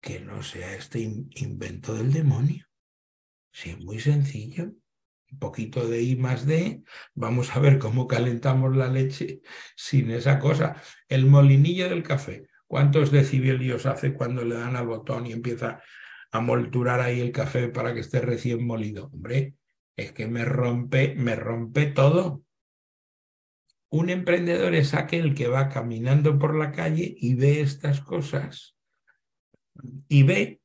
que 0.00 0.20
no 0.20 0.42
sea 0.42 0.74
este 0.74 1.00
invento 1.00 1.94
del 1.94 2.12
demonio. 2.12 2.66
Sí, 3.52 3.70
es 3.70 3.80
muy 3.80 3.98
sencillo. 3.98 4.72
Un 5.32 5.38
poquito 5.38 5.88
de 5.88 6.02
I 6.02 6.16
más 6.16 6.46
D, 6.46 6.82
vamos 7.14 7.56
a 7.56 7.58
ver 7.58 7.78
cómo 7.78 8.06
calentamos 8.06 8.76
la 8.76 8.88
leche 8.88 9.40
sin 9.74 10.10
esa 10.10 10.38
cosa. 10.38 10.76
El 11.08 11.26
molinillo 11.26 11.88
del 11.88 12.02
café, 12.02 12.46
¿cuántos 12.66 13.10
decibelios 13.10 13.86
hace 13.86 14.12
cuando 14.12 14.44
le 14.44 14.56
dan 14.56 14.76
al 14.76 14.86
botón 14.86 15.26
y 15.26 15.32
empieza 15.32 15.80
a 16.32 16.40
molturar 16.40 17.00
ahí 17.00 17.20
el 17.20 17.30
café 17.30 17.68
para 17.68 17.92
que 17.92 18.00
esté 18.00 18.20
recién 18.20 18.66
molido. 18.66 19.10
Hombre, 19.12 19.54
es 19.96 20.12
que 20.12 20.26
me 20.26 20.44
rompe, 20.44 21.14
me 21.14 21.36
rompe 21.36 21.86
todo. 21.86 22.42
Un 23.90 24.08
emprendedor 24.08 24.74
es 24.74 24.94
aquel 24.94 25.34
que 25.34 25.48
va 25.48 25.68
caminando 25.68 26.38
por 26.38 26.56
la 26.56 26.72
calle 26.72 27.14
y 27.18 27.34
ve 27.34 27.60
estas 27.60 28.00
cosas 28.00 28.74
y 30.08 30.22
ve 30.22 30.62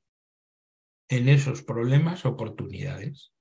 en 1.09 1.28
esos 1.28 1.61
problemas 1.61 2.26
oportunidades 2.26 3.34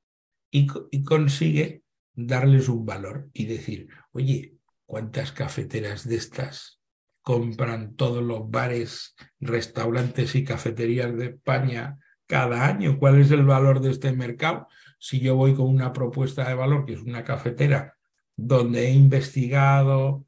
y, 0.91 1.05
consigue 1.05 1.83
darles 2.15 2.69
un 2.69 2.87
valor 2.87 3.29
y 3.35 3.45
decir, 3.45 3.89
oye, 4.13 4.55
¿cuántas 4.87 5.33
cafeteras 5.33 6.09
de 6.09 6.17
estas 6.17 6.81
compran 7.21 7.95
todos 7.97 8.23
los 8.23 8.51
bares, 8.51 9.15
restaurantes 9.39 10.35
y 10.35 10.45
cafeterías 10.45 11.15
de 11.17 11.27
España 11.27 11.99
cada 12.27 12.67
año? 12.67 12.99
¿Cuál 12.99 13.21
es 13.21 13.31
el 13.33 13.45
valor 13.45 13.81
de 13.81 13.91
este 13.91 14.13
mercado? 14.13 14.69
Si 14.99 15.21
yo 15.21 15.37
voy 15.37 15.55
con 15.55 15.67
una 15.67 15.93
propuesta 15.93 16.49
de 16.49 16.55
valor, 16.55 16.87
que 16.87 16.95
es 16.95 17.03
una 17.03 17.23
cafetera, 17.23 17.95
donde 18.35 18.89
he 18.89 18.93
investigado 18.93 20.25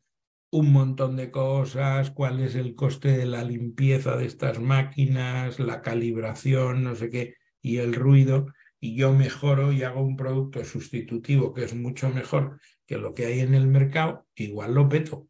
un 0.51 0.73
montón 0.73 1.17
de 1.17 1.31
cosas, 1.31 2.11
cuál 2.11 2.41
es 2.41 2.55
el 2.55 2.75
coste 2.75 3.17
de 3.17 3.27
la 3.27 3.45
limpieza 3.45 4.17
de 4.17 4.27
estas 4.27 4.61
máquinas, 4.61 5.59
la 5.59 5.81
calibración, 5.81 6.83
no 6.83 6.95
sé 6.97 7.09
qué, 7.11 7.35
y 7.63 7.79
el 7.79 7.95
ruido, 7.95 8.47
y 8.81 8.95
yo 8.95 9.13
mejoro 9.13 9.73
y 9.73 9.83
hago 9.83 10.03
un 10.03 10.17
producto 10.17 10.65
sustitutivo 10.65 11.53
que 11.53 11.65
es 11.65 11.75
mucho 11.75 12.11
mejor 12.11 12.61
que 12.87 12.97
lo 12.97 13.15
que 13.15 13.27
hay 13.27 13.41
en 13.41 13.55
el 13.55 13.67
mercado, 13.67 14.27
igual 14.35 14.75
lo 14.75 14.89
peto. 14.89 15.29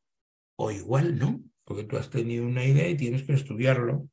O 0.56 0.70
igual 0.70 1.18
no, 1.18 1.42
porque 1.64 1.84
tú 1.84 1.96
has 1.96 2.10
tenido 2.10 2.46
una 2.46 2.64
idea 2.64 2.88
y 2.88 2.96
tienes 2.96 3.22
que 3.22 3.32
estudiarlo. 3.32 4.08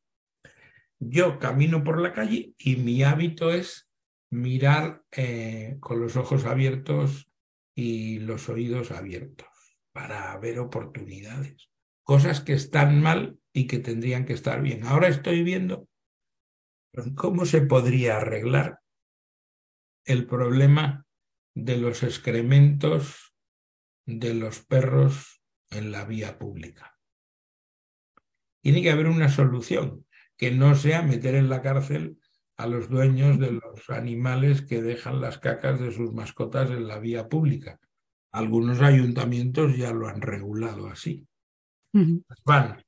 Yo 1.00 1.40
camino 1.40 1.84
por 1.84 2.00
la 2.00 2.14
calle 2.14 2.54
y 2.58 2.78
mi 2.78 3.04
hábito 3.04 3.52
es 3.52 3.90
mirar 4.32 5.04
eh, 5.12 5.78
con 5.80 6.00
los 6.00 6.16
ojos 6.16 6.46
abiertos 6.46 7.30
y 7.76 8.20
los 8.20 8.48
oídos 8.50 8.92
abiertos 8.92 9.48
para 9.92 10.38
ver 10.38 10.60
oportunidades, 10.60 11.70
cosas 12.04 12.42
que 12.42 12.54
están 12.54 13.02
mal 13.02 13.38
y 13.54 13.68
que 13.68 13.80
tendrían 13.80 14.26
que 14.26 14.34
estar 14.34 14.62
bien. 14.62 14.86
Ahora 14.86 15.08
estoy 15.08 15.44
viendo 15.44 15.88
cómo 17.16 17.46
se 17.46 17.62
podría 17.62 18.18
arreglar 18.18 18.80
el 20.06 20.28
problema 20.28 21.06
de 21.56 21.78
los 21.78 22.04
excrementos 22.04 23.34
de 24.06 24.34
los 24.34 24.60
perros 24.60 25.42
en 25.72 25.92
la 25.92 26.06
vía 26.06 26.38
pública. 26.38 26.98
Tiene 28.62 28.82
que 28.82 28.92
haber 28.92 29.08
una 29.08 29.30
solución 29.30 30.06
que 30.38 30.52
no 30.52 30.76
sea 30.76 31.02
meter 31.02 31.36
en 31.36 31.50
la 31.50 31.62
cárcel 31.62 32.18
a 32.58 32.68
los 32.68 32.90
dueños 32.90 33.40
de 33.40 33.52
los 33.52 33.90
animales 33.90 34.62
que 34.62 34.82
dejan 34.82 35.22
las 35.22 35.40
cacas 35.40 35.80
de 35.80 35.92
sus 35.92 36.14
mascotas 36.14 36.70
en 36.70 36.88
la 36.88 37.00
vía 37.00 37.28
pública. 37.28 37.80
Algunos 38.32 38.82
ayuntamientos 38.82 39.76
ya 39.76 39.92
lo 39.92 40.08
han 40.08 40.22
regulado 40.22 40.88
así. 40.88 41.28
Van 42.46 42.84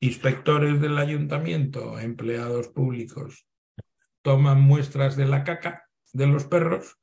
inspectores 0.00 0.80
del 0.80 0.98
ayuntamiento, 0.98 1.98
empleados 1.98 2.68
públicos, 2.68 3.46
toman 4.22 4.60
muestras 4.60 5.16
de 5.16 5.26
la 5.26 5.44
caca 5.44 5.87
de 6.12 6.26
los 6.26 6.46
perros, 6.46 6.98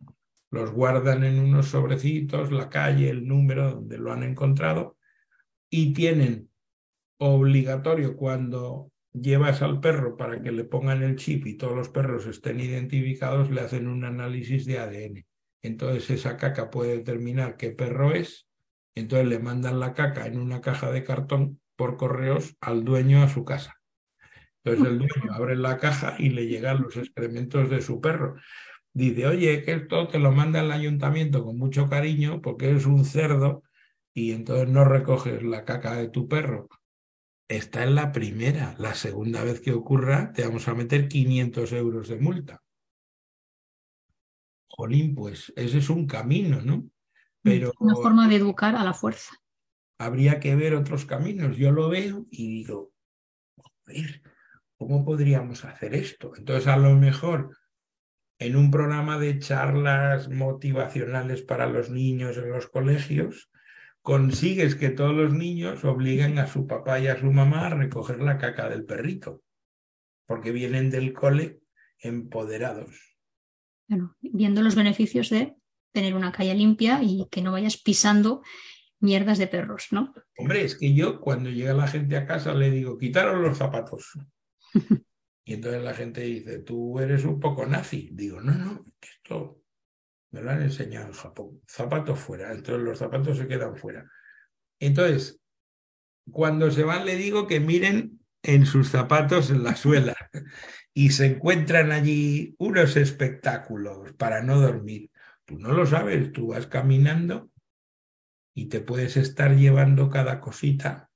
los 0.52 0.72
guardan 0.72 1.24
en 1.24 1.40
unos 1.40 1.68
sobrecitos, 1.68 2.52
la 2.52 2.70
calle, 2.70 3.10
el 3.10 3.28
número 3.28 3.72
donde 3.72 3.98
lo 3.98 4.12
han 4.12 4.24
encontrado 4.24 4.98
y 5.70 5.94
tienen 5.94 6.50
obligatorio 7.18 8.16
cuando 8.16 8.92
llevas 9.14 9.62
al 9.62 9.80
perro 9.80 10.18
para 10.18 10.42
que 10.42 10.52
le 10.52 10.64
pongan 10.66 11.04
el 11.04 11.16
chip 11.16 11.46
y 11.48 11.58
todos 11.58 11.76
los 11.76 11.90
perros 11.90 12.26
estén 12.26 12.60
identificados, 12.60 13.50
le 13.50 13.62
hacen 13.62 13.88
un 13.88 14.04
análisis 14.04 14.66
de 14.66 14.80
ADN. 14.80 15.26
Entonces 15.62 16.10
esa 16.10 16.38
caca 16.38 16.70
puede 16.70 16.98
determinar 16.98 17.58
qué 17.58 17.72
perro 17.72 18.14
es, 18.14 18.48
entonces 18.96 19.28
le 19.28 19.40
mandan 19.40 19.80
la 19.80 19.94
caca 19.94 20.28
en 20.28 20.40
una 20.40 20.62
caja 20.62 20.92
de 20.92 21.04
cartón 21.04 21.60
por 21.76 21.98
correos 21.98 22.56
al 22.62 22.84
dueño 22.84 23.24
a 23.24 23.30
su 23.30 23.44
casa. 23.44 23.82
Entonces 24.64 24.92
el 24.92 24.98
dueño 25.00 25.34
abre 25.34 25.56
la 25.56 25.78
caja 25.78 26.16
y 26.18 26.30
le 26.30 26.48
llegan 26.48 26.82
los 26.82 26.98
excrementos 26.98 27.70
de 27.70 27.82
su 27.82 28.02
perro 28.02 28.36
dice, 28.96 29.28
oye, 29.28 29.62
que 29.62 29.74
esto 29.74 30.08
te 30.08 30.20
lo 30.20 30.32
manda 30.32 30.62
el 30.62 30.72
ayuntamiento 30.72 31.44
con 31.44 31.58
mucho 31.58 31.90
cariño 31.90 32.42
porque 32.42 32.70
eres 32.70 32.86
un 32.86 33.04
cerdo 33.04 33.64
y 34.14 34.32
entonces 34.32 34.70
no 34.70 34.86
recoges 34.86 35.44
la 35.44 35.66
caca 35.66 35.96
de 35.96 36.08
tu 36.08 36.30
perro. 36.30 36.70
Está 37.50 37.84
en 37.84 37.94
la 37.94 38.14
primera. 38.14 38.74
La 38.80 38.96
segunda 38.96 39.44
vez 39.44 39.60
que 39.60 39.74
ocurra, 39.74 40.32
te 40.32 40.44
vamos 40.46 40.68
a 40.70 40.74
meter 40.74 41.10
500 41.10 41.74
euros 41.74 42.08
de 42.08 42.20
multa. 42.20 42.64
Jolín, 44.68 45.14
pues 45.14 45.52
ese 45.58 45.80
es 45.80 45.90
un 45.90 46.08
camino, 46.08 46.62
¿no? 46.62 46.90
Pero 47.42 47.74
una 47.80 47.96
forma 47.96 48.28
de 48.30 48.38
educar 48.38 48.76
a 48.78 48.84
la 48.84 48.94
fuerza. 48.94 49.36
Habría 50.00 50.40
que 50.40 50.56
ver 50.56 50.74
otros 50.74 51.06
caminos. 51.06 51.58
Yo 51.58 51.72
lo 51.72 51.90
veo 51.90 52.26
y 52.32 52.48
digo, 52.48 52.94
joder, 53.58 54.22
¿cómo 54.78 55.04
podríamos 55.04 55.66
hacer 55.66 55.94
esto? 55.96 56.32
Entonces, 56.36 56.68
a 56.68 56.78
lo 56.78 56.96
mejor 56.96 57.56
en 58.46 58.56
un 58.56 58.72
programa 58.72 59.18
de 59.18 59.40
charlas 59.40 60.30
motivacionales 60.30 61.42
para 61.42 61.68
los 61.68 61.90
niños 61.90 62.38
en 62.38 62.50
los 62.50 62.68
colegios, 62.68 63.50
consigues 64.02 64.76
que 64.76 64.90
todos 64.90 65.16
los 65.16 65.34
niños 65.34 65.84
obliguen 65.84 66.38
a 66.38 66.48
su 66.48 66.68
papá 66.68 67.00
y 67.00 67.08
a 67.08 67.20
su 67.20 67.32
mamá 67.32 67.68
a 67.68 67.76
recoger 67.76 68.20
la 68.20 68.38
caca 68.38 68.70
del 68.70 68.86
perrito, 68.86 69.42
porque 70.28 70.52
vienen 70.52 70.92
del 70.92 71.14
cole 71.14 71.60
empoderados. 72.00 73.18
Bueno, 73.88 74.16
viendo 74.22 74.62
los 74.62 74.76
beneficios 74.76 75.30
de 75.30 75.56
tener 75.92 76.14
una 76.14 76.32
calle 76.32 76.54
limpia 76.54 77.02
y 77.02 77.28
que 77.32 77.42
no 77.42 77.52
vayas 77.52 77.78
pisando 77.78 78.44
mierdas 79.00 79.38
de 79.38 79.48
perros, 79.48 79.88
¿no? 79.92 80.14
Hombre, 80.38 80.64
es 80.64 80.76
que 80.76 80.94
yo 80.94 81.20
cuando 81.20 81.50
llega 81.50 81.74
la 81.74 81.88
gente 81.88 82.18
a 82.18 82.26
casa 82.26 82.54
le 82.54 82.70
digo, 82.70 82.98
quitaron 82.98 83.42
los 83.42 83.58
zapatos. 83.58 84.12
Y 85.46 85.54
entonces 85.54 85.84
la 85.84 85.94
gente 85.94 86.22
dice, 86.22 86.60
tú 86.60 87.00
eres 87.00 87.24
un 87.24 87.40
poco 87.40 87.66
nazi. 87.68 88.10
Digo, 88.12 88.42
no, 88.42 88.54
no, 88.54 88.84
esto 89.00 89.62
me 90.32 90.42
lo 90.42 90.50
han 90.52 90.64
enseñado 90.64 91.08
en 91.08 91.14
Japón. 91.14 91.62
Zapatos 91.68 92.20
fuera. 92.20 92.52
Entonces 92.52 92.84
los 92.84 92.98
zapatos 92.98 93.38
se 93.38 93.48
quedan 93.48 93.78
fuera. 93.78 94.10
Entonces, 94.80 95.40
cuando 96.32 96.72
se 96.72 96.84
van 96.84 97.06
le 97.06 97.16
digo 97.16 97.46
que 97.46 97.60
miren 97.60 98.20
en 98.42 98.66
sus 98.66 98.90
zapatos 98.90 99.52
en 99.52 99.64
la 99.64 99.76
suela 99.76 100.16
y 100.94 101.12
se 101.12 101.28
encuentran 101.28 101.92
allí 101.92 102.56
unos 102.58 102.96
espectáculos 102.96 104.14
para 104.14 104.42
no 104.42 104.60
dormir. 104.60 105.12
Tú 105.46 105.60
no 105.60 105.74
lo 105.74 105.86
sabes, 105.86 106.32
tú 106.32 106.48
vas 106.48 106.66
caminando 106.66 107.52
y 108.56 108.66
te 108.66 108.82
puedes 108.82 109.16
estar 109.16 109.56
llevando 109.56 110.10
cada 110.10 110.42
cosita. 110.42 111.12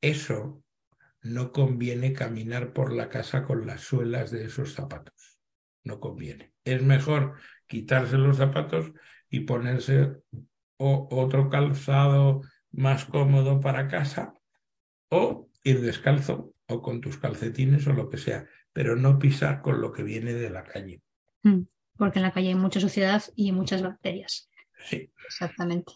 Eso 0.00 0.62
no 1.22 1.52
conviene 1.52 2.12
caminar 2.12 2.72
por 2.72 2.92
la 2.92 3.08
casa 3.08 3.44
con 3.44 3.66
las 3.66 3.82
suelas 3.82 4.30
de 4.30 4.44
esos 4.44 4.74
zapatos. 4.74 5.40
No 5.84 6.00
conviene. 6.00 6.52
Es 6.64 6.82
mejor 6.82 7.34
quitarse 7.66 8.16
los 8.16 8.36
zapatos 8.36 8.92
y 9.28 9.40
ponerse 9.40 10.16
otro 10.76 11.50
calzado 11.50 12.42
más 12.70 13.04
cómodo 13.04 13.60
para 13.60 13.88
casa 13.88 14.34
o 15.10 15.48
ir 15.64 15.80
descalzo 15.80 16.54
o 16.66 16.82
con 16.82 17.00
tus 17.00 17.18
calcetines 17.18 17.86
o 17.86 17.92
lo 17.92 18.08
que 18.08 18.18
sea, 18.18 18.46
pero 18.72 18.94
no 18.96 19.18
pisar 19.18 19.62
con 19.62 19.80
lo 19.80 19.92
que 19.92 20.02
viene 20.02 20.34
de 20.34 20.50
la 20.50 20.64
calle. 20.64 21.02
Mm, 21.42 21.62
porque 21.96 22.18
en 22.18 22.22
la 22.22 22.32
calle 22.32 22.48
hay 22.48 22.54
mucha 22.54 22.80
suciedad 22.80 23.22
y 23.34 23.52
muchas 23.52 23.82
bacterias. 23.82 24.50
Sí. 24.84 25.10
Exactamente. 25.26 25.92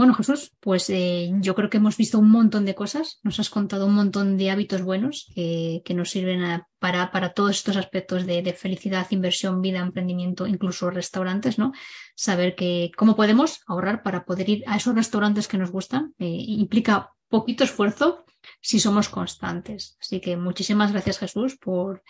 Bueno, 0.00 0.14
Jesús, 0.14 0.54
pues 0.60 0.88
eh, 0.88 1.30
yo 1.42 1.54
creo 1.54 1.68
que 1.68 1.76
hemos 1.76 1.98
visto 1.98 2.18
un 2.18 2.30
montón 2.30 2.64
de 2.64 2.74
cosas, 2.74 3.20
nos 3.22 3.38
has 3.38 3.50
contado 3.50 3.84
un 3.84 3.92
montón 3.92 4.38
de 4.38 4.50
hábitos 4.50 4.80
buenos 4.80 5.30
que, 5.34 5.82
nos 5.94 6.08
sirven 6.08 6.62
para, 6.78 7.12
para, 7.12 7.34
todos 7.34 7.50
estos 7.50 7.76
aspectos 7.76 8.24
de, 8.24 8.50
felicidad, 8.54 9.06
inversión, 9.10 9.60
vida, 9.60 9.80
emprendimiento, 9.80 10.46
incluso 10.46 10.88
restaurantes, 10.88 11.58
¿no? 11.58 11.72
Saber 12.14 12.54
que 12.54 12.90
cómo 12.96 13.14
podemos 13.14 13.60
ahorrar 13.66 14.02
para 14.02 14.24
poder 14.24 14.48
ir 14.48 14.64
a 14.66 14.78
esos 14.78 14.94
restaurantes 14.94 15.48
que 15.48 15.58
nos 15.58 15.70
gustan 15.70 16.14
eh, 16.18 16.24
implica 16.26 17.10
poquito 17.28 17.64
esfuerzo 17.64 18.24
si 18.62 18.80
somos 18.80 19.10
constantes. 19.10 19.98
Así 20.00 20.18
que 20.18 20.38
muchísimas 20.38 20.92
gracias, 20.92 21.18
Jesús, 21.18 21.58
por, 21.58 22.02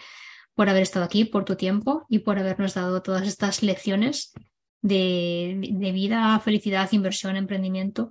por 0.55 0.69
haber 0.69 0.83
estado 0.83 1.07
aquí, 1.07 1.25
por 1.25 1.45
tu 1.45 1.57
tiempo 1.57 2.07
y 2.09 2.21
por 2.21 2.39
habernos 2.39 2.75
dado 2.75 3.03
todas 3.03 3.27
estas 3.27 3.65
lecciones 3.65 4.33
de, 4.83 5.91
vida, 5.93 6.39
felicidad, 6.41 6.89
inversión, 6.93 7.37
emprendimiento, 7.37 8.11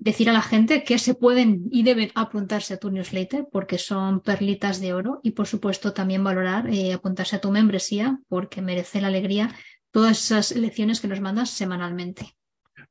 decir 0.00 0.30
a 0.30 0.32
la 0.32 0.42
gente 0.42 0.84
que 0.84 0.98
se 0.98 1.14
pueden 1.14 1.68
y 1.70 1.82
deben 1.82 2.10
apuntarse 2.14 2.74
a 2.74 2.78
tu 2.78 2.90
newsletter 2.90 3.46
porque 3.52 3.78
son 3.78 4.20
perlitas 4.20 4.80
de 4.80 4.94
oro 4.94 5.20
y 5.22 5.32
por 5.32 5.46
supuesto 5.46 5.92
también 5.92 6.24
valorar 6.24 6.68
eh, 6.70 6.94
apuntarse 6.94 7.36
a 7.36 7.40
tu 7.40 7.50
membresía 7.50 8.18
porque 8.28 8.62
merece 8.62 9.00
la 9.00 9.08
alegría 9.08 9.54
todas 9.90 10.24
esas 10.24 10.56
lecciones 10.56 11.00
que 11.00 11.08
nos 11.08 11.20
mandas 11.20 11.50
semanalmente. 11.50 12.36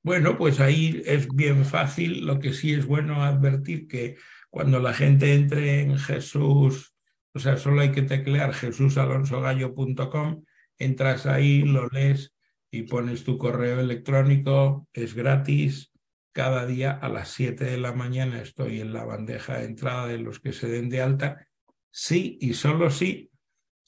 Bueno, 0.02 0.38
pues 0.38 0.60
ahí 0.60 1.02
es 1.06 1.28
bien 1.28 1.66
fácil. 1.66 2.26
Lo 2.26 2.40
que 2.40 2.54
sí 2.54 2.74
es 2.74 2.86
bueno 2.86 3.24
advertir 3.24 3.88
que 3.88 4.18
cuando 4.52 4.80
la 4.80 4.94
gente 4.94 5.34
entre 5.34 5.82
en 5.82 5.98
Jesús, 5.98 6.94
o 7.34 7.40
sea, 7.40 7.58
solo 7.58 7.82
hay 7.82 7.92
que 7.92 8.04
teclear 8.04 8.54
jesusalonsogallo.com, 8.54 10.44
entras 10.78 11.26
ahí, 11.26 11.64
lo 11.64 11.88
lees 11.88 12.35
y 12.76 12.84
pones 12.84 13.24
tu 13.24 13.38
correo 13.38 13.80
electrónico, 13.80 14.88
es 14.94 15.14
gratis, 15.14 15.94
cada 16.34 16.66
día 16.66 16.92
a 16.92 17.08
las 17.08 17.30
7 17.30 17.64
de 17.64 17.78
la 17.78 17.94
mañana 17.94 18.42
estoy 18.42 18.82
en 18.82 18.92
la 18.92 19.06
bandeja 19.06 19.60
de 19.60 19.66
entrada 19.66 20.08
de 20.08 20.18
los 20.18 20.42
que 20.42 20.52
se 20.52 20.68
den 20.68 20.90
de 20.90 21.02
alta, 21.02 21.48
sí 21.90 22.38
y 22.42 22.54
solo 22.54 22.90
si 22.90 23.32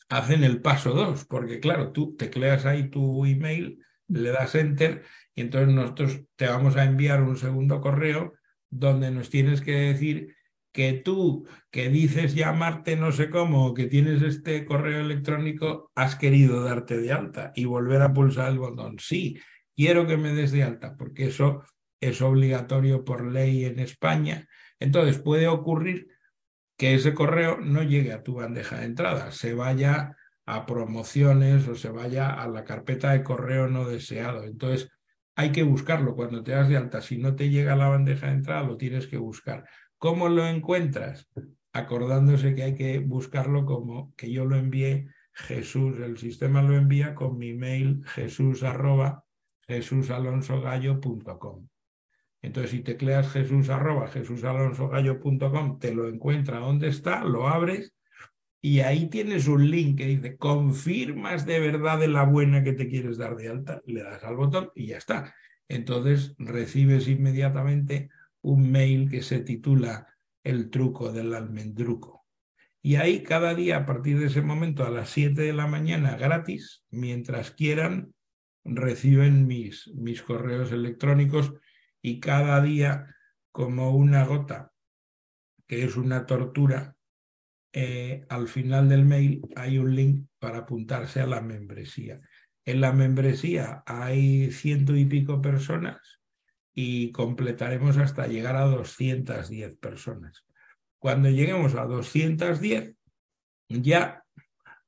hacen 0.07 0.45
el 0.45 0.61
paso 0.61 0.91
2, 0.91 1.25
porque 1.25 1.59
claro, 1.59 1.91
tú 1.91 2.15
tecleas 2.15 2.65
ahí 2.65 2.89
tu 2.89 3.25
email, 3.25 3.83
le 4.07 4.31
das 4.31 4.55
enter 4.55 5.03
y 5.35 5.41
entonces 5.41 5.75
nosotros 5.75 6.21
te 6.37 6.47
vamos 6.47 6.77
a 6.77 6.85
enviar 6.85 7.21
un 7.21 7.35
segundo 7.35 7.81
correo 7.81 8.33
donde 8.69 9.11
nos 9.11 9.29
tienes 9.29 9.59
que 9.59 9.73
decir 9.73 10.36
que 10.71 10.93
tú, 10.93 11.47
que 11.71 11.89
dices 11.89 12.35
llamarte 12.35 12.95
no 12.95 13.11
sé 13.11 13.29
cómo, 13.29 13.73
que 13.73 13.87
tienes 13.87 14.21
este 14.21 14.65
correo 14.65 15.01
electrónico, 15.01 15.91
has 15.95 16.15
querido 16.15 16.63
darte 16.63 16.97
de 16.97 17.11
alta 17.11 17.51
y 17.55 17.65
volver 17.65 18.01
a 18.01 18.13
pulsar 18.13 18.51
el 18.51 18.59
botón. 18.59 18.99
Sí, 18.99 19.39
quiero 19.75 20.05
que 20.07 20.17
me 20.17 20.33
des 20.33 20.51
de 20.51 20.63
alta, 20.63 20.95
porque 20.95 21.27
eso 21.27 21.63
es 21.99 22.21
obligatorio 22.21 23.03
por 23.03 23.25
ley 23.25 23.65
en 23.65 23.79
España. 23.79 24.47
Entonces 24.79 25.19
puede 25.19 25.47
ocurrir 25.47 26.09
que 26.77 26.93
ese 26.93 27.13
correo 27.13 27.57
no 27.59 27.81
llegue 27.83 28.13
a 28.13 28.23
tu 28.23 28.35
bandeja 28.35 28.79
de 28.79 28.85
entrada, 28.85 29.31
se 29.31 29.53
vaya 29.53 30.15
a 30.45 30.65
promociones 30.65 31.67
o 31.67 31.75
se 31.75 31.89
vaya 31.89 32.29
a 32.29 32.47
la 32.47 32.63
carpeta 32.63 33.11
de 33.11 33.23
correo 33.23 33.67
no 33.67 33.87
deseado. 33.87 34.43
Entonces 34.43 34.89
hay 35.35 35.51
que 35.51 35.63
buscarlo 35.63 36.15
cuando 36.15 36.43
te 36.43 36.51
das 36.51 36.69
de 36.69 36.77
alta. 36.77 37.01
Si 37.01 37.17
no 37.17 37.35
te 37.35 37.49
llega 37.49 37.73
a 37.73 37.77
la 37.77 37.89
bandeja 37.89 38.27
de 38.27 38.33
entrada, 38.33 38.63
lo 38.63 38.77
tienes 38.77 39.07
que 39.07 39.17
buscar. 39.17 39.65
¿Cómo 39.97 40.29
lo 40.29 40.47
encuentras? 40.47 41.29
Acordándose 41.73 42.55
que 42.55 42.63
hay 42.63 42.75
que 42.75 42.99
buscarlo 42.99 43.65
como 43.65 44.13
que 44.15 44.31
yo 44.31 44.45
lo 44.45 44.55
envié 44.55 45.09
Jesús, 45.33 45.99
el 45.99 46.17
sistema 46.17 46.63
lo 46.63 46.75
envía 46.75 47.13
con 47.13 47.37
mi 47.37 47.53
mail 47.53 48.03
jesús 48.07 48.63
arroba 48.63 49.23
jesusalonsogallo.com. 49.67 51.67
Entonces, 52.41 52.71
si 52.71 52.79
tecleas 52.81 53.31
jesús 53.31 53.69
arroba 53.69 54.07
jesusalonsogallo.com, 54.07 55.79
te 55.79 55.93
lo 55.93 56.07
encuentra 56.07 56.59
donde 56.59 56.87
está, 56.87 57.23
lo 57.23 57.47
abres 57.47 57.93
y 58.61 58.79
ahí 58.79 59.09
tienes 59.09 59.47
un 59.47 59.69
link 59.69 59.99
que 59.99 60.07
dice, 60.07 60.37
confirmas 60.37 61.45
de 61.45 61.59
verdad 61.59 61.99
de 61.99 62.07
la 62.07 62.23
buena 62.23 62.63
que 62.63 62.73
te 62.73 62.87
quieres 62.87 63.17
dar 63.17 63.35
de 63.35 63.49
alta, 63.49 63.81
le 63.85 64.01
das 64.01 64.23
al 64.23 64.35
botón 64.35 64.71
y 64.73 64.87
ya 64.87 64.97
está. 64.97 65.35
Entonces 65.67 66.33
recibes 66.39 67.07
inmediatamente 67.07 68.09
un 68.41 68.71
mail 68.71 69.09
que 69.09 69.21
se 69.21 69.39
titula 69.39 70.07
El 70.43 70.69
truco 70.69 71.11
del 71.11 71.33
almendruco. 71.33 72.25
Y 72.81 72.95
ahí 72.95 73.23
cada 73.23 73.53
día 73.53 73.77
a 73.77 73.85
partir 73.85 74.19
de 74.19 74.27
ese 74.27 74.41
momento 74.41 74.85
a 74.85 74.89
las 74.89 75.09
7 75.09 75.41
de 75.41 75.53
la 75.53 75.67
mañana 75.67 76.15
gratis, 76.15 76.85
mientras 76.89 77.51
quieran, 77.51 78.13
reciben 78.63 79.47
mis, 79.47 79.87
mis 79.95 80.21
correos 80.21 80.71
electrónicos 80.71 81.53
y 82.01 82.19
cada 82.19 82.61
día 82.61 83.13
como 83.51 83.91
una 83.95 84.23
gota, 84.25 84.71
que 85.67 85.83
es 85.83 85.97
una 85.97 86.25
tortura, 86.25 86.95
eh, 87.73 88.25
al 88.29 88.47
final 88.47 88.87
del 88.87 89.05
mail 89.05 89.41
hay 89.55 89.77
un 89.77 89.95
link 89.95 90.27
para 90.39 90.59
apuntarse 90.59 91.19
a 91.19 91.27
la 91.27 91.41
membresía. 91.41 92.21
En 92.65 92.81
la 92.81 92.91
membresía 92.91 93.83
hay 93.85 94.51
ciento 94.51 94.95
y 94.95 95.05
pico 95.05 95.41
personas 95.41 96.16
y 96.79 97.11
completaremos 97.11 97.97
hasta 97.97 98.27
llegar 98.27 98.55
a 98.55 98.65
210 98.65 99.77
personas. 99.77 100.45
Cuando 100.99 101.27
lleguemos 101.27 101.73
a 101.73 101.85
210, 101.85 102.93
ya, 103.67 104.23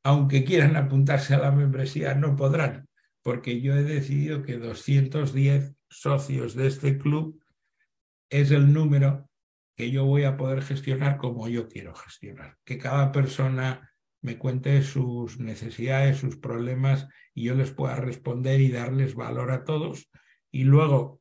aunque 0.03 0.43
quieran 0.43 0.75
apuntarse 0.75 1.33
a 1.33 1.39
la 1.39 1.51
membresía, 1.51 2.13
no 2.13 2.35
podrán, 2.35 2.87
porque 3.23 3.59
yo 3.59 3.75
he 3.75 3.81
decidido 3.81 4.43
que 4.43 4.59
210 4.59 5.73
socios 5.89 6.53
de 6.53 6.67
este 6.67 6.99
club 6.99 7.43
es 8.29 8.51
el 8.51 8.71
número 8.71 9.27
que 9.75 9.89
yo 9.89 10.05
voy 10.05 10.25
a 10.25 10.37
poder 10.37 10.61
gestionar 10.61 11.17
como 11.17 11.49
yo 11.49 11.67
quiero 11.67 11.95
gestionar. 11.95 12.55
Que 12.65 12.77
cada 12.77 13.11
persona 13.11 13.91
me 14.21 14.37
cuente 14.37 14.83
sus 14.83 15.39
necesidades, 15.39 16.19
sus 16.19 16.37
problemas 16.37 17.07
y 17.33 17.45
yo 17.45 17.55
les 17.55 17.71
pueda 17.71 17.95
responder 17.95 18.61
y 18.61 18.69
darles 18.69 19.15
valor 19.15 19.49
a 19.49 19.63
todos. 19.63 20.11
Y 20.51 20.65
luego, 20.65 21.18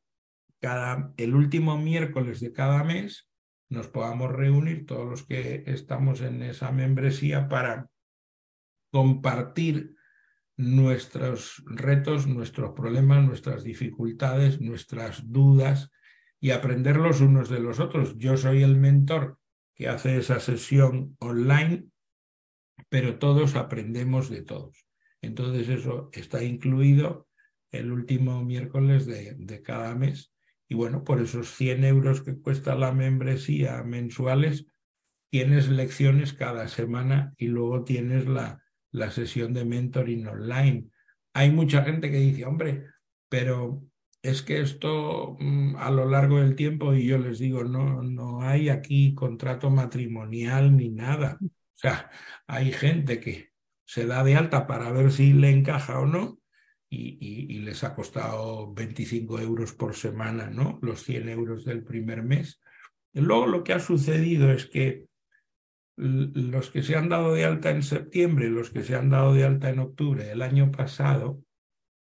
cada, 0.60 1.12
el 1.16 1.34
último 1.34 1.78
miércoles 1.78 2.40
de 2.40 2.52
cada 2.52 2.84
mes, 2.84 3.28
nos 3.68 3.88
podamos 3.88 4.32
reunir 4.32 4.86
todos 4.86 5.08
los 5.08 5.22
que 5.24 5.64
estamos 5.66 6.20
en 6.20 6.42
esa 6.42 6.72
membresía 6.72 7.48
para 7.48 7.88
compartir 8.90 9.94
nuestros 10.56 11.62
retos, 11.66 12.26
nuestros 12.26 12.72
problemas, 12.72 13.24
nuestras 13.24 13.62
dificultades, 13.62 14.60
nuestras 14.60 15.30
dudas 15.30 15.90
y 16.40 16.50
aprender 16.50 16.96
los 16.96 17.20
unos 17.20 17.48
de 17.48 17.60
los 17.60 17.78
otros. 17.78 18.16
Yo 18.16 18.36
soy 18.36 18.62
el 18.62 18.76
mentor 18.76 19.38
que 19.74 19.88
hace 19.88 20.16
esa 20.16 20.40
sesión 20.40 21.16
online, 21.20 21.86
pero 22.88 23.18
todos 23.18 23.54
aprendemos 23.54 24.30
de 24.30 24.42
todos. 24.42 24.86
Entonces 25.20 25.68
eso 25.68 26.10
está 26.12 26.42
incluido 26.42 27.28
el 27.70 27.92
último 27.92 28.42
miércoles 28.44 29.06
de, 29.06 29.34
de 29.38 29.62
cada 29.62 29.94
mes. 29.94 30.32
Y 30.68 30.74
bueno, 30.74 31.02
por 31.02 31.20
esos 31.20 31.50
100 31.54 31.84
euros 31.84 32.22
que 32.22 32.38
cuesta 32.38 32.74
la 32.74 32.92
membresía 32.92 33.82
mensuales, 33.82 34.66
tienes 35.30 35.68
lecciones 35.68 36.32
cada 36.34 36.68
semana 36.68 37.34
y 37.36 37.46
luego 37.46 37.84
tienes 37.84 38.26
la, 38.26 38.62
la 38.90 39.10
sesión 39.10 39.52
de 39.54 39.64
mentoring 39.64 40.26
online. 40.26 40.88
Hay 41.32 41.50
mucha 41.50 41.84
gente 41.84 42.10
que 42.10 42.18
dice, 42.18 42.44
hombre, 42.44 42.84
pero 43.28 43.82
es 44.22 44.42
que 44.42 44.60
esto 44.60 45.36
mm, 45.38 45.76
a 45.76 45.90
lo 45.90 46.08
largo 46.08 46.38
del 46.38 46.54
tiempo, 46.56 46.94
y 46.94 47.06
yo 47.06 47.18
les 47.18 47.38
digo, 47.38 47.64
no, 47.64 48.02
no 48.02 48.42
hay 48.42 48.68
aquí 48.68 49.14
contrato 49.14 49.70
matrimonial 49.70 50.76
ni 50.76 50.90
nada. 50.90 51.38
O 51.40 51.48
sea, 51.80 52.10
hay 52.46 52.72
gente 52.72 53.20
que 53.20 53.52
se 53.84 54.06
da 54.06 54.24
de 54.24 54.36
alta 54.36 54.66
para 54.66 54.90
ver 54.92 55.12
si 55.12 55.32
le 55.32 55.50
encaja 55.50 56.00
o 56.00 56.06
no, 56.06 56.38
y, 56.90 57.54
y, 57.54 57.58
les 57.58 57.84
ha 57.84 57.94
costado 57.94 58.72
25 58.72 59.40
euros 59.40 59.74
por 59.74 59.94
semana, 59.94 60.48
¿no? 60.48 60.78
Los 60.80 61.02
100 61.02 61.28
euros 61.28 61.64
del 61.64 61.82
primer 61.82 62.22
mes. 62.22 62.60
Y 63.12 63.20
luego 63.20 63.46
lo 63.46 63.62
que 63.62 63.74
ha 63.74 63.80
sucedido 63.80 64.50
es 64.50 64.66
que 64.66 65.06
los 65.96 66.70
que 66.70 66.82
se 66.82 66.96
han 66.96 67.08
dado 67.08 67.34
de 67.34 67.44
alta 67.44 67.70
en 67.70 67.82
septiembre, 67.82 68.48
los 68.48 68.70
que 68.70 68.84
se 68.84 68.94
han 68.94 69.10
dado 69.10 69.34
de 69.34 69.44
alta 69.44 69.68
en 69.68 69.80
octubre 69.80 70.24
del 70.24 70.42
año 70.42 70.70
pasado, 70.70 71.42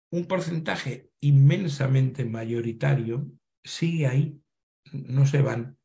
un 0.09 0.25
porcentaje 0.25 1.09
inmensamente 1.19 2.25
mayoritario 2.25 3.27
sigue 3.63 4.07
ahí, 4.07 4.39
no 4.91 5.25
se 5.25 5.41
van. 5.41 5.77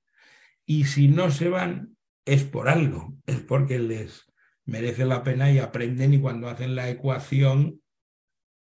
Y 0.65 0.85
si 0.85 1.09
no 1.09 1.31
se 1.31 1.49
van, 1.49 1.97
es 2.25 2.45
por 2.45 2.69
algo, 2.69 3.17
es 3.27 3.41
porque 3.41 3.79
les 3.79 4.25
merece 4.65 5.05
la 5.05 5.23
pena 5.23 5.51
y 5.51 5.59
aprenden 5.59 6.15
y 6.15 6.21
cuando 6.21 6.49
hacen 6.49 6.75
la 6.75 6.89
ecuación 6.89 7.81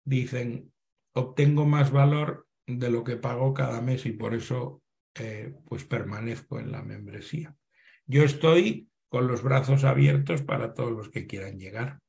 dicen, 0.08 0.72
obtengo 1.14 1.66
más 1.66 1.92
valor 1.92 2.48
de 2.66 2.90
lo 2.90 3.04
que 3.04 3.18
pago 3.18 3.54
cada 3.54 3.82
mes 3.82 4.06
y 4.06 4.12
por 4.12 4.34
eso 4.34 4.82
eh, 5.16 5.54
pues 5.66 5.84
permanezco 5.84 6.60
en 6.60 6.72
la 6.72 6.82
membresía. 6.82 7.56
Yo 8.06 8.24
estoy 8.24 8.90
con 9.10 9.28
los 9.28 9.44
brazos 9.44 9.84
abiertos 9.84 10.42
para 10.42 10.74
todos 10.74 10.92
los 10.92 11.10
que 11.10 11.28
quieran 11.28 11.60
llegar. 11.60 12.00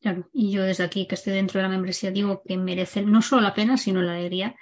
Claro, 0.00 0.28
y 0.32 0.52
yo 0.52 0.62
desde 0.62 0.84
aquí 0.84 1.06
que 1.06 1.14
estoy 1.14 1.34
dentro 1.34 1.58
de 1.58 1.64
la 1.64 1.68
membresía 1.68 2.10
digo 2.10 2.42
que 2.46 2.56
merece 2.56 3.02
no 3.02 3.20
solo 3.20 3.42
la 3.42 3.54
pena, 3.54 3.76
sino 3.76 4.00
la 4.00 4.14
alegría 4.14 4.56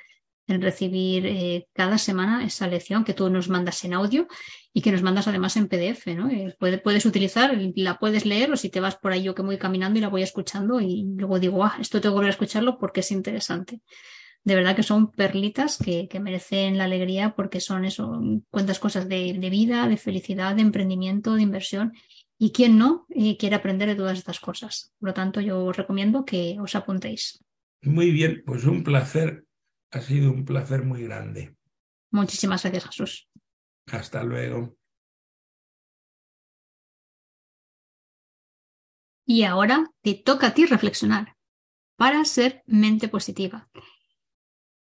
en 0.48 0.60
recibir 0.60 1.26
eh, 1.26 1.68
cada 1.72 1.98
semana 1.98 2.44
esa 2.44 2.66
lección 2.66 3.04
que 3.04 3.14
tú 3.14 3.30
nos 3.30 3.48
mandas 3.48 3.84
en 3.84 3.94
audio 3.94 4.26
y 4.72 4.80
que 4.82 4.90
nos 4.90 5.02
mandas 5.02 5.28
además 5.28 5.56
en 5.56 5.68
PDF, 5.68 6.06
¿no? 6.16 6.28
Eh, 6.30 6.56
puedes, 6.58 7.06
utilizar, 7.06 7.56
la 7.76 7.98
puedes 7.98 8.26
leer 8.26 8.50
o 8.50 8.56
si 8.56 8.70
te 8.70 8.80
vas 8.80 8.96
por 8.96 9.12
ahí 9.12 9.22
yo 9.22 9.34
que 9.34 9.42
voy 9.42 9.58
caminando 9.58 9.98
y 9.98 10.02
la 10.02 10.08
voy 10.08 10.22
escuchando 10.22 10.80
y 10.80 11.04
luego 11.16 11.38
digo, 11.38 11.64
ah, 11.64 11.76
esto 11.80 12.00
tengo 12.00 12.14
que 12.14 12.18
volver 12.18 12.30
a 12.30 12.32
escucharlo 12.32 12.78
porque 12.78 13.00
es 13.00 13.12
interesante 13.12 13.82
de 14.48 14.54
verdad 14.54 14.74
que 14.74 14.82
son 14.82 15.12
perlitas 15.12 15.76
que, 15.78 16.08
merecen 16.20 16.78
la 16.78 16.84
alegría 16.84 17.34
porque 17.36 17.60
son 17.60 17.84
eso, 17.84 18.20
cuentas 18.50 18.78
cosas 18.78 19.08
de, 19.08 19.32
vida, 19.50 19.86
de 19.88 19.96
felicidad, 19.96 20.56
de 20.56 20.62
emprendimiento, 20.62 21.34
de 21.34 21.42
inversión. 21.42 21.92
Y 22.38 22.52
quien 22.52 22.78
no 22.78 23.06
eh, 23.10 23.36
quiere 23.36 23.56
aprender 23.56 23.88
de 23.88 23.96
todas 23.96 24.16
estas 24.16 24.40
cosas. 24.40 24.94
Por 24.98 25.10
lo 25.10 25.14
tanto, 25.14 25.40
yo 25.40 25.64
os 25.64 25.76
recomiendo 25.76 26.24
que 26.24 26.56
os 26.60 26.74
apuntéis. 26.74 27.44
Muy 27.82 28.10
bien, 28.10 28.42
pues 28.46 28.64
un 28.64 28.84
placer. 28.84 29.44
Ha 29.90 30.00
sido 30.00 30.30
un 30.32 30.44
placer 30.44 30.84
muy 30.84 31.02
grande. 31.04 31.56
Muchísimas 32.10 32.62
gracias, 32.62 32.84
Jesús. 32.86 33.28
Hasta 33.86 34.22
luego. 34.22 34.76
Y 39.26 39.44
ahora 39.44 39.90
te 40.02 40.14
toca 40.14 40.48
a 40.48 40.54
ti 40.54 40.66
reflexionar 40.66 41.36
para 41.96 42.24
ser 42.24 42.62
mente 42.66 43.08
positiva 43.08 43.68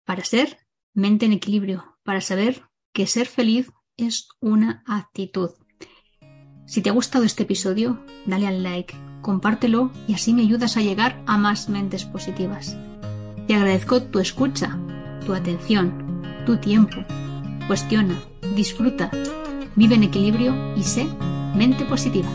para 0.06 0.24
ser 0.24 0.60
mente 0.94 1.26
en 1.26 1.34
equilibrio, 1.34 1.98
para 2.04 2.22
saber 2.22 2.64
que 2.94 3.08
ser 3.08 3.28
feliz 3.28 3.72
es 3.98 4.30
una 4.40 4.84
actitud. 4.86 5.50
Si 6.66 6.82
te 6.82 6.90
ha 6.90 6.94
gustado 6.94 7.26
este 7.26 7.44
episodio, 7.44 8.04
dale 8.26 8.48
al 8.48 8.64
like, 8.64 8.96
compártelo 9.22 9.92
y 10.08 10.14
así 10.14 10.34
me 10.34 10.44
ayudas 10.44 10.78
a 10.78 10.82
llegar 10.82 11.22
a 11.28 11.38
más 11.38 11.70
mentes 11.70 12.06
positivas. 12.06 12.78
Te 13.48 13.56
agradezco 13.56 14.02
tu 14.04 14.20
escucha, 14.20 14.80
tu 15.26 15.34
atención 15.34 15.92
tu 16.46 16.58
tiempo. 16.58 17.04
Cuestiona, 17.68 18.16
disfruta, 18.56 19.10
vive 19.76 19.96
en 19.96 20.04
equilibrio 20.04 20.54
y 20.76 20.84
sé 20.84 21.08
mente 21.56 21.84
positiva. 21.86 22.30